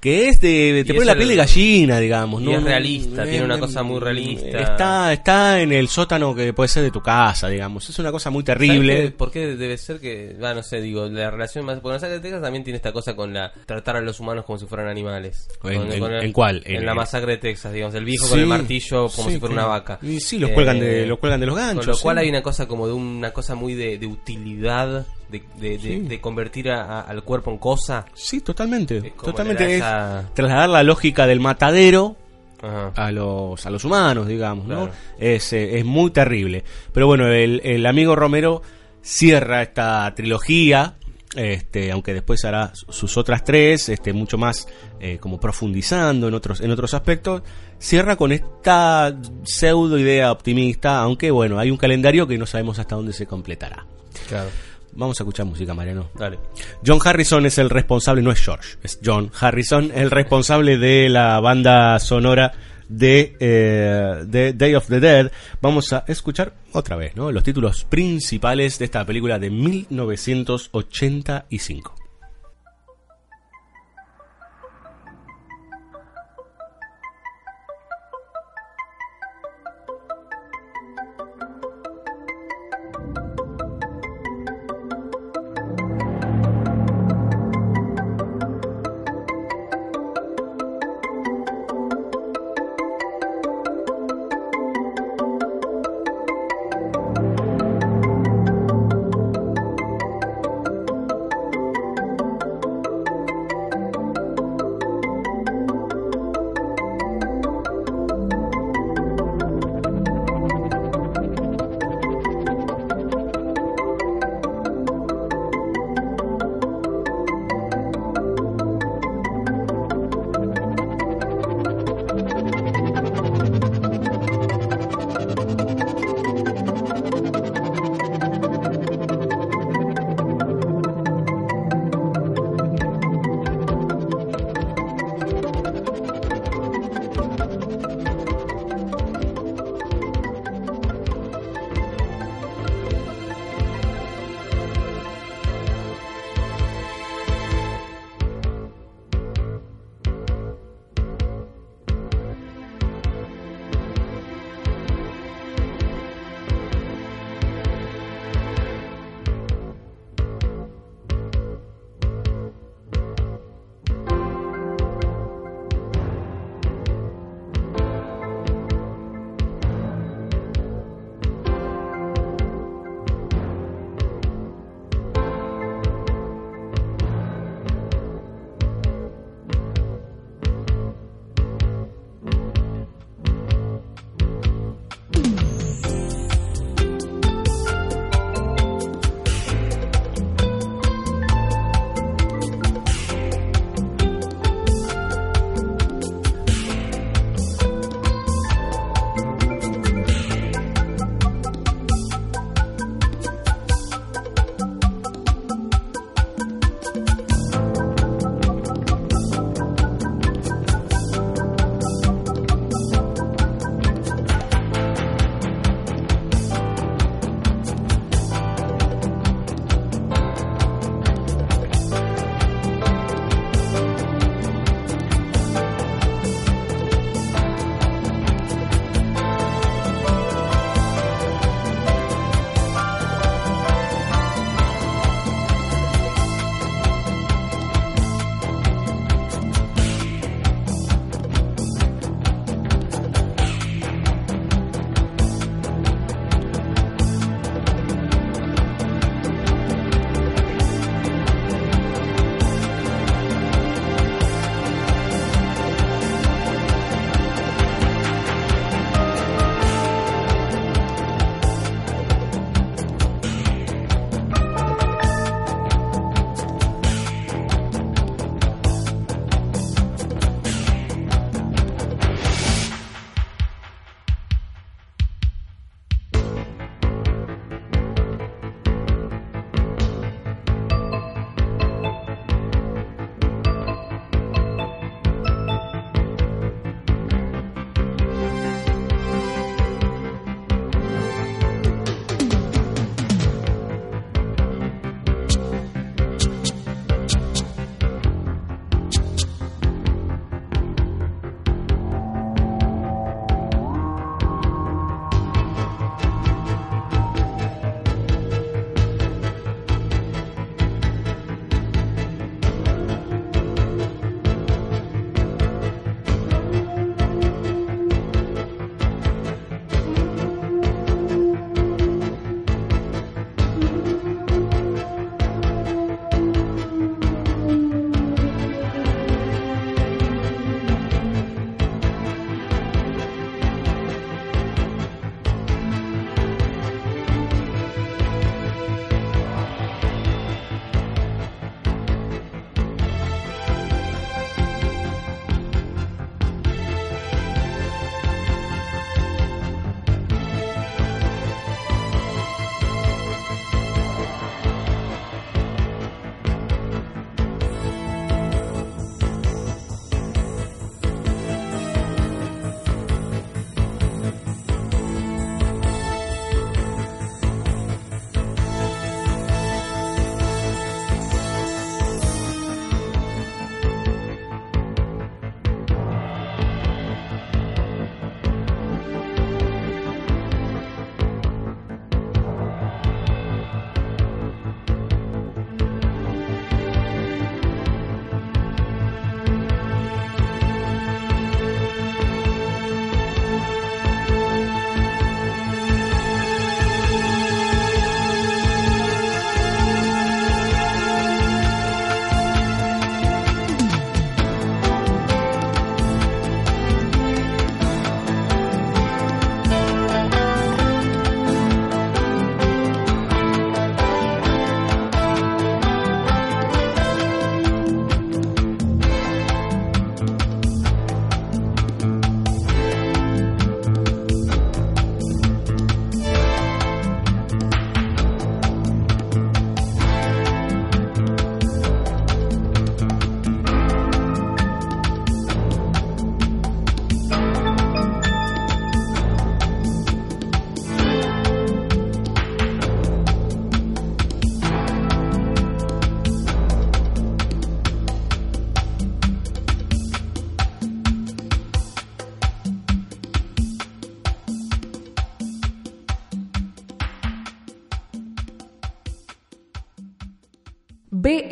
[0.00, 0.84] Que es de.
[0.86, 2.52] Te Y pone la el- piel de gallina, digamos, y ¿no?
[2.58, 4.60] es realista, eh, tiene una cosa muy realista.
[4.60, 7.88] Está, está en el sótano que puede ser de tu casa, digamos.
[7.88, 9.02] Es una cosa muy ¿Sabes terrible.
[9.02, 9.10] qué?
[9.10, 10.36] ¿Por qué debe ser que.?
[10.42, 11.80] Ah, no sé, digo, la relación más.
[11.80, 13.52] Porque Masacre de Texas también tiene esta cosa con la.
[13.64, 15.48] tratar a los humanos como si fueran animales.
[15.64, 16.62] ¿En- Con- en- con el- en cuál?
[16.66, 17.94] En, En- la Masacre de Texas, digamos.
[17.94, 19.98] El viejo Sí, con el martillo como sí, si fuera una vaca.
[20.02, 22.22] y sí, los cuelgan de- los cuelgan de los ganchos, Con lo cual sí.
[22.24, 25.06] hay una cosa como de una cosa muy de, de utilidad.
[25.30, 25.98] De, de, de- Sí.
[26.00, 28.04] de convertir a- a- al cuerpo en cosa.
[28.14, 28.98] Sí, totalmente.
[28.98, 29.64] Es Totalmente.
[29.64, 32.16] Es esa- trasladar la lógica del matadero
[32.62, 32.92] Ajá.
[32.94, 34.88] a los, a los humanos, digamos, ¿no?
[35.18, 36.62] Es, eh, es muy terrible.
[36.92, 38.62] Pero bueno, el, el amigo Romero
[39.02, 40.94] cierra esta trilogía,
[41.34, 44.68] este, aunque después hará su- sus otras tres, este, mucho más
[45.00, 47.42] eh, como profundizando en otros, en otros aspectos,
[47.78, 52.94] cierra con esta pseudo idea optimista, aunque bueno, hay un calendario que no sabemos hasta
[52.96, 53.84] dónde se completará.
[54.28, 54.48] Claro.
[54.96, 56.10] Vamos a escuchar música, Mariano.
[56.14, 56.38] Dale.
[56.84, 61.38] John Harrison es el responsable, no es George, es John Harrison, el responsable de la
[61.40, 62.52] banda sonora
[62.88, 65.30] de, eh, de Day of the Dead.
[65.60, 67.30] Vamos a escuchar otra vez ¿no?
[67.30, 72.05] los títulos principales de esta película de 1985.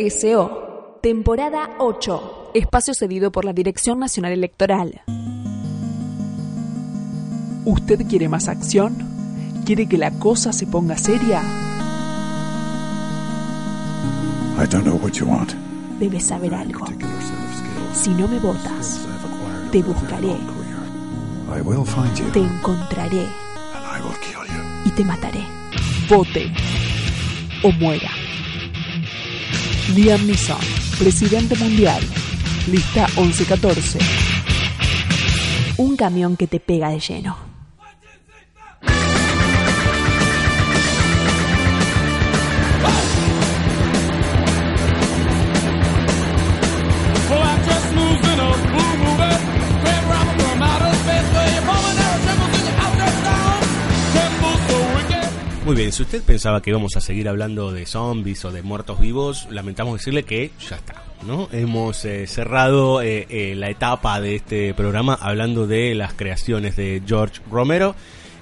[0.05, 5.01] BSO, temporada 8, espacio cedido por la Dirección Nacional Electoral.
[7.65, 8.97] ¿Usted quiere más acción?
[9.65, 11.43] ¿Quiere que la cosa se ponga seria?
[14.59, 15.53] I don't know what you want.
[15.99, 16.85] Debes saber algo.
[17.95, 19.01] Si no me votas,
[19.73, 20.37] te buscaré,
[21.49, 23.23] I will find you te encontraré
[23.75, 24.63] and I will kill you.
[24.85, 25.45] y te mataré.
[26.09, 26.53] Vote
[27.63, 28.14] o muera.
[29.95, 30.59] Liam Neeson,
[30.99, 32.03] presidente mundial.
[32.67, 34.01] Lista 1114.
[35.77, 37.55] Un camión que te pega de lleno.
[55.65, 59.01] Muy bien, si usted pensaba que íbamos a seguir hablando de zombies o de muertos
[59.01, 61.49] vivos, lamentamos decirle que ya está, ¿no?
[61.53, 67.03] Hemos eh, cerrado eh, eh, la etapa de este programa hablando de las creaciones de
[67.07, 67.95] George Romero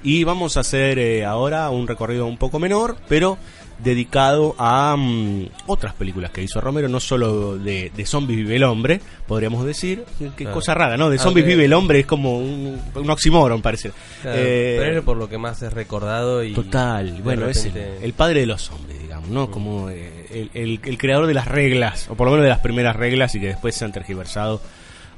[0.04, 3.38] y vamos a hacer eh, ahora un recorrido un poco menor, pero
[3.82, 8.64] dedicado a mm, otras películas que hizo Romero, no solo de, de Zombies vive el
[8.64, 10.04] hombre, podríamos decir.
[10.18, 10.54] Qué Claro.
[10.54, 11.10] cosa rara, ¿no?
[11.10, 13.92] De Ah, Zombies vive el hombre es como un, un oxímoron, parece.
[14.22, 17.76] Claro, Eh, pero es por lo que más es recordado y Total, bueno, es el,
[17.76, 19.50] el padre de los hombres, digamos, ¿no?
[19.50, 22.60] Como eh, el, el- el creador de las reglas, o por lo menos de las
[22.60, 24.60] primeras reglas y que después se han tergiversado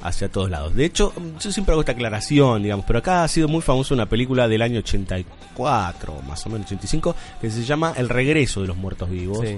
[0.04, 0.74] hacia todos lados.
[0.74, 4.06] De hecho, yo siempre hago esta aclaración, digamos, pero acá ha sido muy famosa una
[4.06, 8.76] película del año 84, más o menos 85, que se llama El regreso de los
[8.76, 9.40] muertos vivos.
[9.46, 9.56] Sí.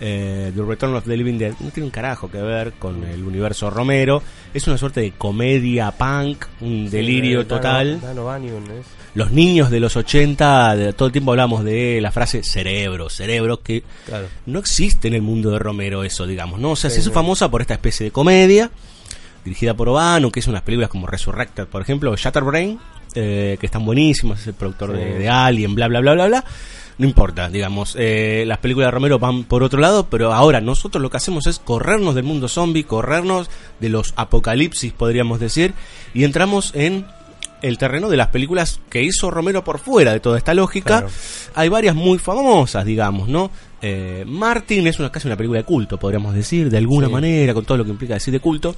[0.00, 3.24] Eh, The Return of the Living Dead no tiene un carajo que ver con el
[3.24, 4.22] universo Romero.
[4.54, 8.00] Es una suerte de comedia punk, un delirio Sí, Dano- total
[8.80, 8.86] es.
[9.16, 13.60] los niños de los 80, de- todo el tiempo hablamos de la frase cerebro, cerebro,
[13.60, 14.28] que Claro.
[14.46, 16.70] no existe en el mundo de Romero eso, digamos, ¿no?
[16.70, 17.14] O sea, Sí, se hizo no.
[17.14, 18.70] famosa por esta especie de comedia,
[19.48, 22.78] dirigida por Obano, que es unas películas como Resurrected, por ejemplo, Shatterbrain,
[23.14, 24.98] eh, que están buenísimas, es el productor Sí.
[24.98, 26.44] de, de Alien, bla, bla, bla, bla, bla.
[26.98, 31.00] No importa, digamos, eh, las películas de Romero van por otro lado, pero ahora nosotros
[31.00, 33.48] lo que hacemos es corrernos del mundo zombie, corrernos
[33.78, 35.74] de los apocalipsis, podríamos decir,
[36.12, 37.06] y entramos en
[37.62, 41.00] el terreno de las películas que hizo Romero por fuera de toda esta lógica.
[41.00, 41.08] Claro.
[41.54, 43.50] Hay varias muy famosas, digamos, ¿no?
[43.80, 47.12] Eh, Martin es una casi una película de culto, podríamos decir, de alguna Sí.
[47.12, 48.74] manera, con todo lo que implica decir de culto,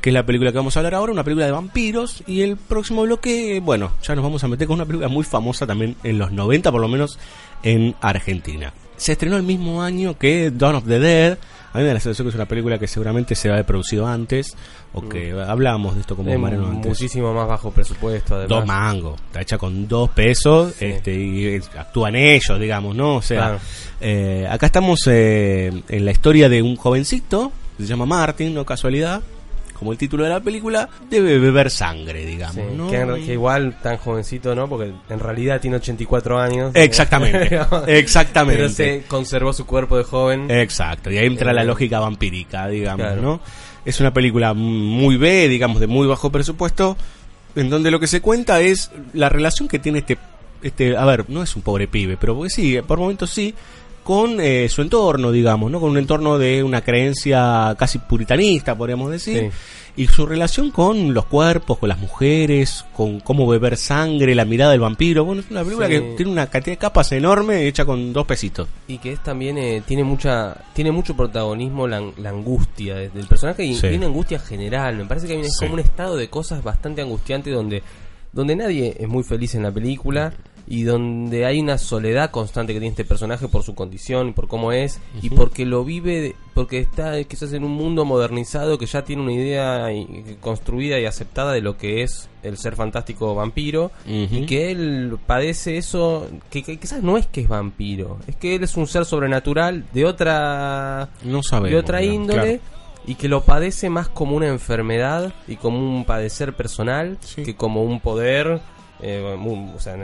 [0.00, 2.56] que es la película que vamos a hablar ahora, una película de vampiros, y el
[2.56, 6.18] próximo bloque, bueno, ya nos vamos a meter con una película muy famosa también en
[6.18, 7.18] los 90, por lo menos
[7.62, 8.72] en Argentina.
[8.96, 11.38] Se estrenó el mismo año que Dawn of the Dead.
[11.72, 13.58] A mí me da la sensación que es una película que seguramente se va a
[13.58, 14.56] haber producido antes,
[14.92, 16.88] o que hablábamos de esto como Es Mariano antes.
[16.88, 18.48] muchísimo más bajo presupuesto además.
[18.48, 20.86] Dos mangos, está hecha con dos pesos Sí.
[20.86, 23.16] este, y actúan ellos, digamos, ¿no?
[23.16, 23.58] O sea, Claro.
[24.00, 29.22] eh, acá estamos eh, en la historia de un jovencito, se llama Martin, no casualidad,
[29.74, 32.90] como el título de la película, debe beber sangre, digamos, Sí, ¿no?
[32.90, 34.68] que, igual tan jovencito, ¿no?
[34.68, 36.72] Porque en realidad tiene 84 años.
[36.74, 38.56] Exactamente, exactamente.
[38.62, 40.50] Pero se conservó su cuerpo de joven.
[40.50, 43.22] Exacto, y ahí entra la Eh, lógica vampírica, digamos, claro.
[43.22, 43.40] ¿no?
[43.84, 46.96] Es una película muy B, digamos, de muy bajo presupuesto,
[47.54, 50.18] en donde lo que se cuenta es la relación que tiene este,
[50.62, 53.54] este a ver, no es un pobre pibe, pero porque sí, por momentos sí,
[54.10, 55.78] con eh, su entorno, digamos, ¿no?
[55.78, 59.52] Con un entorno de una creencia casi puritanista, podríamos decir.
[59.96, 64.72] Y su relación con los cuerpos, con las mujeres, con cómo beber sangre, la mirada
[64.72, 65.24] del vampiro.
[65.24, 65.92] Bueno, es una película Sí.
[65.92, 68.66] que tiene una cantidad de capas enorme hecha con dos pesitos.
[68.88, 73.26] Y que es también eh, tiene mucha tiene mucho protagonismo la, la angustia de- del
[73.28, 73.88] personaje y Sí.
[73.90, 74.96] tiene angustia general.
[74.96, 77.82] Me parece que hay es como un estado de cosas bastante angustiante donde
[78.32, 80.32] donde nadie es muy feliz en la película
[80.70, 84.46] y donde hay una soledad constante que tiene este personaje por su condición y por
[84.46, 89.02] cómo es y porque lo vive porque está quizás en un mundo modernizado que ya
[89.02, 89.88] tiene una idea
[90.40, 95.76] construida y aceptada de lo que es el ser fantástico vampiro y que él padece
[95.76, 99.04] eso que, que quizás no es que es vampiro es que él es un ser
[99.04, 101.70] sobrenatural de otra No sabemos.
[101.72, 103.02] de otra índole claro.
[103.08, 107.82] y que lo padece más como una enfermedad y como un padecer personal que como
[107.82, 108.60] un poder
[109.02, 109.36] eh,
[109.76, 109.96] o sea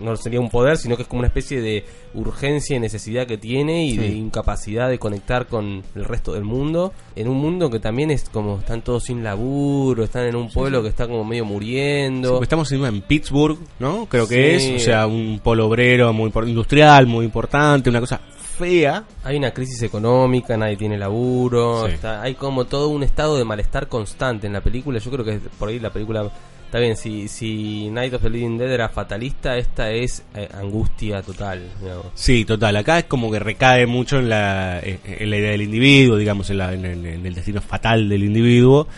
[0.00, 1.84] no, sería un poder sino que es como una especie de
[2.14, 3.96] urgencia y necesidad que tiene y Sí.
[3.98, 8.28] de incapacidad de conectar con el resto del mundo en un mundo que también es
[8.28, 12.44] como están todos sin laburo están en un pueblo que está como medio muriendo porque
[12.44, 14.06] estamos en, Pittsburgh, ¿no?
[14.06, 18.20] Creo que es, o sea, un polo obrero muy industrial, muy importante, una cosa
[18.58, 19.04] fea.
[19.24, 21.94] Hay una crisis económica, nadie tiene laburo, Sí.
[21.94, 24.98] está- hay como todo un estado de malestar constante en la película.
[24.98, 26.30] Yo creo que por ahí la película
[26.72, 31.20] Está bien, si, si Night of the Living Dead era fatalista, esta es eh, angustia
[31.20, 31.68] total.
[31.82, 32.06] digamos.
[32.14, 32.74] Sí, total.
[32.76, 36.48] Acá es como que recae mucho en la, en en la idea del individuo, digamos,
[36.48, 38.88] en, la- en el, en el destino fatal del individuo.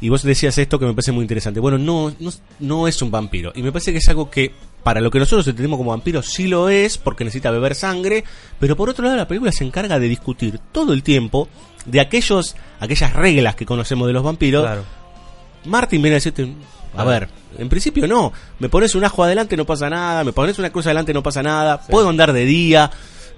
[0.00, 1.60] Y vos decías esto que me parece muy interesante.
[1.60, 2.30] Bueno, no, no,
[2.60, 3.52] no es un vampiro.
[3.54, 4.50] Y me parece que es algo que,
[4.82, 8.24] para lo que nosotros entendemos como vampiro, sí lo es, porque necesita beber sangre.
[8.58, 11.46] Pero por otro lado, la película se encarga de discutir todo el tiempo
[11.84, 14.62] de aquellos, aquellas reglas que conocemos de los vampiros.
[14.64, 14.84] Claro.
[15.66, 16.48] Martin viene a decirte,
[16.96, 17.28] a ver,
[17.58, 20.86] en principio no, me pones un ajo adelante no pasa nada, me pones una cruz
[20.86, 22.90] adelante no pasa nada, puedo andar de día,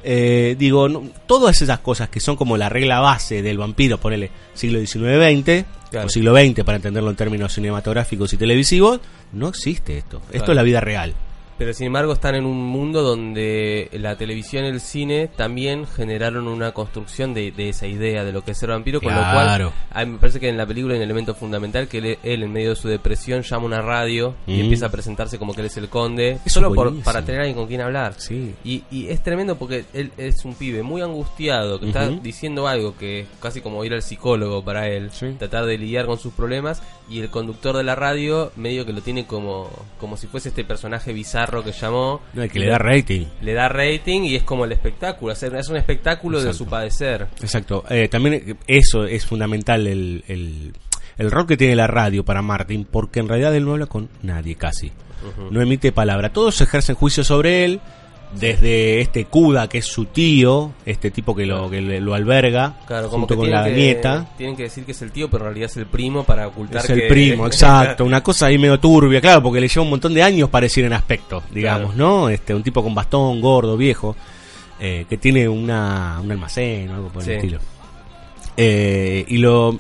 [0.03, 4.31] eh, digo, no- todas esas cosas que son como la regla base del vampiro, ponele
[4.55, 6.07] siglo XIX-XX, Claro.
[6.07, 9.01] o siglo XX para entenderlo en términos cinematográficos y televisivos,
[9.33, 11.15] no existe esto, esto es la vida real.
[11.61, 16.49] Pero sin embargo están en un mundo donde la televisión y el cine también generaron
[16.49, 19.65] una construcción de, de esa idea de lo que es ser vampiro, con Claro.
[19.67, 21.99] lo cual a mí me parece que en la película hay un elemento fundamental que
[21.99, 24.61] él, él, en medio de su depresión llama a una radio y Mm.
[24.61, 27.67] empieza a presentarse como que él es el conde, solo por, para tener alguien con
[27.67, 28.15] quien hablar.
[28.17, 28.55] Sí.
[28.65, 32.97] Y, y es tremendo porque él es un pibe muy angustiado, que está diciendo algo
[32.97, 35.35] que es casi como ir al psicólogo para él, Sí.
[35.39, 39.03] tratar de lidiar con sus problemas, y el conductor de la radio medio que lo
[39.03, 39.69] tiene como,
[39.99, 42.21] como si fuese este personaje bizarro que llamó.
[42.33, 43.27] No, que le da rating.
[43.43, 47.27] Le da rating y es como el espectáculo, es un espectáculo de su padecer.
[47.41, 47.85] Exacto.
[47.91, 50.73] Eh, también eh, eso es fundamental, el, el,
[51.19, 54.09] el rol que tiene la radio para Martin, porque en realidad él no habla con
[54.23, 54.93] nadie casi.
[55.51, 56.33] No emite palabra.
[56.33, 57.81] Todos ejercen juicio sobre él,
[58.39, 62.77] desde este Kuda, que es su tío, este tipo que lo, que le- lo alberga,
[62.87, 64.29] Claro, como junto que con tienen la que, nieta.
[64.39, 66.85] Tienen que decir que es el tío, pero en realidad es el primo para ocultar
[66.85, 68.05] Es el que- primo, exacto.
[68.05, 70.93] Una cosa ahí medio turbia, claro, porque le lleva un montón de años parecer en
[70.93, 71.97] aspecto, digamos.
[71.97, 72.29] ¿no?
[72.29, 74.15] Este, un tipo con bastón, gordo, viejo,
[74.79, 77.31] eh, que tiene una, un almacén o algo por Sí.
[77.33, 77.59] el estilo.
[78.57, 79.79] Eh, y lo,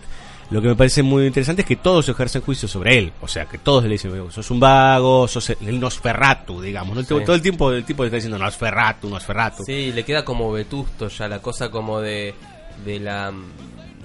[0.50, 3.12] lo que me parece muy interesante es que todos ejercen juicio sobre él.
[3.20, 6.96] O sea, que todos le dicen, sos un vago, sos el Nosferatu, digamos.
[6.96, 7.02] ¿no?
[7.02, 7.24] Sí.
[7.24, 9.64] Todo el tiempo el tipo le está diciendo Nosferatu, Nosferatu.
[9.64, 12.34] Sí, le queda como vetusto ya la cosa como de,
[12.84, 13.32] de la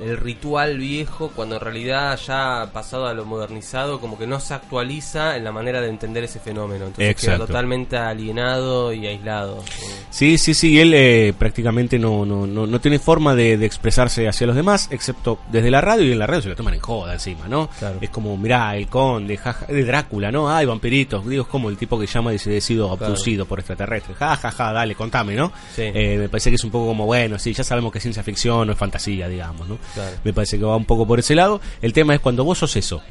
[0.01, 4.39] el ritual viejo cuando en realidad ya ha pasado a lo modernizado como que no
[4.39, 7.37] se actualiza en la manera de entender ese fenómeno entonces Exacto.
[7.37, 9.63] queda totalmente alienado y aislado
[10.09, 14.27] Sí, sí, sí, él eh, prácticamente no, no, no, no tiene forma de, de expresarse
[14.29, 16.79] hacia los demás, excepto desde la radio, y en la radio se lo toman en
[16.79, 17.67] joda encima, ¿no?
[17.77, 17.97] Claro.
[17.99, 20.49] Es como, mirá, el conde, jaja, de Drácula, ¿no?
[20.49, 23.07] Ay, vampiritos, digo, es como el tipo que llama y dice, he sido Claro.
[23.07, 25.51] abducido por extraterrestres, ja, ja, ja, dale, contame, ¿no?
[25.75, 25.81] Sí.
[25.83, 28.23] Eh, me parece que es un poco como, bueno, sí, ya sabemos que es ciencia
[28.23, 29.77] ficción, no es fantasía, digamos, ¿no?
[29.93, 30.17] Claro.
[30.23, 31.61] Me parece que va un poco por ese lado.
[31.81, 33.01] El tema es cuando vos sos eso,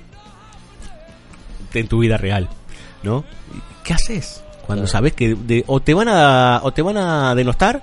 [1.72, 2.48] en tu vida real,
[3.02, 3.24] ¿no?
[3.82, 4.42] ¿Qué haces?
[4.66, 4.92] Cuando Claro.
[4.92, 7.82] sabes que de- o te van a o te van a denostar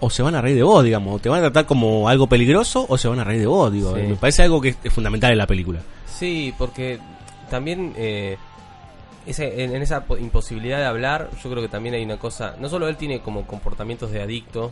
[0.00, 2.26] o se van a reír de vos, digamos, o te van a tratar como algo
[2.26, 3.94] peligroso o se van a reír de vos, digo.
[3.94, 4.02] Sí.
[4.02, 5.80] Me parece algo que es fundamental en la película.
[6.06, 6.98] Sí, porque
[7.50, 8.38] también eh,
[9.26, 12.54] ese- en, en esa po- imposibilidad de hablar, yo creo que también hay una cosa.
[12.58, 14.70] No solo él tiene como comportamientos de adicto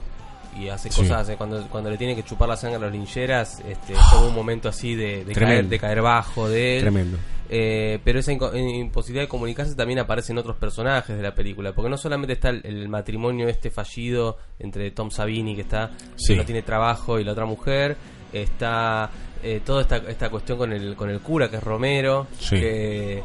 [0.57, 1.03] y hace Sí.
[1.03, 4.29] cosas, cuando, cuando le tiene que chupar la sangre a las lincheras, este, es como
[4.29, 6.83] un momento así de, caer, de caer bajo de él.
[6.83, 7.19] Tremendo.
[7.51, 11.73] Eh, pero esa eh, imposibilidad de comunicarse también aparece en otros personajes de la película,
[11.73, 16.35] porque no solamente está el, el matrimonio este fallido entre Tom Savini, que está Sí.
[16.35, 17.97] que no tiene trabajo, y la otra mujer,
[18.33, 19.11] está
[19.43, 22.57] eh, toda esta, esta cuestión con el, con el cura, que es Romero, Sí.
[22.61, 23.23] que,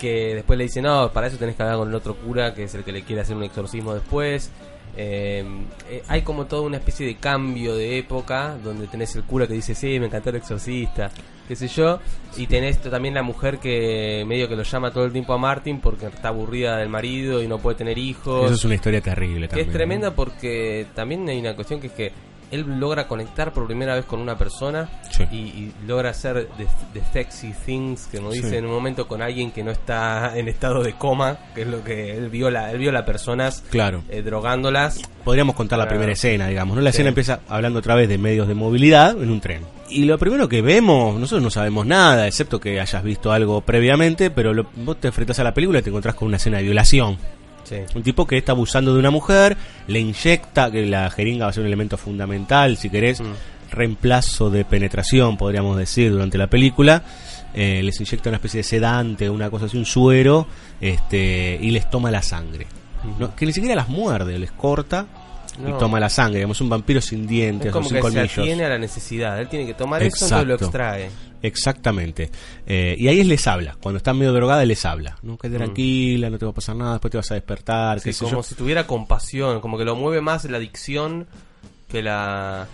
[0.00, 2.64] que después le dice, no, para eso tenés que hablar con el otro cura, que
[2.64, 4.50] es el que le quiere hacer un exorcismo después.
[4.94, 5.42] Eh,
[5.88, 9.54] eh, hay como toda una especie de cambio de época donde tenés el cura que
[9.54, 11.10] dice sí me encantó el exorcista
[11.48, 11.98] qué sé yo
[12.36, 15.80] y tenés también la mujer que medio que lo llama todo el tiempo a Martin
[15.80, 19.48] porque está aburrida del marido y no puede tener hijos Eso es una historia terrible
[19.48, 19.72] que es ¿no?
[19.72, 22.12] tremenda porque también hay una cuestión que es que
[22.52, 25.24] él logra conectar por primera vez con una persona Sí.
[25.32, 28.42] y, y logra hacer the, the sexy things, que nos Sí.
[28.42, 31.66] dice en un momento con alguien que no está en estado de coma, que es
[31.68, 34.02] lo que él viola, él viola personas Claro.
[34.10, 35.00] eh, drogándolas.
[35.24, 36.82] Podríamos contar la primera escena, digamos, ¿no?
[36.82, 36.96] La Sí.
[36.96, 39.62] escena empieza hablando otra vez de medios de movilidad en un tren.
[39.88, 44.30] Y lo primero que vemos, nosotros no sabemos nada, excepto que hayas visto algo previamente,
[44.30, 46.64] pero lo- vos te enfrentas a la película y te encontrás con una escena de
[46.64, 47.18] violación.
[47.72, 47.96] Sí.
[47.96, 51.52] Un tipo que está abusando de una mujer, le inyecta, que la jeringa va a
[51.54, 53.32] ser un elemento fundamental, si querés, Mm.
[53.70, 57.02] reemplazo de penetración, podríamos decir, durante la película.
[57.54, 60.46] Eh, les inyecta una especie de sedante, una cosa así, un suero,
[60.80, 62.66] este, y les toma la sangre.
[63.18, 65.06] No, que ni siquiera las muerde, les corta
[65.58, 66.38] y toma la sangre.
[66.38, 68.38] Digamos, un vampiro sin dientes, Es o como sin que se colmillos.
[68.38, 69.40] atiene a la necesidad.
[69.40, 70.64] Él tiene que tomar eso, entonces lo Exacto.
[70.66, 71.10] extrae.
[71.42, 72.30] Exactamente.
[72.66, 73.76] Eh, y ahí él les habla.
[73.82, 75.18] Cuando está medio drogada, él les habla.
[75.22, 75.36] No, Mm.
[75.38, 77.98] quédate tranquila, no te va a pasar nada, después te vas a despertar.
[78.00, 78.42] Sí, qué sé como yo.
[78.42, 81.26] si tuviera compasión, como que lo mueve más la adicción
[81.88, 82.66] que la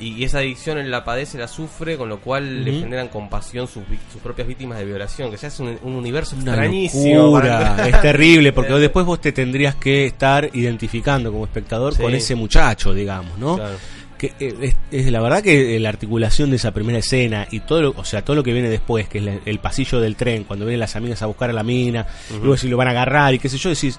[0.00, 3.82] Y esa adicción él la padece, la sufre, con lo cual le generan compasión sus,
[4.12, 7.40] sus propias víctimas de violación, que ya es un, un universo Una extrañísimo.
[7.86, 12.02] es terrible porque después vos te tendrías que estar identificando como espectador Sí.
[12.02, 13.56] con ese muchacho, digamos, ¿no?
[13.56, 13.76] Claro.
[14.16, 17.60] Que eh, es, es la verdad que eh, la articulación de esa primera escena y
[17.60, 20.16] todo lo, o sea, todo lo que viene después, que es la- el pasillo del
[20.16, 22.38] tren, cuando vienen las amigas a buscar a la mina, Ujú.
[22.40, 23.96] luego si lo van a agarrar y qué sé yo, decís,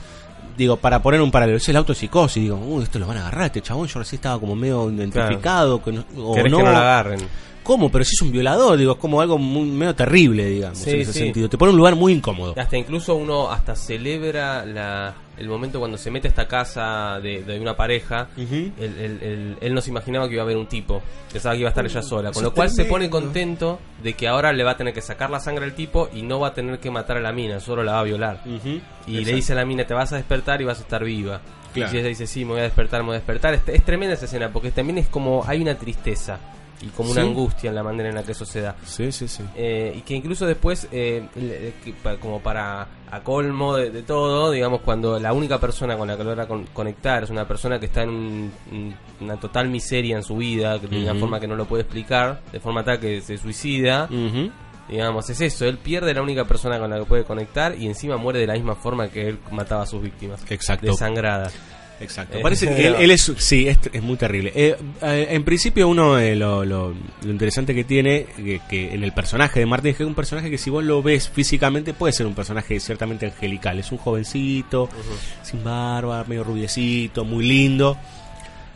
[0.58, 3.48] digo, para poner un paralelo, es el autopsicosis, digo, uy, esto lo van a agarrar,
[3.48, 6.72] este chabón, yo recién estaba como medio identificado, que no, o Querés no, que no
[6.72, 7.20] la agarren.
[7.70, 7.92] ¿Cómo?
[7.92, 11.02] Pero si es un violador, digo, es como algo muy, medio terrible, digamos, Sí, en
[11.02, 11.20] ese sí.
[11.20, 11.48] sentido.
[11.48, 12.56] Te pone en un lugar muy incómodo.
[12.58, 17.44] Hasta incluso uno hasta celebra la, el momento cuando se mete a esta casa de,
[17.44, 18.28] de una pareja.
[18.36, 18.56] Ujú.
[18.56, 21.00] él, él- él- él no se imaginaba que iba a haber un tipo.
[21.32, 22.30] Pensaba que iba a estar ella sola.
[22.32, 25.02] Con Eso lo cual se pone contento de que ahora le va a tener que
[25.02, 27.60] sacar la sangre al tipo y no va a tener que matar a la mina,
[27.60, 28.42] solo la va a violar.
[29.06, 31.40] Y le dice a la mina, te vas a despertar y vas a estar viva.
[31.80, 31.96] Claro.
[31.96, 33.54] Y ella dice, sí, me voy a despertar, me voy a despertar.
[33.54, 36.40] Es, es tremenda esa escena, porque también es como, hay una tristeza
[36.82, 37.28] y como una Sí.
[37.28, 38.76] angustia en la manera en la que eso se da.
[38.86, 39.44] Sí, sí, sí.
[39.56, 41.28] Eh, y que incluso después, eh,
[42.22, 46.24] como para a colmo de, de todo, digamos, cuando la única persona con la que
[46.24, 50.24] logra con- conectar es una persona que está en un- un- una total miseria en
[50.24, 53.20] su vida, que de una forma que no lo puede explicar, de forma tal que
[53.22, 54.52] se suicida, Ujú.
[54.90, 58.18] Digamos, es eso, él pierde la única persona con la que puede conectar y encima
[58.18, 60.88] muere de la misma forma que él mataba a sus víctimas, Exacto.
[60.88, 61.52] desangrada.
[62.02, 62.38] Exacto.
[62.38, 64.54] Eh, Parece que él, él es, sí, es, es muy terrible.
[64.56, 66.94] Eh, eh, en principio uno eh, lo, lo-
[67.24, 70.58] lo interesante que tiene que, que en el personaje de Martin es un personaje que
[70.58, 73.80] si vos lo ves físicamente puede ser un personaje ciertamente angelical.
[73.80, 74.88] Es un jovencito,
[75.44, 77.98] sin barba, medio rubiecito, muy lindo.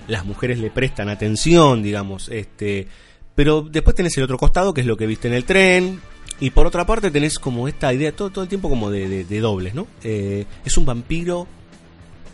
[0.10, 2.88] Las mujeres le prestan atención, digamos, este,
[3.35, 6.01] pero después tenés el otro costado que es lo que viste en el tren.
[6.39, 9.23] Y por otra parte tenés como esta idea todo, todo el tiempo como de, de-
[9.23, 9.88] de dobles, ¿no?
[10.03, 11.47] Eh, es un vampiro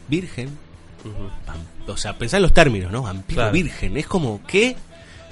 [0.07, 0.49] virgen,
[1.87, 3.03] O sea, pensá en los términos, ¿no?
[3.03, 3.51] Vampiro Claro.
[3.53, 3.97] virgen.
[3.97, 4.75] Es como que.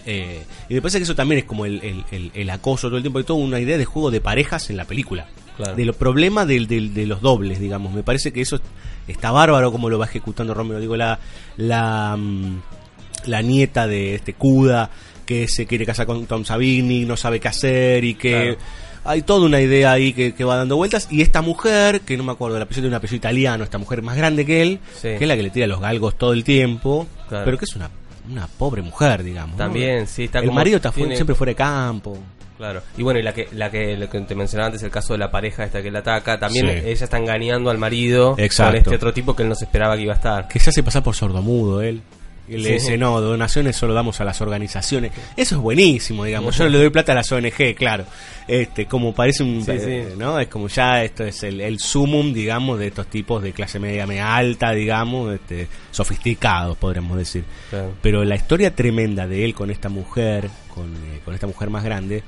[0.06, 2.98] eh, y me parece que eso también es como el, el- el- el acoso todo
[2.98, 3.19] el tiempo.
[3.19, 5.27] Hay toda una idea de juego de parejas en la película.
[5.57, 5.76] Claro.
[5.76, 7.94] De los problemas del, del- de los dobles, digamos.
[7.94, 8.60] Me parece que eso
[9.07, 10.80] está bárbaro como lo va ejecutando Romero.
[10.80, 11.19] Digo, la,
[11.57, 12.60] la, mm,
[13.26, 14.89] la nieta de este Cuda
[15.28, 18.32] que se quiere casar con Tom Savini, no sabe qué hacer y que.
[18.32, 18.58] Claro.
[19.06, 21.08] Hay toda una idea ahí que, que va dando vueltas.
[21.10, 24.02] Y esta mujer, que no me acuerdo, la apellido de un apellido italiano, esta mujer
[24.02, 25.04] más grande que él, Sí.
[25.10, 27.45] que es la que le tira los galgos todo el tiempo, Claro.
[27.45, 27.90] pero que es una,
[28.30, 29.52] una pobre mujer, digamos.
[29.52, 29.58] ¿no?
[29.64, 32.18] También, sí, está El como- marido está tiene- siempre fuera de campo.
[32.58, 32.82] Claro.
[32.98, 35.20] Y bueno, y la que, la que, lo que te mencionaba antes, el caso de
[35.20, 36.90] la pareja esta que la ataca, también Sí.
[36.90, 38.72] ella está engañando al marido Exacto.
[38.72, 40.48] con este otro tipo que él no se esperaba que iba a estar.
[40.49, 42.02] Que se hace pasar por sordomudo él.
[42.49, 42.74] Y le Sí.
[42.76, 45.11] dice, no, donaciones solo damos a las organizaciones.
[45.36, 46.57] Eso es buenísimo, digamos.
[46.57, 48.06] Yo le doy plata a las ONG, claro.
[48.48, 49.64] Este, como parece un...
[49.65, 50.15] Sí, eh, sí.
[50.18, 50.40] ¿no?
[50.40, 54.07] Es como ya esto es el, el sumum, digamos, de estos tipos de clase media,
[54.07, 57.44] media alta, digamos, este, sofisticados, podríamos decir.
[57.69, 57.94] Claro.
[58.02, 61.84] Pero la historia tremenda de él con esta mujer, con, eh, con esta mujer más
[61.84, 62.24] grande,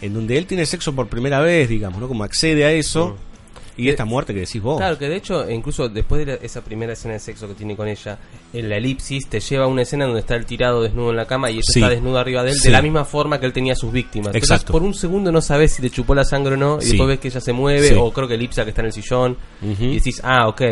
[0.00, 2.08] en donde él tiene sexo por primera vez, digamos, ¿no?
[2.08, 3.18] Como accede a eso.
[3.78, 4.76] Y esta muerte que decís vos.
[4.76, 7.74] Claro, que de hecho, incluso después de la- esa primera escena de sexo que tiene
[7.76, 8.18] con ella,
[8.52, 11.26] en la elipsis te lleva a una escena donde está él tirado desnudo en la
[11.26, 11.78] cama y ella Sí.
[11.80, 12.64] está desnuda arriba de él, Sí.
[12.68, 14.34] de la misma forma que él tenía a sus víctimas.
[14.34, 14.72] Entonces, Exacto.
[14.72, 16.88] por un segundo no sabes si le chupó la sangre o no, y Sí.
[16.90, 19.36] después ves que ella se mueve, o creo que Elipsa que está en el sillón,
[19.62, 20.62] y decís, ah, ok.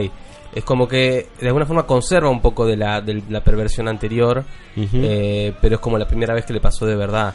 [0.55, 4.43] Es como que de alguna forma conserva un poco de la, de la perversión anterior,
[4.77, 7.35] eh, pero es como la primera vez que le pasó de verdad.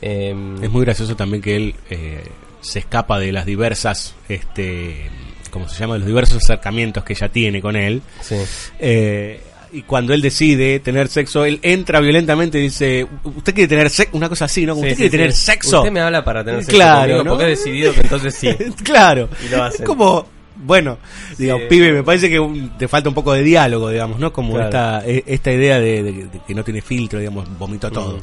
[0.00, 2.24] Em, Es muy gracioso también que él eh,
[2.62, 5.10] se escapa de las diversas, este,
[5.50, 5.94] ¿cómo se llama?
[5.94, 8.00] De los diversos acercamientos que ella tiene con él.
[8.22, 8.36] sí.
[8.78, 9.40] Eh,
[9.74, 14.14] y cuando él decide tener sexo, él entra violentamente y dice, ¿usted quiere tener sexo?
[14.18, 14.74] Una cosa así, ¿no?
[14.74, 15.44] Sí, ¿Usted sí, quiere tener sí.
[15.46, 15.78] sexo?
[15.78, 17.30] Usted me habla para tener sexo Claro, conmigo, ¿no?
[17.30, 18.48] porque he decidido que entonces sí.
[18.84, 19.30] claro.
[19.42, 19.86] Y lo hacen.
[19.86, 20.26] Como,
[20.56, 20.98] bueno,
[21.38, 24.30] digamos, pibe, me parece que un- te falta un poco de diálogo, digamos, ¿no?
[24.30, 24.66] Como Claro.
[24.66, 28.18] esta, e- esta idea de, de- de que no tiene filtro, digamos, vomito todo.
[28.18, 28.22] Mm.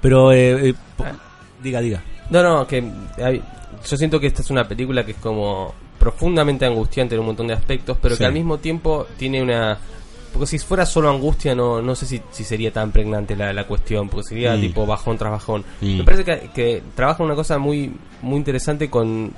[0.00, 1.06] Pero, eh, eh, po-
[1.60, 2.04] diga, diga.
[2.30, 2.82] No, no, que
[3.22, 3.42] hay-
[3.88, 7.46] yo siento que esta es una película que es como profundamente angustiante en un montón
[7.48, 8.20] de aspectos, pero Sí.
[8.20, 9.78] que al mismo tiempo tiene una...
[10.32, 13.64] Porque si fuera solo angustia, no, no sé si, si sería tan pregnante la, la
[13.66, 14.60] cuestión, porque sería Mm.
[14.60, 15.64] tipo bajón tras bajón.
[15.80, 15.96] Mm.
[15.98, 17.92] Me parece que, que trabaja una cosa muy,
[18.22, 19.32] muy interesante con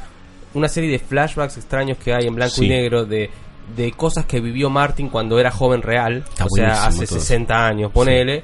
[0.53, 2.67] una serie de flashbacks extraños que hay en blanco Sí.
[2.67, 3.31] y negro de,
[3.77, 7.21] de cosas que vivió Martin cuando era joven real, Está o sea, hace todo eso.
[7.21, 8.43] 60 años, ponele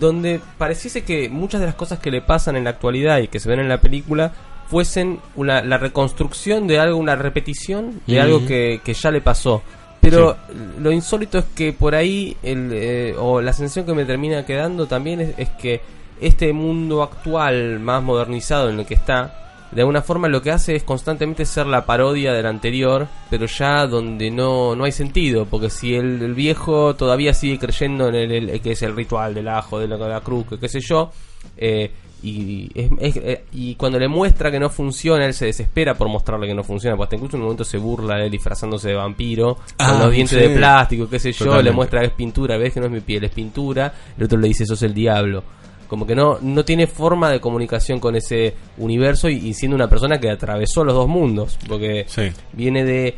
[0.00, 3.40] donde pareciese que muchas de las cosas que le pasan en la actualidad y que
[3.40, 4.32] se ven en la película
[4.68, 9.62] fuesen una, la reconstrucción de algo, una repetición de algo que, que ya le pasó.
[10.00, 10.36] Pero
[10.78, 14.86] lo insólito es que por ahí, el, eh, o la sensación que me termina quedando
[14.86, 15.80] también es, es que
[16.20, 20.76] este mundo actual, más modernizado en el que está, de alguna forma lo que hace
[20.76, 25.70] es constantemente ser la parodia del anterior, pero ya donde no, no hay sentido, porque
[25.70, 29.48] si el, el viejo todavía sigue creyendo en el, el- que es el ritual del
[29.48, 31.10] ajo, de la, de la cruz, que qué sé yo,
[31.56, 31.90] eh,
[32.22, 36.08] y, es- es- eh, y cuando le muestra que no funciona, él se desespera por
[36.08, 38.88] mostrarle que no funciona, porque hasta incluso en un momento se burla de él disfrazándose
[38.88, 40.48] de vampiro, Ah, con los dientes sí.
[40.48, 41.70] de plástico, qué sé yo, Totalmente.
[41.70, 44.38] le muestra que es pintura, ves que no es mi piel, es pintura, el otro
[44.38, 45.44] le dice, sos el diablo.
[45.88, 49.88] Como que no, no tiene forma de comunicación con ese universo y, y siendo una
[49.88, 52.30] persona que atravesó los dos mundos, porque Sí.
[52.52, 53.14] viene de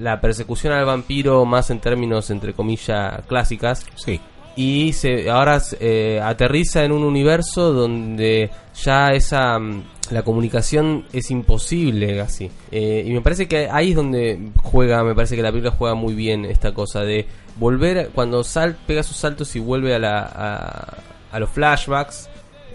[0.00, 4.18] la persecución al vampiro más en términos, entre comillas, clásicas, Sí.
[4.56, 8.50] y se ahora eh, aterriza en un universo donde
[8.82, 9.82] ya esa mm,
[10.12, 15.14] la comunicación es imposible casi Eh, y me parece que ahí es donde juega me
[15.14, 17.26] parece que la película juega muy bien esta cosa de
[17.58, 20.96] volver cuando sal pega sus saltos y vuelve a la a,
[21.36, 22.28] a los flashbacks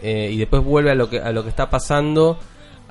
[0.03, 2.37] eh, y después vuelve a lo que a lo que está pasando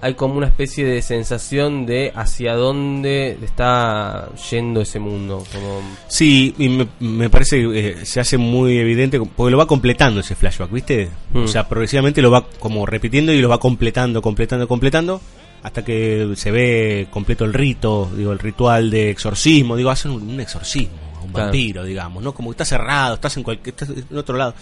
[0.02, 6.54] hay como una especie de sensación de hacia dónde está yendo ese mundo como Sí,
[6.58, 10.34] y me, me parece que eh, se hace muy evidente porque lo va completando ese
[10.34, 11.10] flashback, ¿viste?
[11.34, 11.44] Mm.
[11.44, 15.20] O sea, progresivamente lo va como repitiendo y lo va completando, completando, completando
[15.62, 20.22] hasta que se ve completo el rito, digo, el ritual de exorcismo, digo, hacen un,
[20.30, 21.46] un exorcismo un Claro.
[21.48, 22.32] vampiro, digamos, ¿no?
[22.34, 24.54] Como que está cerrado, estás en cualquier estás en otro lado.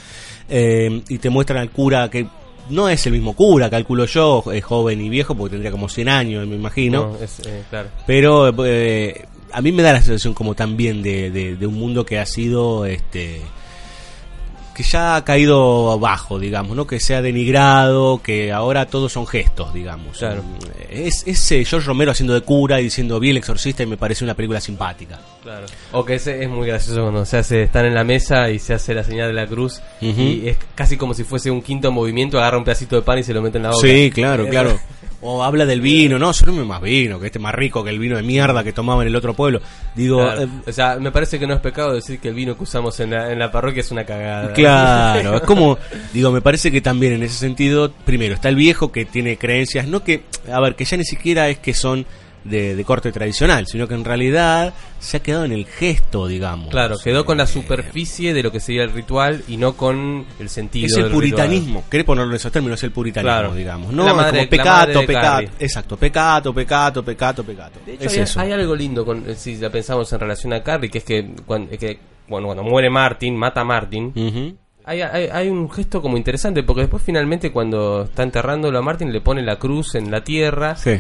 [0.49, 2.27] Eh, y te muestran al cura que
[2.71, 6.09] no es el mismo cura, calculo yo, es joven y viejo porque tendría como 100
[6.09, 7.17] años, me imagino.
[7.19, 11.31] no, es, eh, claro Pero eh, a mí me da la sensación como también de,
[11.31, 13.41] de, de un mundo que ha sido este
[14.79, 16.87] que ya ha caído abajo, digamos, ¿no?
[16.87, 20.19] Que se ha denigrado, que ahora todos son gestos, digamos.
[20.19, 20.45] Claro.
[20.89, 23.97] Es, es eh, George Romero haciendo de cura y diciendo vi el exorcista y me
[23.97, 25.19] parece una película simpática.
[25.43, 25.67] Claro.
[25.91, 28.73] O que ese es muy gracioso cuando se hace, están en la mesa y se
[28.73, 32.39] hace la señal de la cruz y es casi como si fuese un quinto movimiento,
[32.39, 33.85] agarra un pedacito de pan y se lo mete en la boca.
[33.85, 34.79] Sí, claro, Eh, claro.
[35.21, 37.99] O habla del vino, no, sirve más vino, que este es más rico que el
[37.99, 39.61] vino de mierda que tomaba en el otro pueblo.
[39.95, 40.43] Digo, claro.
[40.43, 43.01] eh, o sea, me parece que no es pecado decir que el vino que usamos
[43.01, 44.53] en la, en la parroquia es una cagada.
[44.53, 45.77] Claro, es como,
[46.13, 49.89] digo, me parece que también en ese sentido, primero, está el viejo que tiene creencias,
[49.89, 50.23] no que,
[50.53, 52.07] a ver, que ya ni siquiera es que son
[52.49, 56.69] de, de corte tradicional, sino que en realidad se ha quedado en el gesto, digamos.
[56.71, 60.49] Claro, quedó con la superficie de lo que sería el ritual y no con el
[60.49, 60.87] sentido.
[60.87, 63.55] Es el del puritanismo, querés ponerlo en esos términos, es el puritanismo, Claro.
[63.55, 63.93] digamos.
[63.93, 67.81] La No, madre- como la madre pecato, pecato, exacto, pecato, pecato, pecato, pecato.
[67.87, 68.41] De hecho, es hay, eso.
[68.41, 71.31] hay algo lindo con, eh, si la pensamos en relación a Carrie, que es que
[71.47, 71.99] cuando, que,
[72.29, 74.13] bueno, cuando muere Martin, mata a Martin,
[74.85, 79.21] hay, hay un gesto como interesante, porque después finalmente cuando está enterrándolo a Martin le
[79.21, 80.99] pone la cruz en la tierra Sí.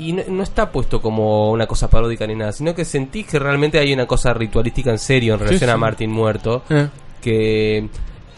[0.00, 3.38] Y no, no está puesto como una cosa paródica ni nada, sino que sentís que
[3.38, 5.74] realmente hay una cosa ritualística en serio en relación sí.
[5.74, 6.88] a Martin muerto, Eh.
[7.20, 7.88] que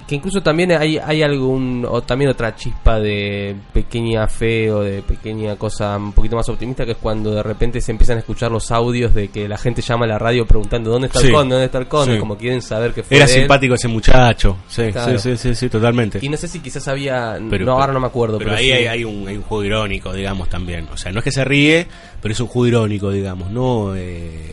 [0.07, 5.03] que incluso también hay, hay algún o también otra chispa de pequeña fe o de
[5.03, 8.51] pequeña cosa un poquito más optimista que es cuando de repente se empiezan a escuchar
[8.51, 11.29] los audios de que la gente llama a la radio preguntando dónde está Sí.
[11.29, 12.21] el conde, dónde está el conde, Sí.
[12.21, 13.31] como quieren saber que fue Era él.
[13.33, 15.19] simpático ese muchacho, sí, Claro.
[15.19, 16.19] sí, sí, sí, totalmente.
[16.21, 18.73] y no sé si quizás había Pero- no ahora no me acuerdo pero, pero, ahí
[18.73, 20.89] hay, hay un, hay un juego irónico, digamos, también.
[20.93, 21.87] O sea, no es que se ríe,
[22.21, 23.95] pero es un juego irónico, digamos, ¿no?
[23.97, 24.53] Eh,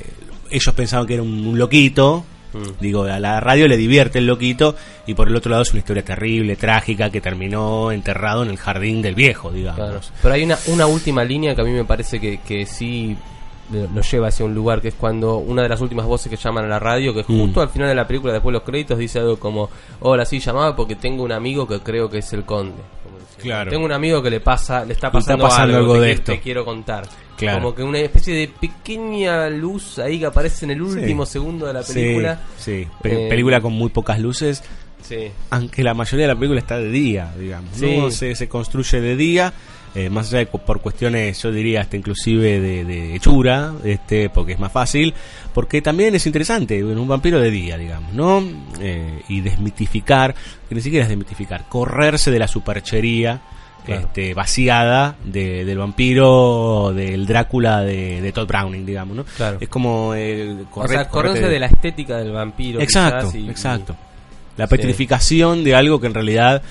[0.52, 2.24] ellos pensaban que era un, un loquito.
[2.54, 2.82] Mm.
[2.82, 5.80] Digo, a la radio le divierte el loquito y por el otro lado es una
[5.80, 9.80] historia terrible, trágica, que terminó enterrado en el jardín del viejo, digamos.
[9.80, 10.00] Claro.
[10.22, 13.16] Pero hay una, una última línea que a mí me parece que, que sí
[13.94, 16.66] lo lleva hacia un lugar, que es cuando una de las últimas voces que llaman
[16.66, 17.40] a la radio, que Mm.
[17.40, 19.70] justo al final de la película, después de los créditos, dice algo como,
[20.00, 22.82] hola, sí, llamaba porque tengo un amigo que creo que es el conde.
[23.40, 23.70] Claro.
[23.70, 26.32] Tengo un amigo que le pasa, le está pasando, algo te de esto.
[26.32, 27.06] Te quiero contar.
[27.40, 27.60] Claro.
[27.62, 31.32] Como que una especie de pequeña luz ahí que aparece en el último Sí.
[31.34, 32.40] segundo de la Sí, película.
[32.58, 34.64] Sí, Pe- Eh, película con muy pocas luces,
[35.02, 35.30] Sí.
[35.50, 37.72] aunque la mayoría de la película está de día, digamos.
[37.76, 37.98] Sí.
[37.98, 38.12] ¿no?
[38.12, 39.54] Se, se construye de día,
[39.96, 44.54] eh, más allá de por cuestiones, yo diría, hasta inclusive de, de hechura, este, porque
[44.54, 45.14] es más fácil,
[45.54, 48.44] porque también es interesante, un vampiro de día, digamos, ¿no?
[48.82, 50.36] Eh, y desmitificar,
[50.68, 53.42] que ni siquiera es desmitificar, correrse de la superchería.
[53.86, 54.02] Claro.
[54.08, 59.24] Este, vaciada de- del vampiro del Drácula de, de Todd Browning, digamos, ¿no?
[59.38, 59.58] Claro.
[59.60, 60.14] Es como o
[60.72, 62.80] correr- sea, correrse de la estética del vampiro.
[62.82, 63.96] Exacto, quizás, y- exacto.
[64.58, 64.76] La Sí.
[64.76, 66.62] petrificación de algo que en realidad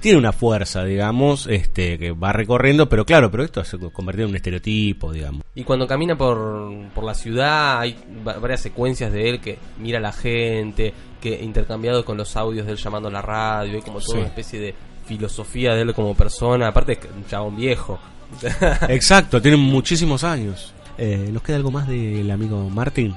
[0.00, 4.30] tiene una fuerza, digamos, este, que va recorriendo, pero claro, pero esto se convertido en
[4.30, 5.42] un estereotipo, digamos.
[5.54, 7.96] Y cuando camina por, por la ciudad hay
[8.26, 10.92] va- varias secuencias de él que mira a la gente,
[11.22, 14.18] que intercambiado con los audios de él llamando a la radio, hay como toda Sí.
[14.18, 14.74] una especie de
[15.06, 17.98] filosofía de él como persona, aparte es un chabón viejo.
[18.88, 20.72] Exacto, tienen muchísimos años.
[20.98, 23.14] Eh, ¿Nos queda algo más del amigo Martin?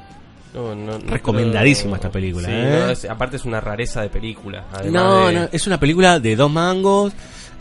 [0.53, 2.91] No, no- no Recomendadísima esta película, Sí, ¿eh?
[2.91, 4.65] es- aparte es una rareza de película.
[4.91, 7.13] No, de- no, es una película de dos mangos,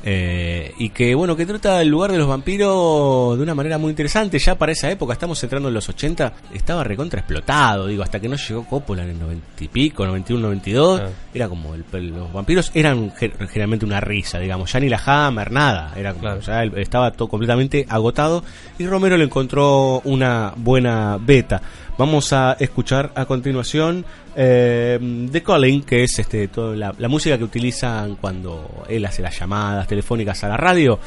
[0.08, 3.90] Eh, y que bueno, que trata el lugar de los vampiros de una manera muy
[3.90, 4.38] interesante.
[4.38, 8.28] Ya para esa época, estamos entrando en los 80, estaba recontra explotado, digo, hasta que
[8.28, 11.08] no llegó Coppola en el 90 y pico, 91, 92, Ah.
[11.34, 15.50] era como el- los vampiros eran ge- generalmente una risa, digamos, ya ni la Hammer,
[15.50, 18.44] nada, era como, ya el- estaba todo completamente agotado
[18.78, 21.60] y Romero le encontró una buena beta.
[21.98, 24.04] Vamos a escuchar a continuación
[24.36, 29.22] eh, The Calling, que es este toda la, la música que utilizan cuando él hace
[29.22, 30.98] las llamadas telefónicas a la radio,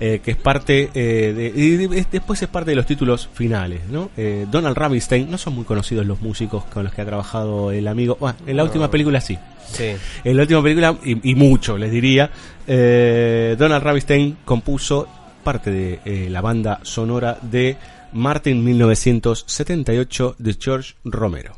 [0.00, 3.28] eh, que es parte eh, de, y de- es- después es parte de los títulos
[3.34, 4.08] finales, ¿no?
[4.16, 7.86] Eh, Donald Ravenstein, no son muy conocidos los músicos con los que ha trabajado el
[7.86, 9.36] amigo, bueno, en la última película sí.
[9.70, 9.92] Sí.
[10.24, 12.30] En la última película, y, y mucho les diría,
[12.66, 15.06] eh, Donald Ravenstein compuso
[15.44, 17.76] parte de eh, la banda sonora de
[18.12, 21.57] Martin 1978 de George Romero.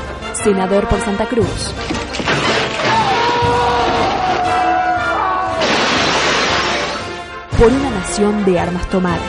[0.33, 1.73] senador por Santa Cruz.
[7.61, 9.19] por una nación de armas tomar.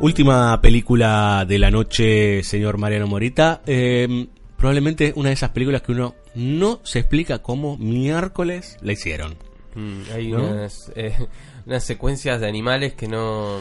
[0.00, 3.62] Última película de la noche, señor Mariano Morita.
[3.66, 4.26] Eh,
[4.56, 9.36] probablemente una de esas películas que uno no se explica cómo miércoles la hicieron.
[9.74, 10.42] Mm, hay ¿No?
[10.44, 11.14] unas, eh,
[11.66, 13.58] unas secuencias de animales que no...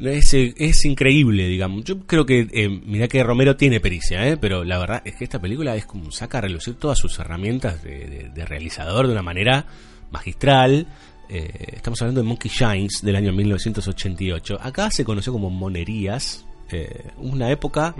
[0.00, 1.82] Es, es increíble, digamos.
[1.84, 4.36] Yo creo que, eh, mirá que Romero tiene pericia, ¿eh?
[4.36, 7.82] pero la verdad es que esta película es como saca a relucir todas sus herramientas
[7.82, 9.66] de, de- de realizador de una manera
[10.12, 10.86] magistral.
[11.28, 14.58] Eh, estamos hablando de Monkey Shines del año 1988.
[14.62, 16.46] Acá se conoció como Monerías.
[16.72, 17.94] Eh, una época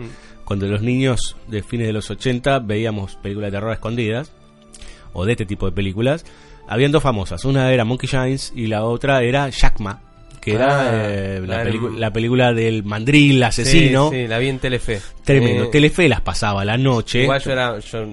[0.45, 4.33] cuando los niños de fines de los 80 veíamos películas de terror escondidas
[5.13, 6.25] o de este tipo de películas.
[6.69, 7.45] Habían dos famosas.
[7.45, 10.03] Una era Monkey Shines y la otra era Jackma,
[10.41, 14.11] que Ah, era eh, la, la película del mandril asesino.
[14.11, 15.01] Sí, sí, la vi en Telefe.
[15.25, 15.65] Tremendo.
[15.65, 17.23] Eh, Telefe las pasaba la noche.
[17.25, 17.79] Igual yo era...
[17.81, 18.07] Yo,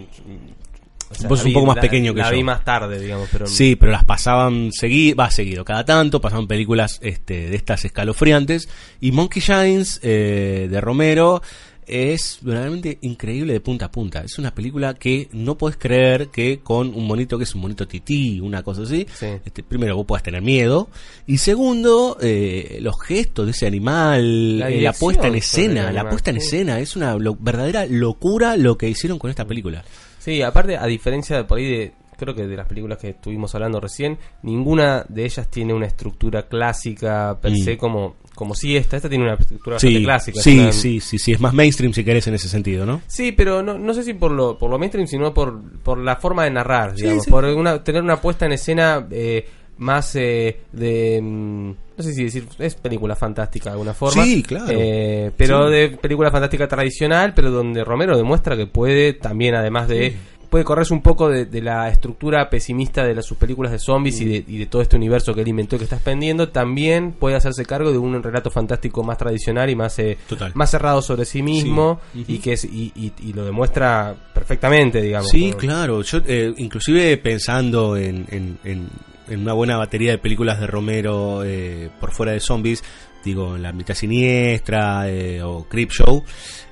[1.09, 2.35] o sea, Vos la un vi- poco más la- pequeño que la yo.
[2.37, 3.47] vi más tarde, digamos, pero...
[3.47, 8.67] Sí, pero las pasaban seguido, va seguido, cada tanto, pasaban películas este, de estas escalofriantes.
[8.99, 11.41] Y Monkey Shines eh, de Romero
[11.89, 14.21] es verdaderamente increíble de punta a punta.
[14.21, 17.87] Es una película que no puedes creer que con un monito que es un monito
[17.87, 19.07] tití, una cosa así,
[19.45, 20.89] este, primero vos puedas tener miedo.
[21.25, 26.09] Y segundo, eh, los gestos de ese animal, La eh, la, puesta en escena, la
[26.09, 26.47] puesta en sí.
[26.47, 29.85] escena, es una lo- verdadera locura lo que hicieron con esta película.
[30.27, 33.55] Sí, aparte, a diferencia de por ahí de, creo que de las películas que estuvimos
[33.55, 38.97] hablando recién, ninguna de ellas tiene una estructura clásica per se como, como si esta.
[38.97, 40.41] Esta tiene una estructura bastante clásica.
[40.41, 42.99] sí, una- sí, sí, sí, es más mainstream si querés en ese sentido, ¿no?
[43.07, 46.17] Sí, pero no, no sé si por lo, por lo mainstream, sino por, por la
[46.17, 47.23] forma de narrar, Sí, digamos.
[47.23, 47.31] sí.
[47.31, 49.47] Por una, tener una puesta en escena eh,
[49.77, 51.21] más eh, de...
[51.23, 52.45] mm, no sé si decir...
[52.59, 54.23] Es película fantástica de alguna forma.
[54.23, 54.67] Sí, claro.
[54.69, 55.73] Eh, pero Sí.
[55.73, 60.15] de película fantástica tradicional, pero donde Romero demuestra que puede también, además de...
[60.49, 64.21] Puede correrse un poco de, de la estructura pesimista de las, sus películas de zombies
[64.21, 66.47] y, de, y de todo este universo que él inventó y que está expandiendo.
[66.47, 70.17] También puede hacerse cargo de un relato fantástico más tradicional y más, eh,
[70.53, 75.29] más cerrado sobre sí mismo y que es, y, y- y lo demuestra perfectamente, digamos.
[75.29, 76.01] Sí, claro.
[76.01, 78.87] Yo, eh, inclusive pensando en, en- en-
[79.29, 82.83] en una buena batería de películas de Romero eh, por fuera de zombies,
[83.23, 86.23] digo, en La mitad siniestra eh, o Creep Show,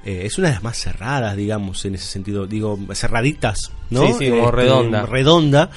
[0.05, 2.45] eh, es una de las más cerradas, digamos, en ese sentido.
[2.45, 4.07] Digo, cerraditas, ¿no?
[4.07, 5.05] Sí, sí, como redonda.
[5.05, 5.69] Redonda.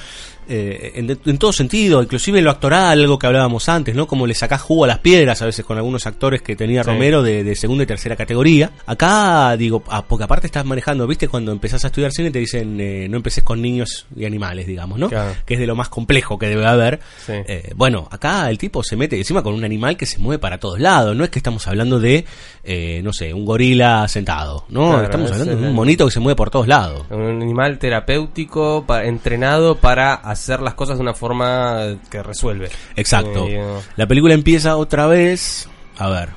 [0.49, 4.07] Eh, en, en todo sentido, inclusive en lo actoral, algo que hablábamos antes, ¿no?
[4.07, 6.89] Como le sacás jugo a las piedras a veces con algunos actores que tenía Sí.
[6.89, 8.71] Romero de, de segunda y tercera categoría.
[8.85, 11.27] Acá, digo, ah, porque aparte estás manejando, ¿viste?
[11.27, 14.97] Cuando empezás a estudiar cine te dicen eh, no empeces con niños y animales, digamos,
[14.99, 15.09] ¿no?
[15.09, 15.33] Claro.
[15.45, 16.99] Que es de lo más complejo que debe haber.
[17.25, 17.33] Sí.
[17.35, 20.57] Eh, bueno, acá el tipo se mete encima con un animal que se mueve para
[20.57, 21.15] todos lados.
[21.15, 22.25] No es que estamos hablando de,
[22.63, 24.89] eh, no sé, un gorila sentado, ¿no?
[24.89, 27.05] Claro, estamos es hablando de un monito que se mueve por todos lados.
[27.09, 32.69] Un animal terapéutico pa- entrenado para hacer las cosas de una forma que resuelve.
[32.95, 33.45] Exacto.
[33.47, 33.61] Eh,
[33.95, 35.67] La película empieza otra vez,
[35.97, 36.29] a ver,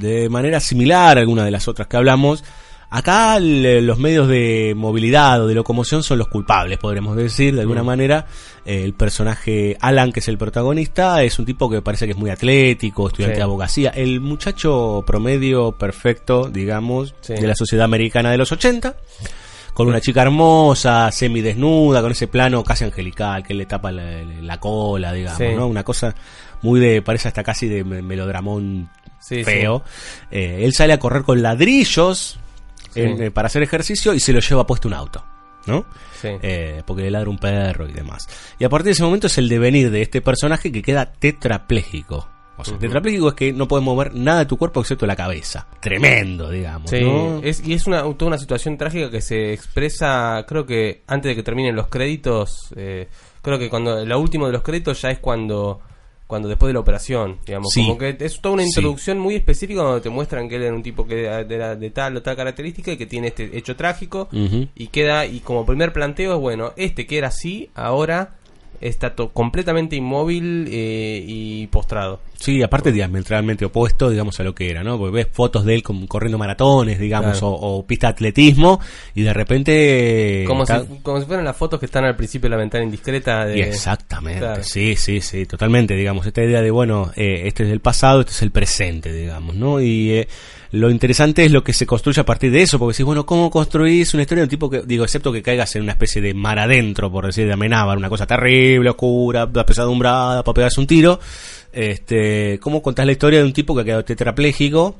[0.00, 2.44] de manera similar a alguna de las otras que hablamos.
[2.94, 7.82] Acá los medios de movilidad o de locomoción son los culpables, podríamos decir, de alguna
[7.82, 7.86] Mm.
[7.86, 8.26] manera.
[8.66, 12.18] Eh, el personaje Alan, que es el protagonista, es un tipo que parece que es
[12.18, 13.38] muy atlético, estudiante Sí.
[13.38, 13.90] de abogacía.
[13.96, 17.32] El muchacho promedio perfecto, digamos, Sí.
[17.32, 18.94] de la sociedad americana de los 80
[19.72, 24.60] con una chica hermosa, semidesnuda, con ese plano casi angelical que le tapa la, la
[24.60, 25.54] cola, digamos, Sí.
[25.54, 25.66] ¿no?
[25.66, 26.14] Una cosa
[26.62, 29.82] muy de, parece hasta casi de me- melodramón Sí, feo.
[30.30, 32.38] Eh, él sale a correr con ladrillos
[32.94, 35.24] en- eh, para hacer ejercicio y se lo lleva puesto un auto,
[35.66, 35.86] ¿no?
[36.20, 36.28] Sí.
[36.42, 38.28] Eh, porque le ladra un perro y demás.
[38.58, 42.28] Y a partir de ese momento es el devenir de este personaje que queda tetrapléjico.
[42.62, 45.66] O sea, tetrapléjico es que no puedes mover nada de tu cuerpo excepto la cabeza.
[45.80, 46.90] Tremendo, digamos.
[46.90, 47.40] Sí, ¿no?
[47.42, 51.36] es, y es una, toda una situación trágica que se expresa, creo que antes de
[51.36, 53.08] que terminen los créditos, eh,
[53.42, 55.80] creo que cuando lo último de los créditos ya es cuando
[56.26, 57.82] cuando después de la operación, digamos, Sí.
[57.82, 58.70] como que es toda una Sí.
[58.70, 62.16] introducción muy específica donde te muestran que él era un tipo que era de, tal
[62.16, 66.32] o tal característica y que tiene este hecho trágico y queda y como primer planteo
[66.34, 68.36] es bueno, este que era así ahora
[68.82, 72.20] está completamente inmóvil eh, y postrado.
[72.34, 74.98] Sí, aparte diametralmente opuesto, digamos, a lo que era, ¿no?
[74.98, 77.48] Porque ves fotos de él como corriendo maratones, digamos, Claro.
[77.54, 78.80] o, o pista de atletismo,
[79.14, 80.44] y de repente...
[80.46, 82.84] Como está- si, como si fueran las fotos que están al principio de la ventana
[82.84, 83.60] indiscreta de...
[83.60, 84.62] Exactamente, Claro.
[84.64, 88.32] sí, sí, sí, totalmente, digamos, esta idea de, bueno, eh, este es el pasado, este
[88.32, 89.80] es el presente, digamos, ¿no?
[89.80, 90.28] Y eh,
[90.72, 93.50] lo interesante es lo que se construye a partir de eso, porque si bueno, ¿cómo
[93.50, 96.32] construís una historia de un tipo que, digo, excepto que caigas en una especie de
[96.32, 101.20] mar adentro, por decir de Amenábar, una cosa terrible, oscura, pesadumbrada, para pegarse un tiro?
[101.72, 104.96] Este, ¿cómo contás la historia de un tipo que ha quedado tetrapléjico?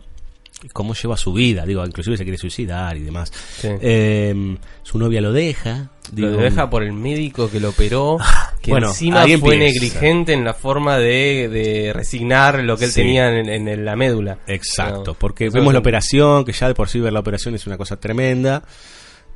[0.72, 3.32] Cómo lleva su vida, digo, inclusive se quiere suicidar y demás.
[3.64, 5.90] Eh, su novia lo deja.
[6.14, 10.44] lo deja por el médico que lo operó, Ah, que bueno, encima fue negligente en
[10.44, 13.00] la forma de, de resignar lo que él Sí.
[13.02, 14.38] tenía en, en la médula.
[14.46, 17.66] Exacto, No, porque vemos la operación, que ya de por sí ver la operación es
[17.66, 18.62] una cosa tremenda.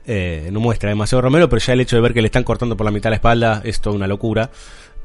[0.09, 2.77] Eh, no muestra demasiado Romero, pero ya el hecho de ver que le están cortando
[2.77, 4.51] por la mitad la espalda es toda una locura.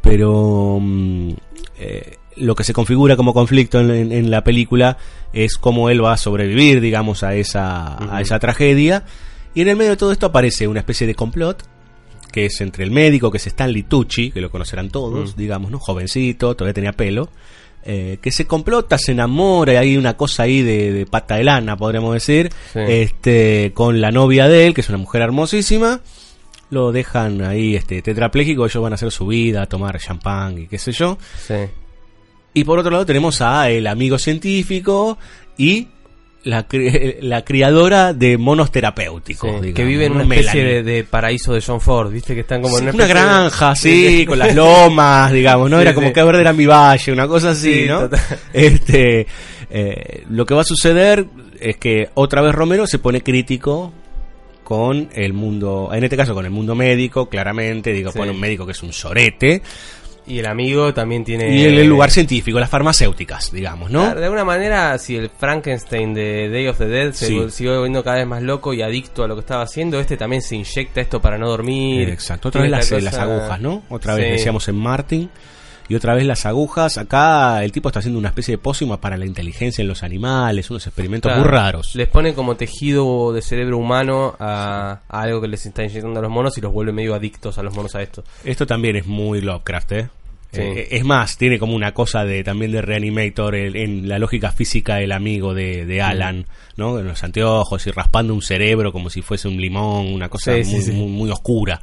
[0.01, 1.31] Pero mm,
[1.79, 4.97] eh, lo que se configura como conflicto en, en- en la película
[5.33, 9.03] es cómo él va a sobrevivir, digamos, a esa, a esa tragedia.
[9.53, 11.63] Y en el medio de todo esto aparece una especie de complot
[12.31, 15.79] que es entre el médico, que es Stanley Tucci, que lo conocerán todos, digamos, ¿no?
[15.79, 17.29] Jovencito, todavía tenía pelo,
[17.83, 21.43] eh, que se complota, se enamora, y hay una cosa ahí de, de pata de
[21.43, 22.79] lana, podríamos decir, Sí.
[22.87, 25.99] este, con la novia de él, que es una mujer hermosísima,
[26.69, 30.67] lo dejan ahí este tetrapléjico, ellos van a hacer su vida, a tomar champán y
[30.67, 31.17] qué sé yo.
[31.45, 31.55] Sí.
[32.53, 35.17] Y por otro lado tenemos a el amigo científico
[35.57, 35.87] y
[36.43, 40.83] la, cri- la criadora de monos terapéuticos, Sí, digamos, que vive en una especie de,
[40.83, 42.33] de paraíso de John Ford, ¿viste?
[42.33, 45.77] Que están como Sí, en una, de- granja, sí, de- con las lomas, digamos, ¿no?
[45.77, 46.13] Sí, Era como sí.
[46.13, 48.01] que verde era mi valle, una cosa así, Sí, ¿no?
[48.01, 48.19] total.
[48.53, 49.27] Este,
[49.69, 51.25] eh, lo que va a suceder
[51.59, 53.93] es que otra vez Romero se pone crítico
[54.63, 58.17] con el mundo, en este caso con el mundo médico, claramente, digo, Sí.
[58.17, 59.61] pone un médico que es un sorete,
[60.31, 61.53] Y el amigo también tiene...
[61.55, 64.01] y el, el lugar científico, las farmacéuticas, digamos, ¿no?
[64.03, 67.39] Claro, de alguna manera, si el Frankenstein de Day of the Dead se Sí.
[67.49, 70.41] siguió volviendo cada vez más loco y adicto a lo que estaba haciendo, este también
[70.41, 72.09] se inyecta esto para no dormir.
[72.09, 73.83] Exacto, otra vez las, cosa- agujas, ¿no?
[73.89, 74.31] Otra vez Sí.
[74.31, 75.29] decíamos en Martin.
[75.89, 76.97] Y otra vez las agujas.
[76.97, 80.69] Acá el tipo está haciendo una especie de pócima para la inteligencia en los animales,
[80.69, 81.95] unos experimentos Claro, muy raros.
[81.95, 86.23] Les pone como tejido de cerebro humano a, a algo que les está inyectando a
[86.23, 88.23] los monos y los vuelve medio adictos a los monos a esto.
[88.45, 90.09] Esto también es muy Lovecraft, ¿eh?
[90.51, 90.59] Sí.
[90.61, 94.51] Eh, es más, tiene como una cosa de también de Reanimator el- en la lógica
[94.51, 96.45] física del amigo de, de Alan,
[96.75, 96.99] ¿no?
[96.99, 100.69] En los anteojos y raspando un cerebro como si fuese un limón, una cosa Sí,
[100.71, 100.91] muy, sí.
[100.91, 101.79] muy- muy oscura.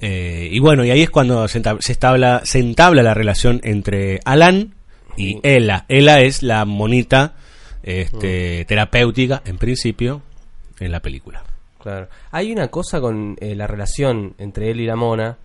[0.00, 1.78] Eh, y bueno, y ahí es cuando se entab-
[2.44, 4.74] se entabla la relación entre Alan
[5.16, 5.84] y Ella.
[5.88, 7.34] Ella es la monita
[7.82, 10.22] este, terapéutica, en principio,
[10.80, 11.44] en la película.
[11.86, 12.08] Claro.
[12.32, 15.38] Hay una cosa con eh, la relación entre él y la mona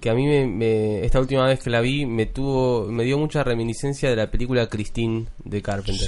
[0.00, 3.16] que a mí me, me- esta última vez que la vi me tuvo me dio
[3.18, 6.06] mucha reminiscencia de la película Christine de Carpenter.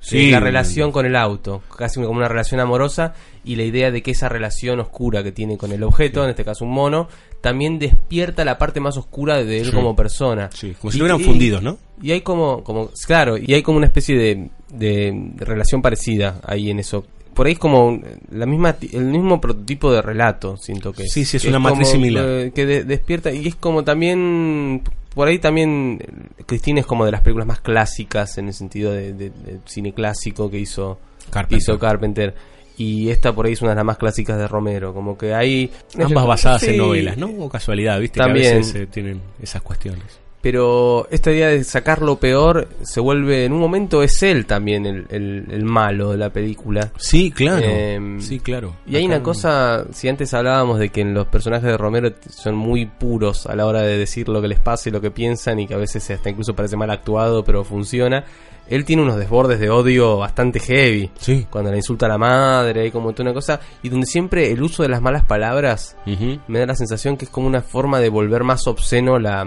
[0.00, 0.30] Sí.
[0.30, 3.12] La relación con el auto, casi como una relación amorosa
[3.44, 6.44] y la idea de que esa relación oscura que tiene con el objeto, en este
[6.44, 7.08] caso un mono,
[7.40, 9.72] también despierta la parte más oscura de él Sí.
[9.72, 10.48] como persona.
[10.54, 11.76] Sí, como si lo hubieran fundidos, ¿no?
[12.00, 16.70] Y hay como, como claro, y hay como una especie de, de relación parecida ahí
[16.70, 17.04] en eso.
[17.36, 18.00] Por ahí es como
[18.32, 21.86] la misma el mismo prototipo de relato, siento que Sí, sí, es que una matriz
[21.86, 22.24] como, similar.
[22.26, 24.82] eh, que de- despierta y es como también
[25.14, 25.98] por ahí también
[26.46, 29.92] Christine es como de las películas más clásicas en el sentido de, de- de cine
[29.92, 30.98] clásico que hizo
[31.30, 31.58] Carpenter.
[31.58, 32.34] hizo Carpenter
[32.78, 35.70] y esta por ahí es una de las más clásicas de Romero, como que hay
[36.02, 37.28] Ambas basadas en novelas, ¿no?
[37.28, 38.18] O casualidad, ¿viste?
[38.20, 38.44] También.
[38.44, 40.20] Que a veces eh, tienen esas cuestiones.
[40.46, 44.86] Pero esta idea de sacar lo peor se vuelve, en un momento es él también
[44.86, 46.92] el, el- el malo de la película.
[46.98, 47.66] Sí, claro.
[47.66, 48.76] Em, sí, claro.
[48.86, 52.54] Y hay una cosa, si antes hablábamos de que en los personajes de Romero son
[52.54, 55.58] muy puros a la hora de decir lo que les pasa y lo que piensan
[55.58, 58.24] y que a veces hasta incluso parece mal actuado, pero funciona.
[58.68, 61.10] Él tiene unos desbordes de odio bastante heavy.
[61.18, 61.44] Sí.
[61.50, 63.58] Cuando le insulta a la madre, hay como toda una cosa.
[63.82, 67.30] Y donde siempre el uso de las malas palabras me da la sensación que es
[67.32, 69.44] como una forma de volver más obsceno la,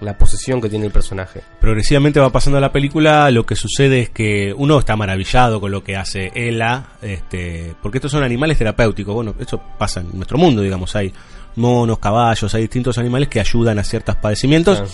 [0.00, 1.40] la posesión que tiene el personaje.
[1.60, 5.82] Progresivamente va pasando la película, lo que sucede es que uno está maravillado con lo
[5.84, 9.14] que hace Ella, este, porque estos son animales terapéuticos.
[9.14, 11.12] Bueno, esto pasa en nuestro mundo, digamos, hay
[11.56, 14.78] monos, caballos, hay distintos animales que ayudan a ciertos padecimientos.
[14.78, 14.92] Claro.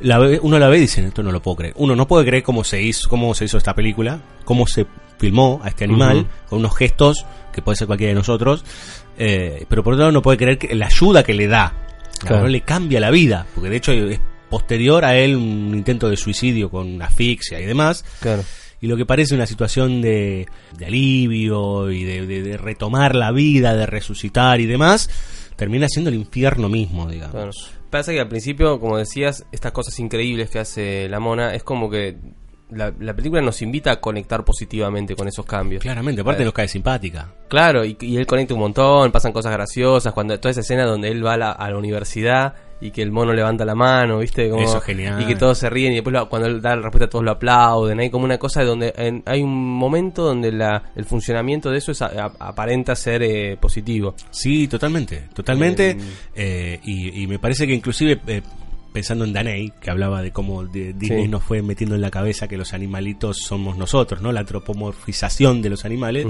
[0.00, 1.74] La ve- uno la ve y dice, esto no lo puedo creer.
[1.76, 4.86] Uno no puede creer cómo se hizo, cómo se hizo esta película, cómo se
[5.18, 8.62] filmó a este animal, con unos gestos que puede ser cualquiera de nosotros,
[9.18, 11.72] eh, pero por otro lado no puede creer que la ayuda que le da,
[12.20, 12.42] Claro.
[12.42, 14.20] no le cambia la vida, porque de hecho es
[14.50, 18.44] posterior a él un intento de suicidio con asfixia y demás, Claro.
[18.80, 20.46] y lo que parece una situación de,
[20.78, 25.10] de alivio y de, de- de retomar la vida, de resucitar y demás,
[25.56, 27.32] termina siendo el infierno mismo, digamos.
[27.34, 27.50] Claro.
[27.90, 31.88] Pasa que al principio, como decías, estas cosas increíbles que hace la mona, es como
[31.88, 32.16] que
[32.70, 35.82] la, la película nos invita a conectar positivamente con esos cambios.
[35.82, 37.32] Claramente, aparte nos cae simpática.
[37.48, 41.08] Claro, y, y él conecta un montón, pasan cosas graciosas, cuando toda esa escena donde
[41.08, 44.50] él va a la, a la universidad y que el mono levanta la mano, ¿viste?
[44.50, 45.22] Como- Eso es genial.
[45.22, 47.30] Y que todos se ríen y después lo- cuando él da la respuesta todos lo
[47.30, 48.00] aplauden.
[48.00, 51.92] Hay como una cosa donde en- hay un momento donde la, el funcionamiento de eso
[51.92, 54.14] es, a- a- aparenta ser eh, positivo.
[54.30, 55.90] Sí, totalmente, totalmente.
[55.90, 55.98] Eh,
[56.34, 58.42] eh, y, y me parece que inclusive eh,
[58.96, 61.28] pensando en Daney, que hablaba de cómo de- Disney Sí.
[61.28, 64.32] nos fue metiendo en la cabeza que los animalitos somos nosotros, ¿no?
[64.32, 66.26] La antropomorfización de los animales.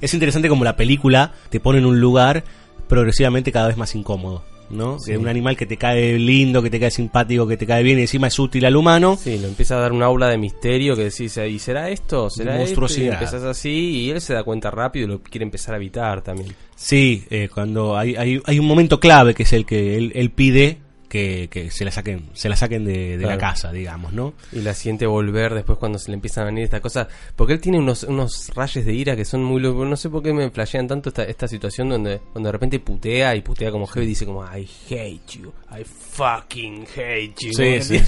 [0.00, 2.42] Es interesante como la película te pone en un lugar
[2.88, 4.42] progresivamente cada vez más incómodo.
[4.68, 4.98] ¿no?
[4.98, 5.12] Sí.
[5.12, 7.98] De un animal que te cae lindo, que te cae simpático, que te cae bien
[7.98, 9.16] y encima es útil al humano.
[9.16, 12.28] Sí, lo empieza a dar un aula de misterio que decís, ¿y será esto?
[12.30, 12.56] ¿Será esto?
[12.56, 13.12] Y Monstruosidad.
[13.14, 16.48] empezás así y él se da cuenta rápido y lo quiere empezar a evitar también.
[16.74, 20.30] Sí, eh, cuando hay, hay, hay un momento clave que es el que él, él
[20.30, 20.78] pide
[21.16, 24.34] que, que se la saquen, se la saquen de, de la casa, digamos, ¿no?
[24.52, 27.08] Y la siente volver después cuando se le empiezan a venir estas cosas.
[27.34, 29.86] Porque él tiene unos, unos rayos de ira que son muy locos.
[29.88, 33.34] No sé por qué me flashean tanto esta, esta situación donde, donde de repente putea
[33.34, 37.52] y putea como heavy y dice como I hate you, I fucking hate you.
[37.52, 37.98] Sí, sí,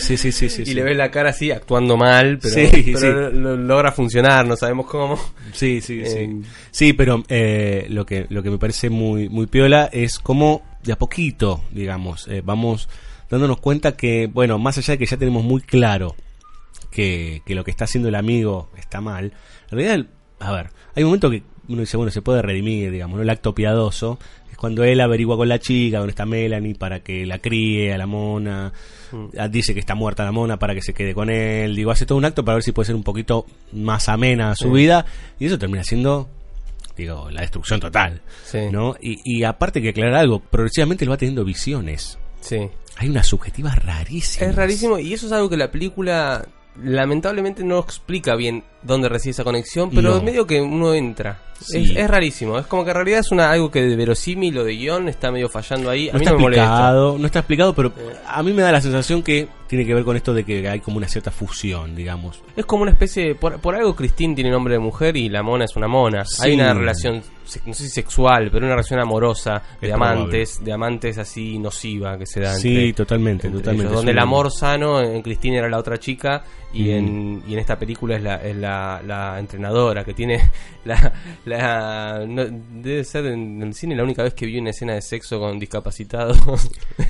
[0.00, 0.74] sí, sí, sí, sí, Y sí.
[0.74, 5.18] le ves la cara así actuando mal, pero, Sí, pero logra funcionar, no sabemos cómo.
[5.52, 6.18] Sí, sí, sí.
[6.18, 6.40] Eh,
[6.70, 10.92] Sí, pero eh, lo que lo que me parece muy muy piola es cómo de
[10.92, 12.88] a poquito, digamos, eh, vamos
[13.30, 16.14] dándonos cuenta que, bueno, más allá de que ya tenemos muy claro
[16.90, 19.32] que, que lo que está haciendo el amigo está mal,
[19.70, 20.06] en realidad,
[20.40, 23.22] a ver, hay un momento que uno dice, bueno, se puede redimir, digamos, ¿no?
[23.22, 24.18] el acto piadoso
[24.50, 27.98] es cuando él averigua con la chica dónde está Melanie para que la críe a
[27.98, 28.72] la mona,
[29.38, 32.06] ah, dice que está muerta la mona para que se quede con él, digo, hace
[32.06, 34.70] todo un acto para ver si puede ser un poquito más amena su Sí.
[34.70, 35.04] vida
[35.38, 36.30] y eso termina siendo
[37.02, 38.68] digo, la destrucción total, Sí.
[38.70, 38.96] ¿no?
[39.00, 42.18] Y, y aparte que aclarar algo, progresivamente él va teniendo visiones.
[42.40, 42.68] Sí.
[42.96, 44.50] Hay unas subjetivas rarísimas.
[44.50, 46.46] Es rarísimo y eso es algo que la película
[46.82, 50.22] lamentablemente no explica bien dónde reside esa conexión, pero No.
[50.22, 51.38] medio que uno entra.
[51.60, 51.78] Sí.
[51.90, 54.64] Es, es rarísimo, es como que en realidad es una algo que de verosímil o
[54.64, 56.08] de guion está medio fallando ahí.
[56.08, 56.64] A No mí está no me molesta.
[56.64, 57.92] explicado, no está explicado, pero
[58.28, 60.78] a mí me da la sensación que tiene que ver con esto de que hay
[60.78, 62.40] como una cierta fusión, digamos.
[62.56, 63.34] Es como una especie de...
[63.34, 66.24] Por, por algo Christine tiene nombre de mujer y la mona es una mona.
[66.24, 66.42] Sí.
[66.44, 67.22] Hay una relación,
[67.66, 72.16] no sé si sexual, pero una relación amorosa de Es amantes, de amantes así nociva
[72.16, 73.86] que se da Sí, entre- totalmente, entre totalmente.
[73.88, 76.90] ellos, donde el amor sano en Cristina era la otra chica y, Mm.
[76.90, 78.67] en, y en esta película es la, es la,
[79.06, 80.50] la entrenadora que tiene
[80.84, 81.12] la...
[81.44, 82.46] la no-
[82.82, 85.58] debe ser en el cine la única vez que vi una escena de sexo con
[85.58, 86.38] discapacitados.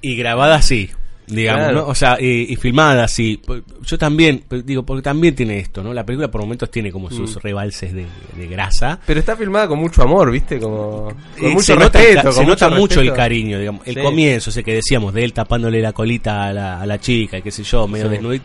[0.00, 0.90] Y grabada así,
[1.26, 1.76] digamos, Claro.
[1.78, 1.86] ¿no?
[1.86, 3.40] O sea, y, y filmada así.
[3.82, 5.94] Yo también, digo, porque también tiene esto, ¿no?
[5.94, 7.38] La película por momentos tiene como sus Mm.
[7.40, 8.04] rebalses de,
[8.36, 9.00] de grasa.
[9.06, 10.58] Pero está filmada con mucho amor, ¿viste?
[10.60, 11.04] Como
[11.38, 12.32] con Y mucho se nota, respeto.
[12.32, 13.80] se con nota mucho el cariño, digamos.
[13.86, 14.00] El Sí.
[14.02, 17.42] comienzo, ese que decíamos, de él tapándole la colita a la, a la chica, y
[17.42, 18.12] qué sé yo, medio Sí.
[18.12, 18.44] desnudito.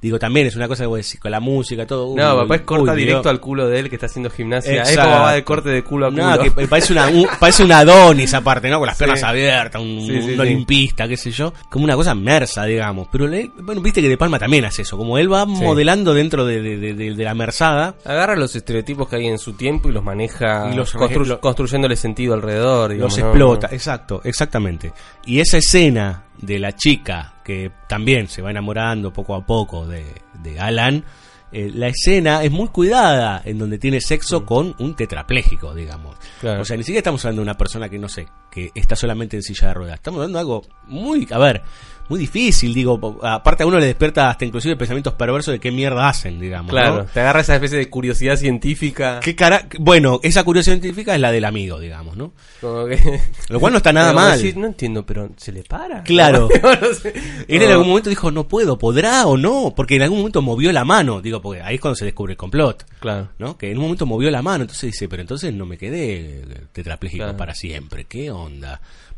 [0.00, 2.06] Digo, también es una cosa que vos decís, con la música, todo.
[2.08, 4.82] uy, No, papá es corta uy, directo al culo de él que está haciendo gimnasia.
[4.82, 5.10] Es Exacto.
[5.10, 6.22] como va de corte de culo a culo.
[6.30, 8.78] No, que parece una, un, parece una Adonis aparte, ¿no?
[8.78, 9.04] Con las Sí.
[9.04, 10.38] piernas abiertas, un, Sí, sí, un sí.
[10.38, 11.52] olimpista, qué sé yo.
[11.70, 13.08] Como una cosa mersa, digamos.
[13.10, 14.96] Pero, le- bueno, viste que De Palma también hace eso.
[14.96, 17.94] Como él va modelando dentro de, de- de- de- de la merzada.
[18.04, 21.40] Agarra los estereotipos que hay en su tiempo y los maneja Y los constru- lo-
[21.40, 22.92] construyéndole sentido alrededor.
[22.92, 23.26] digamos, los ¿no?
[23.30, 24.92] explota, exacto, exactamente.
[25.24, 30.04] Y esa escena de la chica que también se va enamorando poco a poco de,
[30.42, 31.04] de Alan,
[31.52, 36.16] eh, la escena es muy cuidada en donde tiene sexo con un tetrapléjico, digamos.
[36.16, 36.40] Mm.
[36.40, 36.62] Claro.
[36.62, 38.26] O sea, ni siquiera estamos hablando de una persona que no sé,
[38.56, 39.96] que está solamente en silla de ruedas.
[39.96, 41.60] Estamos hablando de algo muy, a ver,
[42.08, 46.08] muy difícil, digo, aparte a uno le despierta hasta inclusive pensamientos perversos de qué mierda
[46.08, 46.70] hacen, digamos.
[46.70, 47.04] Claro, ¿no?
[47.04, 49.18] te agarra esa especie de curiosidad científica.
[49.20, 49.66] ¿Qué cara...
[49.80, 52.32] Bueno, esa curiosidad científica es la del amigo, digamos, ¿no?
[52.60, 53.20] Como que...
[53.48, 54.40] Lo cual no está nada mal.
[54.56, 56.02] no entiendo, pero ¿se le para?
[56.02, 56.48] Claro.
[56.62, 57.12] No sé.
[57.48, 60.72] Él en algún momento dijo, no puedo, podrá o no, porque en algún momento movió
[60.72, 63.30] la mano, digo, porque ahí es cuando se descubre el complot, Claro.
[63.38, 63.58] ¿no?
[63.58, 67.24] Que en un momento movió la mano, entonces dice, pero entonces no me quedé tetrapléjico
[67.24, 67.36] Claro.
[67.36, 68.45] para siempre, ¿qué onda?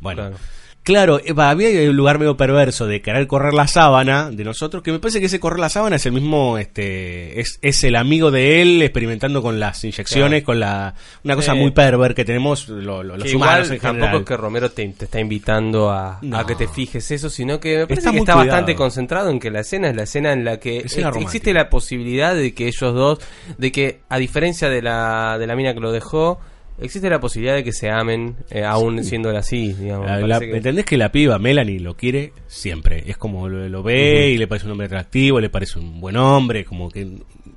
[0.00, 0.36] Bueno, Claro.
[0.84, 4.92] claro, eh, había un lugar medio perverso de querer correr la sábana de nosotros, que
[4.92, 8.30] me parece que ese correr la sábana es el mismo, este, es, es el amigo
[8.30, 10.46] de él experimentando con las inyecciones, Claro.
[10.46, 10.94] con la,
[11.24, 14.20] una cosa Eh, muy perver que tenemos lo- lo- los humanos igual en tampoco general.
[14.20, 16.38] es que Romero te, te está invitando a, No.
[16.38, 18.46] a que te fijes eso, sino que me parece Está que está cuidado.
[18.50, 20.86] bastante concentrado en que la escena es la escena en la que eh,
[21.20, 23.18] existe la posibilidad de que ellos dos,
[23.58, 26.40] de que a diferencia de la, de la mina que lo dejó,
[26.80, 30.06] existe la posibilidad de que se amen, eh, aún siendo así, digamos.
[30.26, 33.04] La- que- ¿Entendés que la piba Melanie lo quiere siempre?
[33.06, 36.16] Es como lo, lo ve y le parece un hombre atractivo, le parece un buen
[36.16, 37.04] hombre, como que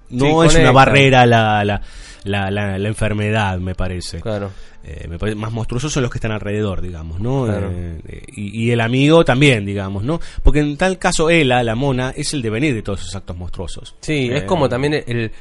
[0.10, 4.19] no Sí, es una barrera la, la, la, enfermedad, me parece.
[4.22, 4.52] Claro.
[4.84, 7.45] Eh, me parece más monstruosos son los que están alrededor, digamos, ¿no?
[7.45, 7.69] Claro.
[7.72, 10.19] Eh, eh, y, y el amigo también, digamos, ¿no?
[10.41, 13.95] Porque en tal caso, Ella, la mona, es el devenir de todos esos actos monstruosos.
[14.02, 15.31] Sí, Eh, es como también el...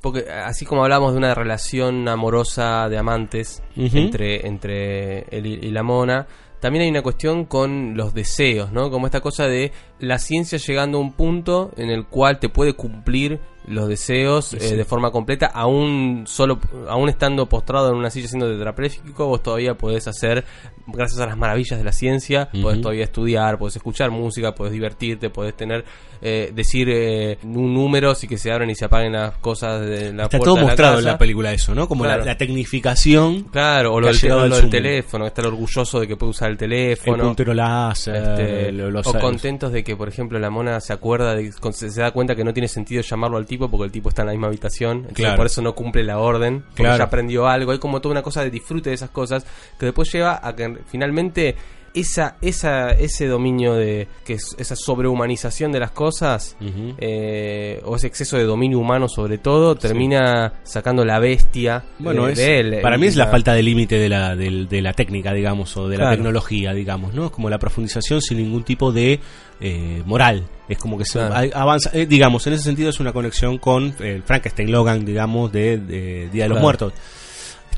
[0.00, 5.70] Porque así como hablamos de una relación amorosa de amantes entre, entre él y, y
[5.70, 6.26] la mona,
[6.60, 8.90] también hay una cuestión con los deseos, ¿no?
[8.90, 12.74] Como esta cosa de la ciencia llegando a un punto en el cual te puede
[12.74, 13.40] cumplir
[13.70, 18.50] los deseos eh, de forma completa, aún solo, aún estando postrado en una silla siendo
[18.50, 20.44] tetrapléjico, vos todavía podés hacer,
[20.86, 25.30] gracias a las maravillas de la ciencia, podés todavía estudiar, podés escuchar música, podés divertirte,
[25.30, 25.84] podés tener,
[26.20, 30.12] eh, decir eh, un número, y que se abren y se apaguen las cosas de
[30.12, 31.88] la Está puerta todo de la mostrado en la película eso, ¿no?
[31.88, 32.24] Como la- Claro.
[32.24, 33.44] la, tecnificación.
[33.44, 37.16] Claro, o lo del, lo teléfono, estar orgulloso de que puede usar el teléfono.
[37.16, 41.34] El puntero láser, Este, los- o contentos de que, por ejemplo, la mona se acuerda,
[41.34, 44.22] de, se da cuenta que no tiene sentido llamarlo al tipo porque el tipo está
[44.22, 44.98] en la misma habitación.
[44.98, 45.36] Entonces Claro.
[45.36, 46.98] por eso no cumple la orden, porque Claro.
[46.98, 47.72] ya aprendió algo.
[47.72, 49.44] Hay como toda una cosa de disfrute de esas cosas
[49.78, 51.56] que después lleva a que finalmente
[51.94, 56.94] esa, esa, ese dominio de que es esa sobrehumanización de las cosas Ujú.
[56.98, 62.32] eh, o ese exceso de dominio humano sobre todo termina sacando la bestia Bueno, de,
[62.32, 62.78] es, de él.
[62.80, 65.76] para mí es la La- falta de límite de la, del- de la técnica, digamos,
[65.76, 67.26] o de la tecnología, digamos, ¿no?
[67.26, 69.18] Es como la profundización sin ningún tipo de
[69.60, 70.46] eh, moral.
[70.68, 71.50] Es como que se Claro.
[71.54, 75.78] avanza, eh, digamos, en ese sentido es una conexión con el Frankenstein Logan, digamos, de,
[75.78, 76.60] de Día de los.
[76.60, 76.92] Muertos.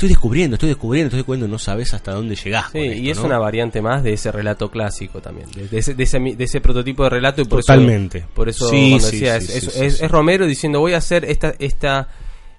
[0.03, 2.73] Estoy descubriendo, estoy descubriendo, estoy descubriendo, no sabes hasta dónde llegás.
[2.73, 3.27] Sí, con y es ¿no?
[3.27, 6.61] una variante más de ese relato clásico también, de, de ese, de, ese, de ese
[6.61, 8.19] prototipo de relato y por Totalmente.
[8.19, 11.55] eso, por eso Sí, decía, es, es- es- es Romero diciendo voy a hacer esta,
[11.61, 12.09] esta,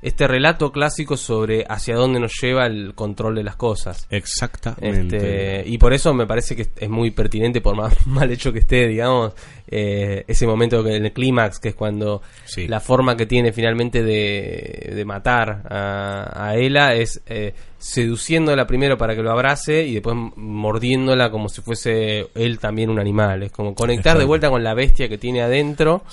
[0.04, 4.06] este relato clásico sobre hacia dónde nos lleva el control de las cosas.
[4.10, 5.16] Exactamente.
[5.18, 8.60] Este, y por eso me parece que es muy pertinente, por más mal hecho que
[8.60, 9.34] esté, digamos,
[9.68, 12.68] eh, ese momento que en el clímax, que es cuando Sí.
[12.68, 18.98] la forma que tiene finalmente de, de matar a, a Ela es eh, seduciéndola primero
[18.98, 23.44] para que lo abrace y después mordiéndola como si fuese él también un animal.
[23.44, 26.04] Es como conectar de vuelta con la bestia que tiene adentro.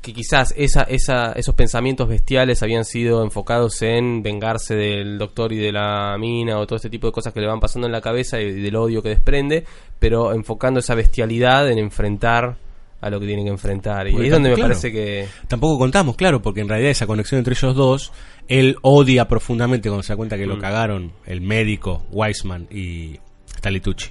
[0.00, 5.58] Que quizás esa, esa, esos pensamientos bestiales habían sido enfocados en vengarse del doctor y
[5.58, 8.00] de la mina o todo este tipo de cosas que le van pasando en la
[8.00, 9.64] cabeza y del odio que desprende,
[9.98, 12.56] pero enfocando esa bestialidad en enfrentar
[13.02, 14.08] a lo que tienen que enfrentar.
[14.08, 15.26] Y Porque ahí es donde me parece que...
[15.48, 18.12] Tampoco contamos, claro, porque en realidad esa conexión entre ellos dos,
[18.48, 20.60] él odia profundamente cuando se da cuenta que lo Mm.
[20.60, 23.18] cagaron el médico Weisman y
[23.54, 24.10] Stanley Tucci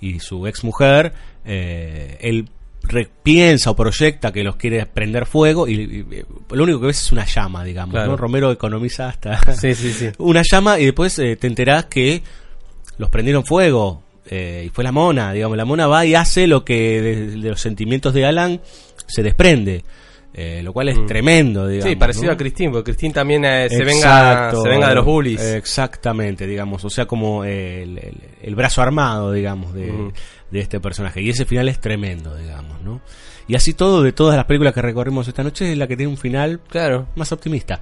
[0.00, 1.12] y su ex mujer.
[1.44, 2.52] él re-
[3.22, 7.02] piensa o proyecta que los quiere prender fuego y, y- y lo único que ves
[7.02, 7.92] es una llama, digamos.
[7.94, 8.12] Claro.
[8.12, 8.16] ¿no?
[8.16, 10.10] Romero economiza hasta Sí, sí, sí.
[10.18, 12.22] una llama y después eh, te enterás que
[12.98, 16.64] los prendieron fuego eh, y fue la mona, digamos, la mona va y hace lo
[16.64, 18.60] que de, de los sentimientos de Alan
[19.06, 19.84] se desprende,
[20.32, 21.06] eh, lo cual es Mm.
[21.06, 21.90] tremendo, digamos.
[21.90, 22.32] sí, parecido ¿no?
[22.32, 25.40] a Christine, porque Christine también eh, se, venga, se venga de los bullies.
[25.42, 30.12] Exactamente, digamos, o sea, como el, el- el brazo armado, digamos, de, Ujú.
[30.54, 31.20] De este personaje.
[31.20, 33.00] Y ese final es tremendo, digamos, ¿no?
[33.48, 36.10] Y así todo, de todas las películas que recorrimos esta noche, es la que tiene
[36.10, 37.08] un final claro.
[37.16, 37.80] más optimista.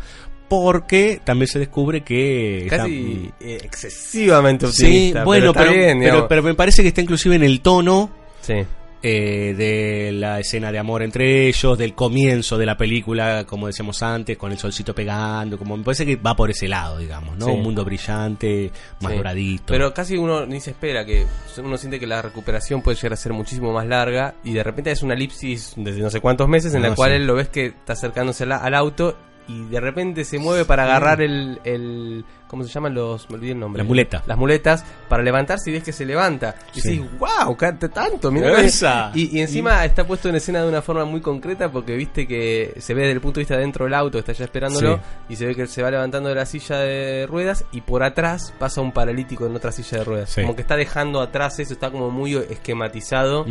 [0.48, 2.66] Porque también se descubre que...
[2.68, 5.24] Casi eh, excesivamente Sí, optimista.
[5.24, 8.54] bueno, pero, bien, pero, pero me parece que está inclusive en el tono Sí.
[9.02, 14.02] Eh, de la escena de amor entre ellos, del comienzo de la película, como decíamos
[14.02, 17.46] antes, con el solcito pegando, como me parece que va por ese lado, digamos, ¿no?
[17.46, 17.50] Sí.
[17.52, 18.70] Un mundo brillante,
[19.00, 19.18] más Sí.
[19.18, 19.64] doradito.
[19.66, 21.26] Pero casi uno ni se espera, que
[21.58, 24.90] uno siente que la recuperación puede llegar a ser muchísimo más larga y de repente
[24.92, 27.16] es una elipsis de no sé cuántos meses en No, la cual sí.
[27.16, 29.16] él lo ves que está acercándose al auto
[29.48, 33.28] y de repente se mueve para agarrar el, el ¿cómo se llaman los?
[33.30, 33.82] Me olvidé el nombre.
[33.82, 34.22] La muleta.
[34.26, 36.54] Las muletas para levantarse y ves que se levanta.
[36.74, 36.98] Y Sí.
[36.98, 38.60] decís, wow, cante tanto, mirá.
[38.60, 39.10] Esa.
[39.14, 42.74] Y, y encima está puesto en escena de una forma muy concreta porque viste que
[42.78, 45.02] se ve desde el punto de vista dentro del auto, está ya esperándolo, Sí.
[45.30, 48.52] y se ve que se va levantando de la silla de ruedas y por atrás
[48.58, 50.30] pasa un paralítico en otra silla de ruedas.
[50.30, 50.42] Sí.
[50.42, 53.46] Como que está dejando atrás eso, está como muy esquematizado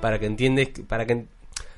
[0.00, 1.26] para que entiendes, para que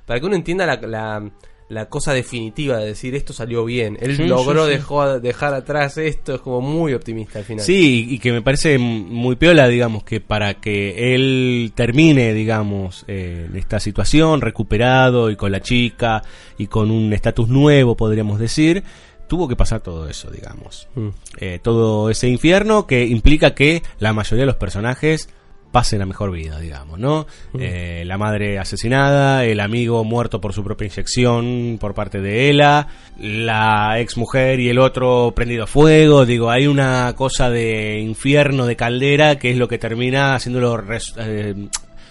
[0.07, 1.31] para que uno entienda la, la,
[1.69, 3.99] la cosa definitiva de decir esto salió bien.
[4.01, 4.77] Él Sí, logró sí, sí.
[4.79, 7.65] dejó dejar atrás esto, es como muy optimista al final.
[7.65, 13.49] Sí, y que me parece muy piola, digamos, que para que él termine, digamos, eh,
[13.55, 16.23] esta situación, recuperado y con la chica
[16.57, 18.83] y con un estatus nuevo, podríamos decir,
[19.29, 20.89] tuvo que pasar todo eso, digamos.
[20.95, 21.09] Mm.
[21.39, 25.29] Eh, todo ese infierno que implica que la mayoría de los personajes
[25.71, 27.27] pasen a mejor vida, digamos, ¿no?
[27.59, 32.89] Eh, la madre asesinada, el amigo muerto por su propia inyección por parte de Ela,
[33.19, 38.67] la ex mujer y el otro prendido a fuego, digo, hay una cosa de infierno,
[38.67, 41.55] de caldera, que es lo que termina haciéndolo res- eh,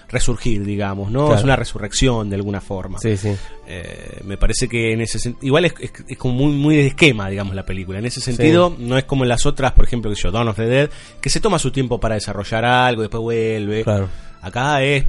[0.09, 1.25] resurgir, digamos, ¿no?
[1.25, 1.37] Claro.
[1.39, 2.97] Es una resurrección de alguna forma.
[2.99, 3.35] Sí, sí.
[3.67, 6.87] Eh, me parece que en ese sentido, igual es, es- es como muy, muy de
[6.87, 7.99] esquema, digamos, la película.
[7.99, 10.55] En ese sentido, no es como en las otras, por ejemplo, que yo, Dawn of
[10.55, 10.89] the Dead,
[11.19, 13.83] que se toma su tiempo para desarrollar algo, después vuelve.
[13.83, 14.07] Claro.
[14.41, 15.05] Acá es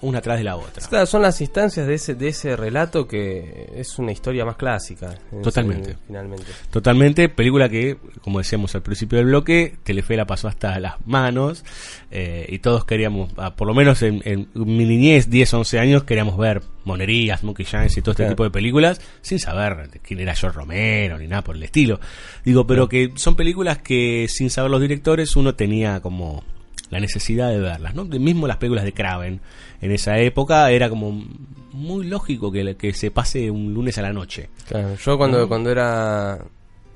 [0.00, 0.86] una atrás de la otra.
[0.88, 5.14] Claro, son las instancias de ese, de ese relato que es una historia más clásica.
[5.32, 5.90] en- Totalmente.
[5.92, 6.46] en- finalmente.
[6.70, 11.64] Totalmente, película que, como decíamos al principio del bloque, Telefe la pasó hasta las manos
[12.10, 16.04] eh, y todos queríamos, ah, por lo menos en, en mi niñez, 10, 11 años,
[16.04, 18.32] queríamos ver Monerías, Monkey Giants y todo este Claro.
[18.34, 22.00] tipo de películas sin saber quién era George Romero ni nada por el estilo.
[22.44, 26.42] Digo, pero que son películas que sin saber los directores uno tenía como
[26.90, 28.04] la necesidad de verlas, ¿no?
[28.04, 29.40] De mismo las películas de Craven
[29.80, 31.24] en esa época era como
[31.72, 34.50] muy lógico que, que se pase un lunes a la noche.
[34.68, 35.48] Claro, yo cuando, ¿No?
[35.48, 36.38] cuando era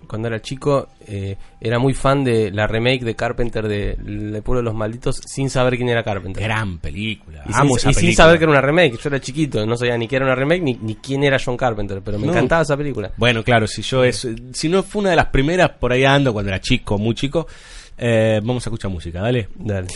[0.06, 4.60] cuando era chico eh, era muy fan de la remake de Carpenter de El Pueblo
[4.60, 6.42] de los Malditos sin saber quién era Carpenter.
[6.42, 7.42] Gran película.
[7.48, 8.24] Y, Amo sin, esa y sin película.
[8.26, 8.98] saber que era una remake.
[9.02, 11.56] Yo era chiquito, no sabía ni que era una remake ni, ni quién era John
[11.56, 12.32] Carpenter, pero me No.
[12.32, 13.12] encantaba esa película.
[13.16, 16.34] Bueno, claro, si yo es, si no fue una de las primeras por ahí ando
[16.34, 17.46] cuando era chico, muy chico,
[17.98, 19.48] eh, vamos a escuchar música, dale.
[19.54, 19.86] Dale.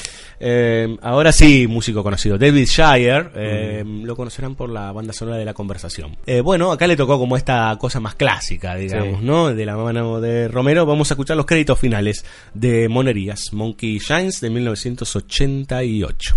[0.40, 5.44] Eh, ahora sí, músico conocido, David Shire, eh, lo conocerán por la banda sonora de
[5.44, 6.16] la conversación.
[6.44, 9.24] Bueno, acá le tocó como esta cosa más clásica, digamos, Sí.
[9.26, 9.54] ¿no?
[9.54, 14.40] De la mano de Romero, vamos a escuchar los créditos finales de Monerías, Monkey Shines
[14.40, 16.36] de 1988.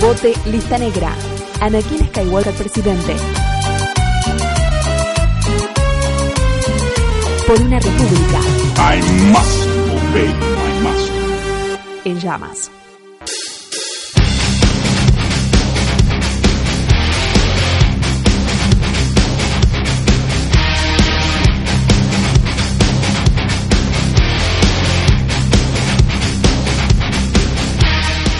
[0.00, 1.14] Vote lista negra.
[1.60, 3.16] Anakin Skywalker presidente.
[7.46, 8.40] Por una república
[8.78, 9.00] I
[9.30, 9.66] must
[9.96, 11.80] obey my master.
[12.04, 12.70] en llamas.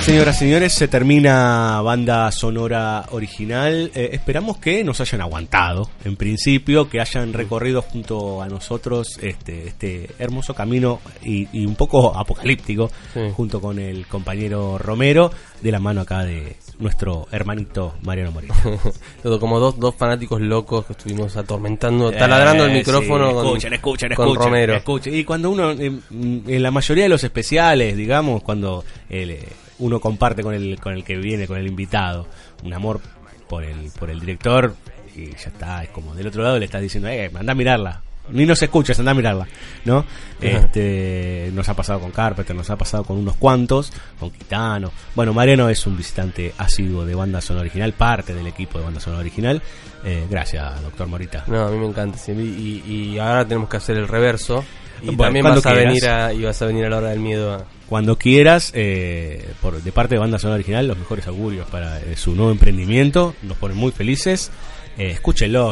[0.06, 3.90] Señoras y señores, se termina banda sonora original.
[3.92, 9.66] Eh, esperamos que nos hayan aguantado, en principio, que hayan recorrido junto a nosotros este,
[9.66, 13.20] este hermoso camino y, y un poco apocalíptico, Sí.
[13.34, 18.54] junto con el compañero Romero, de la mano acá de nuestro hermanito Mariano Moreno.
[19.24, 23.46] Todo como dos, dos fanáticos locos que estuvimos atormentando, taladrando el Eh, micrófono sí, con,
[23.46, 24.76] escuchen, escuchen, con escuchen, Romero.
[24.76, 25.14] escuchen.
[25.16, 29.48] Y cuando uno, eh, mm, en la mayoría de los especiales, digamos, cuando el, eh,
[29.78, 32.26] uno comparte con el, con el que viene, con el invitado,
[32.64, 33.00] un amor
[33.48, 34.74] por el, por el director,
[35.14, 38.02] y ya está, es como del otro lado le estás diciendo, eh, anda a mirarla.
[38.28, 39.46] Ni nos escuchas, anda a mirarla,
[39.84, 40.04] ¿no?
[40.40, 44.90] Este, nos ha pasado con Carpenter, nos ha pasado con unos cuantos, con Quitano.
[45.14, 48.98] Bueno, Mariano es un visitante asiduo de banda sonora original, parte del equipo de banda
[49.00, 49.62] sonora original.
[50.04, 51.44] Eh, gracias, doctor Morita.
[51.46, 52.18] No, a mí me encanta.
[52.18, 54.64] sí, Y, y ahora tenemos que hacer el reverso.
[55.02, 55.84] Y Bueno, también vas a, quieras.
[55.84, 57.64] venir a, y vas a venir a la hora del miedo a...
[57.88, 62.16] Cuando quieras, eh, por, de parte de Banda Sonora Original, los mejores augurios para eh,
[62.16, 63.34] su nuevo emprendimiento.
[63.42, 64.50] Nos ponen muy felices.
[64.98, 65.18] Eh,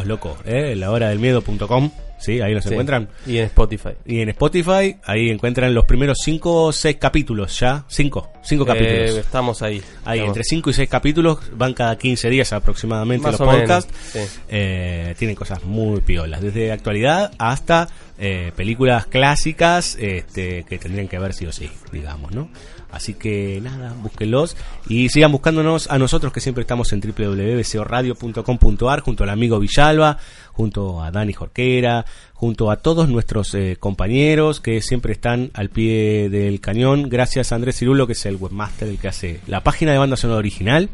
[0.05, 0.37] loco.
[0.45, 1.91] Eh, la hora del miedo.com.
[2.25, 2.69] Sí, ahí Sí.
[2.71, 3.09] encuentran.
[3.27, 3.91] Y en Spotify.
[4.07, 7.85] Y en Spotify, ahí encuentran los primeros 5 o 6 capítulos ya.
[7.89, 9.11] 5, 5 Eh, capítulos.
[9.19, 9.83] estamos ahí.
[10.05, 10.29] Ahí, Estamos.
[10.29, 13.93] entre 5 y 6 capítulos, van cada 15 días aproximadamente Más los podcasts.
[14.13, 14.21] sí.
[14.49, 21.19] Eh, tienen cosas muy piolas, desde actualidad hasta eh, películas clásicas este, que tendrían que
[21.19, 22.49] ver sí o sí, digamos, ¿no?
[22.95, 24.57] Así que nada, búsquenlos
[24.89, 30.19] y sigan buscándonos a nosotros que siempre estamos en www.bcoradio.com.ar junto al amigo Villalba,
[30.53, 36.29] junto a Dani Jorquera, junto a todos nuestros eh, compañeros que siempre están al pie
[36.31, 37.09] del cañón.
[37.09, 40.17] Gracias a Andrés Cirulo, que es el webmaster, el que hace la página de banda
[40.17, 40.89] sonora original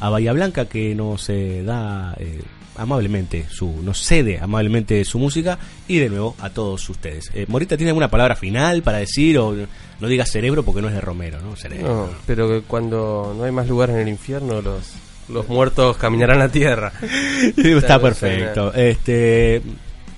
[0.00, 2.42] a Bahía Blanca que nos eh, da eh,
[2.76, 5.58] amablemente su nos cede amablemente su música
[5.88, 7.30] y de nuevo a todos ustedes.
[7.34, 9.54] Eh, Morita tiene alguna palabra final para decir o
[10.00, 11.56] no diga cerebro porque no es de Romero, ¿no?
[11.56, 11.88] Cerebro.
[11.88, 14.94] No, pero que cuando no hay más lugar en el infierno, los,
[15.28, 16.92] los muertos caminarán a tierra.
[17.56, 18.72] Está perfecto.
[18.74, 19.62] Este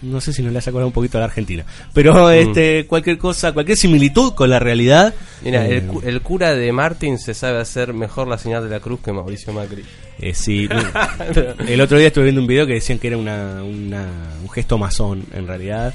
[0.04, 3.18] no sé si nos le hace acordar un poquito a la Argentina, pero este cualquier
[3.18, 5.14] cosa, cualquier similitud con la realidad.
[5.42, 8.70] Mira, eh, el, cu- el cura de Martin se sabe hacer mejor la señal de
[8.70, 9.82] la cruz que Mauricio Macri.
[10.20, 10.68] Eh, sí,
[11.68, 14.08] el otro día estuve viendo un video que decían que era una, una-
[14.42, 15.94] un gesto masón, en realidad.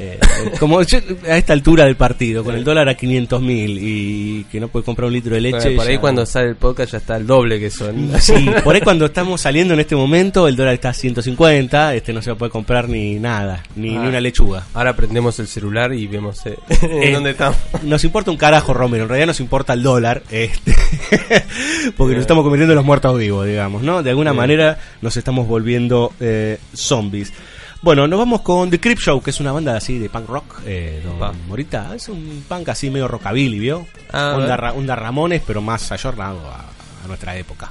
[0.00, 0.18] Eh,
[0.60, 4.60] como yo- a esta altura del partido, con el dólar a 500 mil y que
[4.60, 5.58] no puede comprar un litro de leche.
[5.58, 8.12] Bueno, por ahí ya- cuando sale el podcast ya está el doble que son.
[8.20, 12.12] Sí, por ahí cuando estamos saliendo en este momento, el dólar está a 150, este
[12.12, 14.02] no se puede comprar ni nada, ni, Ah.
[14.02, 14.66] ni una lechuga.
[14.74, 17.56] Ahora prendemos el celular y vemos eh, Eh, en dónde estamos.
[17.82, 19.02] Nos importa un carajo, Romero.
[19.02, 20.74] En realidad nos importa el dólar, este,
[21.96, 24.02] porque nos estamos convirtiendo en los muertos vivos, digamos, ¿no?
[24.02, 24.36] De alguna Bien.
[24.40, 27.32] manera nos estamos volviendo eh, zombies.
[27.80, 30.60] Bueno, nos vamos con The Crip Show, que es una banda así de punk rock.
[30.66, 31.32] Eh, don Pa.
[31.46, 33.86] Morita, es un punk así medio rockabilly, ¿vio?
[34.12, 34.60] Ah, onda, ver.
[34.60, 36.60] Ra- onda Ramones, pero más ayornado a,
[37.04, 37.70] a nuestra época.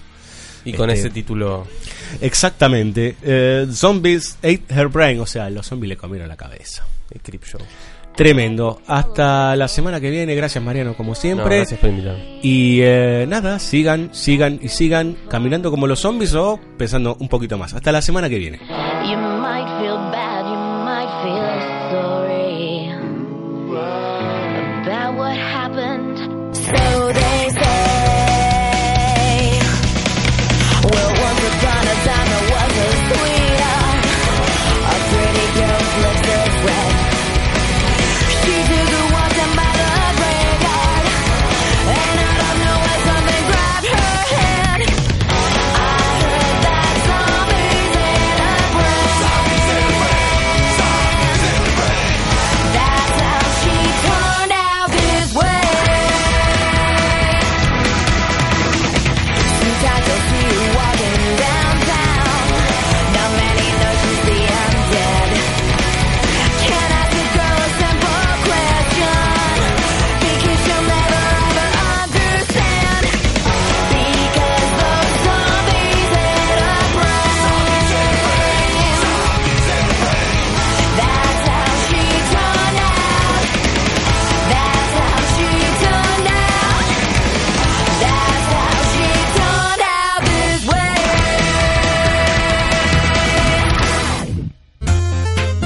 [0.63, 1.67] Y con Este, ese título.
[2.21, 3.17] Exactamente.
[3.21, 6.85] Eh, zombies ate her brain, o sea, los zombies le comieron la cabeza.
[7.11, 7.61] El Crip Show.
[8.15, 8.81] Tremendo.
[8.87, 10.33] Hasta la semana que viene.
[10.35, 11.57] Gracias, Mariano, como No, siempre.
[11.57, 12.39] gracias por invitarme.
[12.41, 17.57] Y eh, nada, sigan, sigan y sigan caminando como los zombies o pensando un poquito
[17.57, 17.73] más.
[17.73, 18.59] Hasta la semana que viene.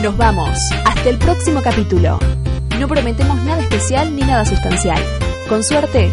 [0.02, 0.58] Nos vamos.
[0.84, 2.18] Hasta el próximo capítulo.
[2.80, 5.00] No prometemos nada especial ni nada sustancial.
[5.48, 6.12] Con suerte,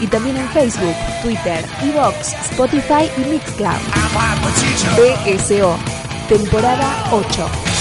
[0.00, 3.78] y también en Facebook, Twitter, Evox, Spotify y Mixcloud.
[4.96, 5.78] BSO,
[6.28, 7.75] temporada 8.